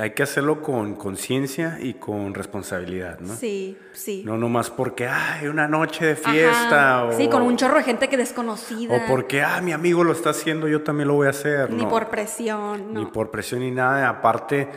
hay 0.00 0.10
que 0.10 0.22
hacerlo 0.22 0.62
con 0.62 0.96
conciencia 0.96 1.78
y 1.80 1.94
con 1.94 2.34
responsabilidad, 2.34 3.20
¿no? 3.20 3.34
Sí, 3.34 3.78
sí. 3.92 4.22
No 4.26 4.36
nomás 4.36 4.68
porque, 4.68 5.06
hay 5.06 5.46
una 5.46 5.68
noche 5.68 6.04
de 6.06 6.16
fiesta. 6.16 7.04
O, 7.04 7.12
sí, 7.12 7.28
con 7.28 7.42
un 7.42 7.56
chorro 7.56 7.76
de 7.76 7.84
gente 7.84 8.08
que 8.08 8.16
desconocida. 8.16 8.96
O 8.96 9.06
porque, 9.08 9.42
ah, 9.42 9.60
mi 9.62 9.72
amigo 9.72 10.02
lo 10.02 10.12
está 10.12 10.30
haciendo, 10.30 10.66
yo 10.68 10.82
también 10.82 11.08
lo 11.08 11.14
voy 11.14 11.28
a 11.28 11.30
hacer. 11.30 11.70
Ni 11.72 11.86
por 11.86 12.08
presión, 12.08 12.94
Ni 12.94 13.06
por 13.06 13.30
presión 13.30 13.60
ni 13.60 13.70
nada. 13.70 14.08
Aparte, 14.08 14.68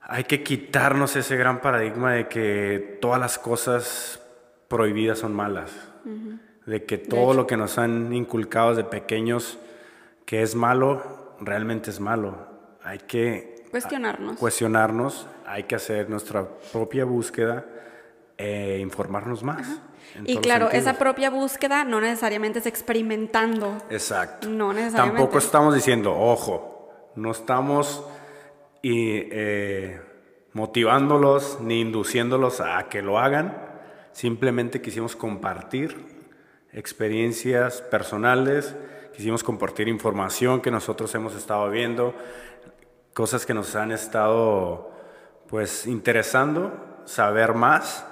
hay 0.00 0.24
que 0.24 0.42
quitarnos 0.42 1.14
ese 1.14 1.36
gran 1.36 1.60
paradigma 1.60 2.12
de 2.14 2.26
que 2.26 2.98
todas 3.00 3.20
las 3.20 3.38
cosas 3.38 4.20
prohibidas 4.68 5.18
son 5.18 5.34
malas. 5.34 5.70
De 6.64 6.84
que 6.84 6.98
todo 6.98 7.34
lo 7.34 7.46
que 7.46 7.56
nos 7.56 7.78
han 7.78 8.12
inculcado 8.12 8.74
desde 8.74 8.88
pequeños 8.88 9.58
que 10.26 10.42
es 10.42 10.54
malo, 10.54 11.36
realmente 11.40 11.88
es 11.88 12.00
malo. 12.00 12.36
Hay 12.82 12.98
que 12.98 13.56
Cuestionarnos. 13.70 14.38
Cuestionarnos, 14.38 15.26
hay 15.44 15.64
que 15.64 15.74
hacer 15.74 16.08
nuestra 16.08 16.46
propia 16.72 17.04
búsqueda 17.04 17.66
e 18.36 18.78
informarnos 18.80 19.42
más. 19.42 19.80
Y 20.24 20.38
claro, 20.38 20.70
esa 20.70 20.94
propia 20.94 21.30
búsqueda 21.30 21.84
no 21.84 22.00
necesariamente 22.00 22.60
es 22.60 22.66
experimentando. 22.66 23.76
Exacto. 23.90 24.48
No 24.48 24.72
necesariamente. 24.72 25.18
Tampoco 25.18 25.38
estamos 25.38 25.74
diciendo, 25.74 26.16
ojo, 26.16 27.10
no 27.16 27.32
estamos 27.32 28.04
y, 28.80 29.28
eh, 29.30 30.00
motivándolos 30.52 31.58
ni 31.60 31.80
induciéndolos 31.80 32.60
a 32.60 32.88
que 32.88 33.02
lo 33.02 33.18
hagan. 33.18 33.56
Simplemente 34.12 34.80
quisimos 34.80 35.16
compartir 35.16 35.96
experiencias 36.72 37.82
personales, 37.82 38.74
quisimos 39.16 39.42
compartir 39.42 39.88
información 39.88 40.60
que 40.60 40.70
nosotros 40.70 41.14
hemos 41.14 41.34
estado 41.34 41.70
viendo, 41.70 42.14
cosas 43.14 43.46
que 43.46 43.54
nos 43.54 43.74
han 43.74 43.90
estado 43.90 44.90
pues 45.48 45.86
interesando, 45.86 47.00
saber 47.06 47.54
más 47.54 48.04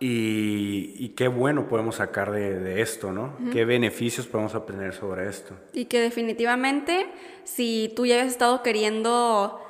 y, 0.00 1.10
qué 1.10 1.28
bueno 1.28 1.68
podemos 1.68 1.96
sacar 1.96 2.32
de, 2.32 2.80
esto, 2.80 3.12
¿no? 3.12 3.36
¿Qué 3.52 3.64
beneficios 3.64 4.26
podemos 4.26 4.54
obtener 4.54 4.94
sobre 4.94 5.28
esto? 5.28 5.54
Y 5.72 5.84
que 5.84 6.00
definitivamente 6.00 7.06
si 7.44 7.92
tú 7.94 8.06
ya 8.06 8.22
has 8.22 8.28
estado 8.28 8.62
queriendo 8.62 9.60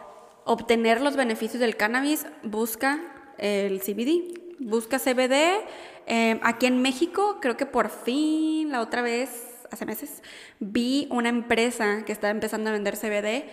obtener 0.45 1.01
los 1.01 1.17
beneficios 1.17 1.61
del 1.61 1.77
cannabis, 1.77 2.27
busca 2.43 3.01
el 3.39 3.81
CBD, 3.81 4.41
busca 4.61 4.99
CBD. 4.99 5.65
Em, 6.07 6.39
aquí 6.43 6.67
en 6.67 6.81
México, 6.81 7.39
creo 7.41 7.57
que 7.57 7.67
por 7.67 7.91
fin, 7.91 8.71
la 8.71 8.81
otra 8.81 9.03
vez, 9.03 9.50
hace 9.71 9.87
meses, 9.87 10.23
vi 10.59 11.07
una 11.11 11.29
empresa 11.29 12.05
que 12.05 12.13
estaba 12.13 12.31
empezando 12.31 12.71
a 12.71 12.73
vender 12.73 12.97
CBD 12.97 13.45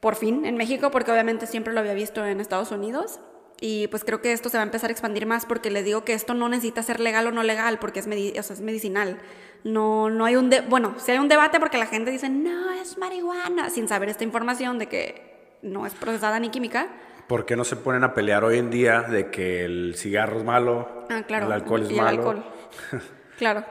por 0.00 0.16
fin 0.16 0.44
en 0.44 0.56
México, 0.56 0.90
porque 0.90 1.10
obviamente 1.10 1.46
siempre 1.46 1.72
lo 1.72 1.80
había 1.80 1.94
visto 1.94 2.24
en 2.26 2.40
Estados 2.40 2.70
Unidos. 2.70 3.20
Y 3.60 3.86
pues 3.88 4.04
creo 4.04 4.20
que 4.20 4.32
esto 4.32 4.48
se 4.48 4.58
va 4.58 4.62
a 4.62 4.66
empezar 4.66 4.90
a 4.90 4.92
expandir 4.92 5.26
más 5.26 5.46
porque 5.46 5.70
le 5.70 5.82
digo 5.82 6.04
que 6.04 6.12
esto 6.12 6.34
no 6.34 6.48
necesita 6.48 6.82
ser 6.82 7.00
legal 7.00 7.26
o 7.28 7.30
no 7.30 7.42
legal 7.42 7.78
porque 7.78 8.00
es, 8.00 8.06
es 8.06 8.60
medicinal. 8.60 9.18
No, 9.62 10.10
no 10.10 10.26
hay 10.26 10.36
un... 10.36 10.50
bueno, 10.68 10.96
si 10.98 11.12
hay 11.12 11.18
un 11.18 11.28
debate 11.28 11.58
porque 11.60 11.78
la 11.78 11.86
gente 11.86 12.10
dice, 12.10 12.28
no, 12.28 12.70
es 12.72 12.98
marihuana, 12.98 13.70
sin 13.70 13.88
saber 13.88 14.10
esta 14.10 14.24
información 14.24 14.78
de 14.78 14.88
que 14.88 15.58
no 15.62 15.86
es 15.86 15.94
procesada 15.94 16.38
ni 16.38 16.50
química. 16.50 16.88
¿Por 17.26 17.46
qué 17.46 17.56
no 17.56 17.64
se 17.64 17.76
ponen 17.76 18.04
a 18.04 18.12
pelear 18.12 18.44
hoy 18.44 18.58
en 18.58 18.70
día 18.70 19.00
de 19.02 19.30
que 19.30 19.64
el 19.64 19.94
cigarro 19.96 20.38
es 20.38 20.44
malo, 20.44 21.06
ah, 21.08 21.22
claro. 21.26 21.46
el 21.46 21.52
alcohol 21.52 21.82
es 21.82 21.92
malo? 21.92 22.44
claro. 23.38 23.64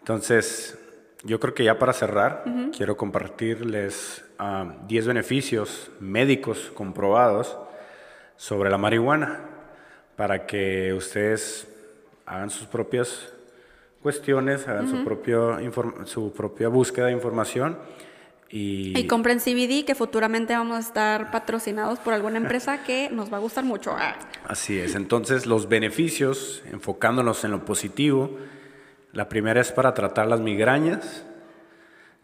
Entonces, 0.00 0.76
yo 1.24 1.40
creo 1.40 1.54
que 1.54 1.64
ya 1.64 1.78
para 1.78 1.92
cerrar, 1.92 2.44
quiero 2.76 2.96
compartirles 2.96 4.24
10 4.86 5.06
beneficios 5.06 5.90
médicos 6.00 6.70
comprobados 6.74 7.56
sobre 8.36 8.70
la 8.70 8.78
marihuana 8.78 9.40
para 10.16 10.46
que 10.46 10.92
ustedes 10.94 11.66
hagan 12.24 12.50
sus 12.50 12.66
propias 12.66 13.32
cuestiones, 14.02 14.68
hagan 14.68 14.88
su, 14.88 15.04
propio 15.04 15.58
su 16.04 16.32
propia 16.32 16.68
búsqueda 16.68 17.06
de 17.06 17.12
información. 17.12 17.78
Y, 18.50 18.98
y 18.98 19.06
compren 19.06 19.40
CBD, 19.40 19.84
que 19.84 19.94
futuramente 19.94 20.54
vamos 20.54 20.76
a 20.76 20.80
estar 20.80 21.30
patrocinados 21.30 21.98
por 21.98 22.14
alguna 22.14 22.38
empresa 22.38 22.82
que 22.82 23.10
nos 23.10 23.30
va 23.30 23.36
a 23.36 23.40
gustar 23.40 23.64
mucho. 23.64 23.94
Ah. 23.98 24.16
Así 24.46 24.78
es, 24.78 24.94
entonces 24.94 25.44
los 25.46 25.68
beneficios, 25.68 26.62
enfocándonos 26.72 27.44
en 27.44 27.50
lo 27.50 27.64
positivo, 27.64 28.38
la 29.12 29.28
primera 29.28 29.60
es 29.60 29.72
para 29.72 29.94
tratar 29.94 30.26
las 30.26 30.40
migrañas. 30.40 31.24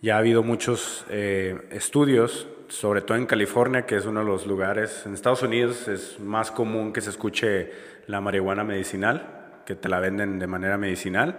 Ya 0.02 0.16
ha 0.16 0.18
habido 0.18 0.42
muchos 0.42 1.06
eh, 1.08 1.66
estudios, 1.70 2.46
sobre 2.68 3.00
todo 3.00 3.16
en 3.16 3.26
California, 3.26 3.86
que 3.86 3.96
es 3.96 4.04
uno 4.04 4.20
de 4.20 4.26
los 4.26 4.46
lugares, 4.46 5.04
en 5.06 5.14
Estados 5.14 5.42
Unidos 5.42 5.88
es 5.88 6.20
más 6.20 6.50
común 6.50 6.92
que 6.92 7.00
se 7.00 7.10
escuche 7.10 7.72
la 8.06 8.20
marihuana 8.20 8.64
medicinal, 8.64 9.62
que 9.64 9.74
te 9.74 9.88
la 9.88 10.00
venden 10.00 10.38
de 10.38 10.46
manera 10.46 10.76
medicinal, 10.76 11.38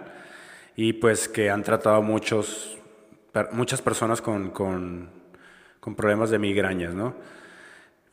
y 0.74 0.94
pues 0.94 1.28
que 1.28 1.48
han 1.48 1.62
tratado 1.62 2.02
muchos, 2.02 2.76
muchas 3.52 3.82
personas 3.82 4.20
con, 4.20 4.50
con, 4.50 5.10
con 5.78 5.94
problemas 5.94 6.30
de 6.30 6.38
migrañas. 6.40 6.92
¿no? 6.92 7.14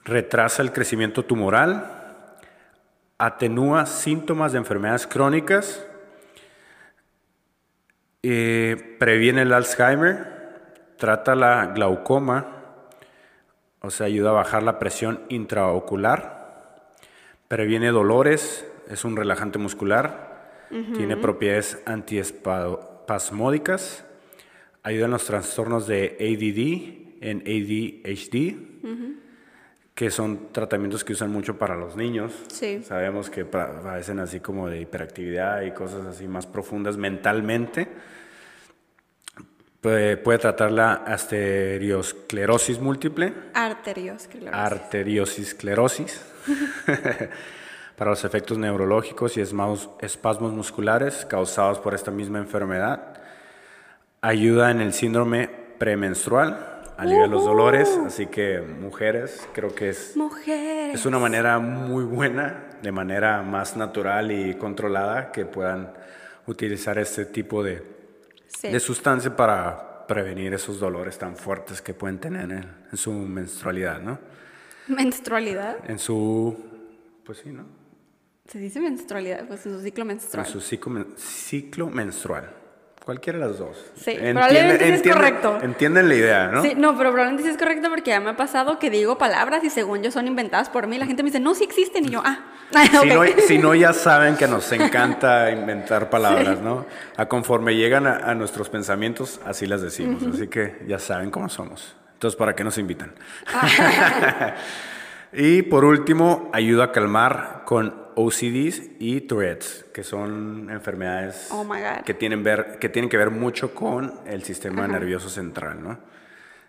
Retrasa 0.06 0.62
el 0.62 0.72
crecimiento 0.72 1.26
tumoral, 1.26 2.38
atenúa 3.18 3.88
síntomas 3.88 4.52
de 4.52 4.60
enfermedades 4.60 5.08
crónicas, 5.08 5.84
eh, 8.24 8.96
previene 9.00 9.42
el 9.42 9.52
Alzheimer, 9.52 10.32
trata 10.98 11.36
la 11.36 11.66
glaucoma, 11.68 12.62
o 13.82 13.92
sea, 13.92 14.06
ayuda 14.06 14.30
a 14.30 14.34
bajar 14.34 14.64
la 14.64 14.80
presión 14.80 15.20
intraocular, 15.28 16.94
previene 17.50 17.90
dolores, 17.90 18.66
es 18.90 19.04
un 19.04 19.18
relajante 19.18 19.60
muscular, 19.60 20.32
tiene 20.96 21.18
propiedades 21.18 21.84
antiespasmódicas, 21.86 24.06
ayuda 24.82 25.06
en 25.06 25.12
los 25.12 25.26
trastornos 25.26 25.86
de 25.86 26.18
ADD, 26.18 27.22
en 27.22 27.42
ADHD, 27.42 28.56
que 29.96 30.10
son 30.10 30.52
tratamientos 30.52 31.04
que 31.04 31.14
usan 31.14 31.32
mucho 31.32 31.58
para 31.58 31.76
los 31.76 31.96
niños. 31.96 32.34
Sabemos 32.84 33.30
que 33.30 33.46
padecen 33.46 34.20
así 34.20 34.40
como 34.40 34.68
de 34.68 34.82
hiperactividad 34.82 35.62
y 35.62 35.72
cosas 35.72 36.06
así 36.06 36.28
más 36.28 36.48
profundas 36.48 36.98
mentalmente. 36.98 37.88
Puede, 39.82 40.18
tratar 40.38 40.72
la 40.72 40.94
arteriosclerosis 40.94 42.80
múltiple. 42.80 43.34
Arteriosclerosis. 43.54 44.54
Arteriosclerosis. 44.54 46.22
para 47.98 48.12
los 48.12 48.24
efectos 48.24 48.58
neurológicos 48.58 49.38
y 49.38 49.42
espasmos 49.42 50.52
musculares 50.54 51.26
causados 51.26 51.80
por 51.80 51.94
esta 51.94 52.10
misma 52.12 52.40
enfermedad. 52.40 53.22
Ayuda 54.22 54.72
en 54.72 54.82
el 54.82 54.94
síndrome 54.94 55.50
premenstrual 55.78 56.73
alivia 56.98 57.28
los 57.28 57.44
dolores, 57.44 58.00
así 58.06 58.28
que 58.28 58.62
mujeres, 58.62 59.48
creo 59.54 59.74
que 59.74 59.90
es, 59.90 60.16
es 60.94 61.06
una 61.06 61.20
manera 61.20 61.60
muy 61.60 62.04
buena, 62.04 62.70
de 62.82 62.92
manera 62.92 63.42
más 63.42 63.76
natural 63.78 64.32
y 64.32 64.56
controlada, 64.56 65.32
que 65.32 65.46
puedan 65.46 65.94
utilizar 66.48 66.98
este 66.98 67.26
tipo 67.26 67.64
de, 67.64 67.84
de 68.62 68.80
sustancia 68.80 69.36
para 69.36 70.06
prevenir 70.08 70.54
esos 70.54 70.80
dolores 70.80 71.18
tan 71.18 71.36
fuertes 71.36 71.82
que 71.82 71.94
pueden 71.94 72.20
tener 72.20 72.52
en, 72.52 72.98
su 72.98 73.12
menstrualidad, 73.12 74.02
¿no? 74.02 74.20
¿Menstrualidad? 74.88 75.90
En 75.90 75.98
su, 75.98 76.56
pues 77.26 77.40
sí, 77.40 77.52
¿no? 77.52 77.66
Se 78.48 78.60
dice 78.60 78.82
menstrualidad, 78.82 79.48
pues 79.48 79.66
en 79.66 79.74
su 79.74 79.82
ciclo 79.82 80.06
menstrual. 80.06 80.46
En 80.46 80.52
su 80.52 80.60
ciclo, 80.60 81.06
ciclo 81.16 81.90
menstrual. 81.90 82.63
Cualquiera 83.04 83.38
de 83.40 83.48
las 83.48 83.60
dos. 83.60 83.76
Sí, 83.96 84.16
probablemente 84.18 84.86
sí 84.86 85.10
es 85.10 85.14
correcto. 85.14 85.60
Entienden 85.62 86.08
la 86.08 86.16
idea, 86.16 86.48
¿no? 86.48 86.62
Sí, 86.62 86.74
no, 86.74 86.98
pero 86.98 87.12
probablemente 87.12 87.44
sí 87.44 87.50
es 87.50 87.58
correcto 87.58 87.90
porque 87.90 88.12
ya 88.12 88.22
me 88.22 88.30
ha 88.30 88.38
pasado 88.38 88.80
que 88.80 88.90
digo 88.90 89.18
palabras 89.18 89.62
y 89.66 89.70
según 89.70 90.04
yo 90.04 90.10
son 90.10 90.26
inventadas 90.26 90.70
por 90.70 90.88
mí, 90.88 90.98
la 90.98 91.06
gente 91.06 91.22
me 91.22 91.28
dice, 91.28 91.42
no, 91.42 91.54
sí 91.54 91.66
existen, 91.66 92.06
y 92.06 92.12
yo, 92.12 92.22
ah. 92.24 92.40
si, 93.02 93.10
no, 93.10 93.24
si, 93.46 93.58
no, 93.58 93.76
ya 93.76 93.92
saben 93.92 94.38
que 94.38 94.48
nos 94.48 94.72
encanta 94.72 95.52
inventar 95.52 96.10
palabras, 96.10 96.62
¿no? 96.62 96.86
A 97.18 97.26
conforme 97.26 97.76
llegan 97.76 98.08
a, 98.08 98.34
nuestros 98.36 98.70
pensamientos, 98.70 99.42
así 99.46 99.66
las 99.66 99.82
decimos. 99.82 100.24
Así 100.34 100.48
que 100.48 100.82
ya 100.88 100.98
saben 100.98 101.30
cómo 101.30 101.50
somos. 101.50 101.96
Entonces, 102.14 102.38
¿para 102.38 102.56
qué 102.56 102.64
nos 102.64 102.78
invitan? 102.78 103.12
y 105.34 105.62
por 105.64 105.84
último, 105.84 106.50
ayuda 106.54 106.86
a 106.86 106.92
calmar 106.94 107.64
con 107.66 108.03
OCDs 108.16 108.92
y 109.00 109.22
Tourette's, 109.22 109.86
que 109.94 110.04
son 110.04 110.70
enfermedades 110.70 111.50
oh 111.52 111.68
que, 112.06 112.14
tienen 112.14 112.44
ver, 112.44 112.78
que 112.80 112.90
tienen 112.90 113.10
que 113.10 113.18
ver 113.18 113.32
mucho 113.32 113.74
con 113.74 114.14
el 114.26 114.44
sistema 114.44 114.88
nervioso 114.88 115.30
central, 115.30 115.84
¿no? 115.84 116.00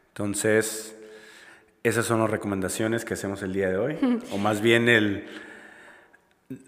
Entonces, 0.09 0.97
esas 1.83 2.07
son 2.07 2.21
las 2.21 2.31
recomendaciones 2.31 3.05
que 3.05 3.15
hacemos 3.15 3.43
el 3.43 3.53
día 3.53 3.69
de 3.69 3.77
hoy, 3.77 3.99
o 4.33 4.39
más 4.39 4.61
bien 4.61 4.89
el, 4.89 5.27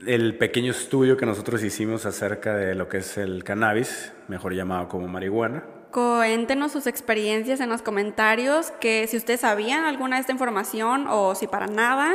el 0.07 0.37
pequeño 0.37 0.73
estudio 0.73 1.17
que 1.17 1.27
nosotros 1.27 1.63
hicimos 1.63 2.07
acerca 2.07 2.57
de 2.57 2.75
lo 2.75 2.89
que 2.89 2.99
es 2.99 3.19
el 3.19 3.45
cannabis, 3.45 4.13
mejor 4.29 4.55
llamado 4.55 4.89
como 4.89 5.09
marihuana. 5.09 5.65
Cuéntenos 5.97 6.73
sus 6.73 6.87
experiencias 6.87 7.59
en 7.61 7.71
los 7.71 7.81
comentarios, 7.81 8.71
que 8.83 9.07
si 9.07 9.17
ustedes 9.17 9.41
sabían 9.41 9.87
alguna 9.87 10.17
de 10.17 10.21
esta 10.21 10.33
información 10.33 11.07
o 11.09 11.35
si 11.35 11.47
para 11.47 11.69
nada. 11.69 12.13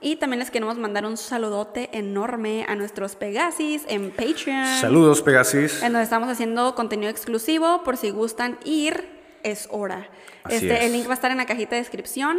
Y 0.00 0.16
también 0.16 0.40
les 0.40 0.50
queremos 0.50 0.78
mandar 0.78 1.06
un 1.06 1.16
saludote 1.16 1.90
enorme 1.92 2.64
a 2.66 2.74
nuestros 2.74 3.14
Pegasis 3.14 3.84
en 3.86 4.10
Patreon. 4.10 4.80
Saludos 4.80 5.22
Pegasis. 5.22 5.80
En 5.80 5.92
donde 5.92 6.02
estamos 6.02 6.28
haciendo 6.28 6.74
contenido 6.74 7.08
exclusivo. 7.08 7.84
Por 7.84 7.96
si 7.96 8.10
gustan 8.10 8.58
ir, 8.64 9.04
es 9.44 9.68
hora. 9.70 10.10
este, 10.48 10.84
El 10.84 10.90
link 10.90 11.06
va 11.06 11.12
a 11.12 11.14
estar 11.14 11.30
en 11.30 11.36
la 11.36 11.46
cajita 11.46 11.76
de 11.76 11.82
descripción. 11.82 12.36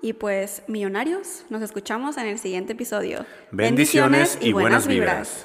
Y 0.00 0.14
pues, 0.14 0.62
millonarios, 0.68 1.44
nos 1.50 1.60
escuchamos 1.60 2.16
en 2.16 2.26
el 2.26 2.38
siguiente 2.38 2.72
episodio. 2.72 3.26
Bendiciones, 3.50 4.38
y, 4.40 4.54
buenas, 4.54 4.86
vibras. 4.86 5.44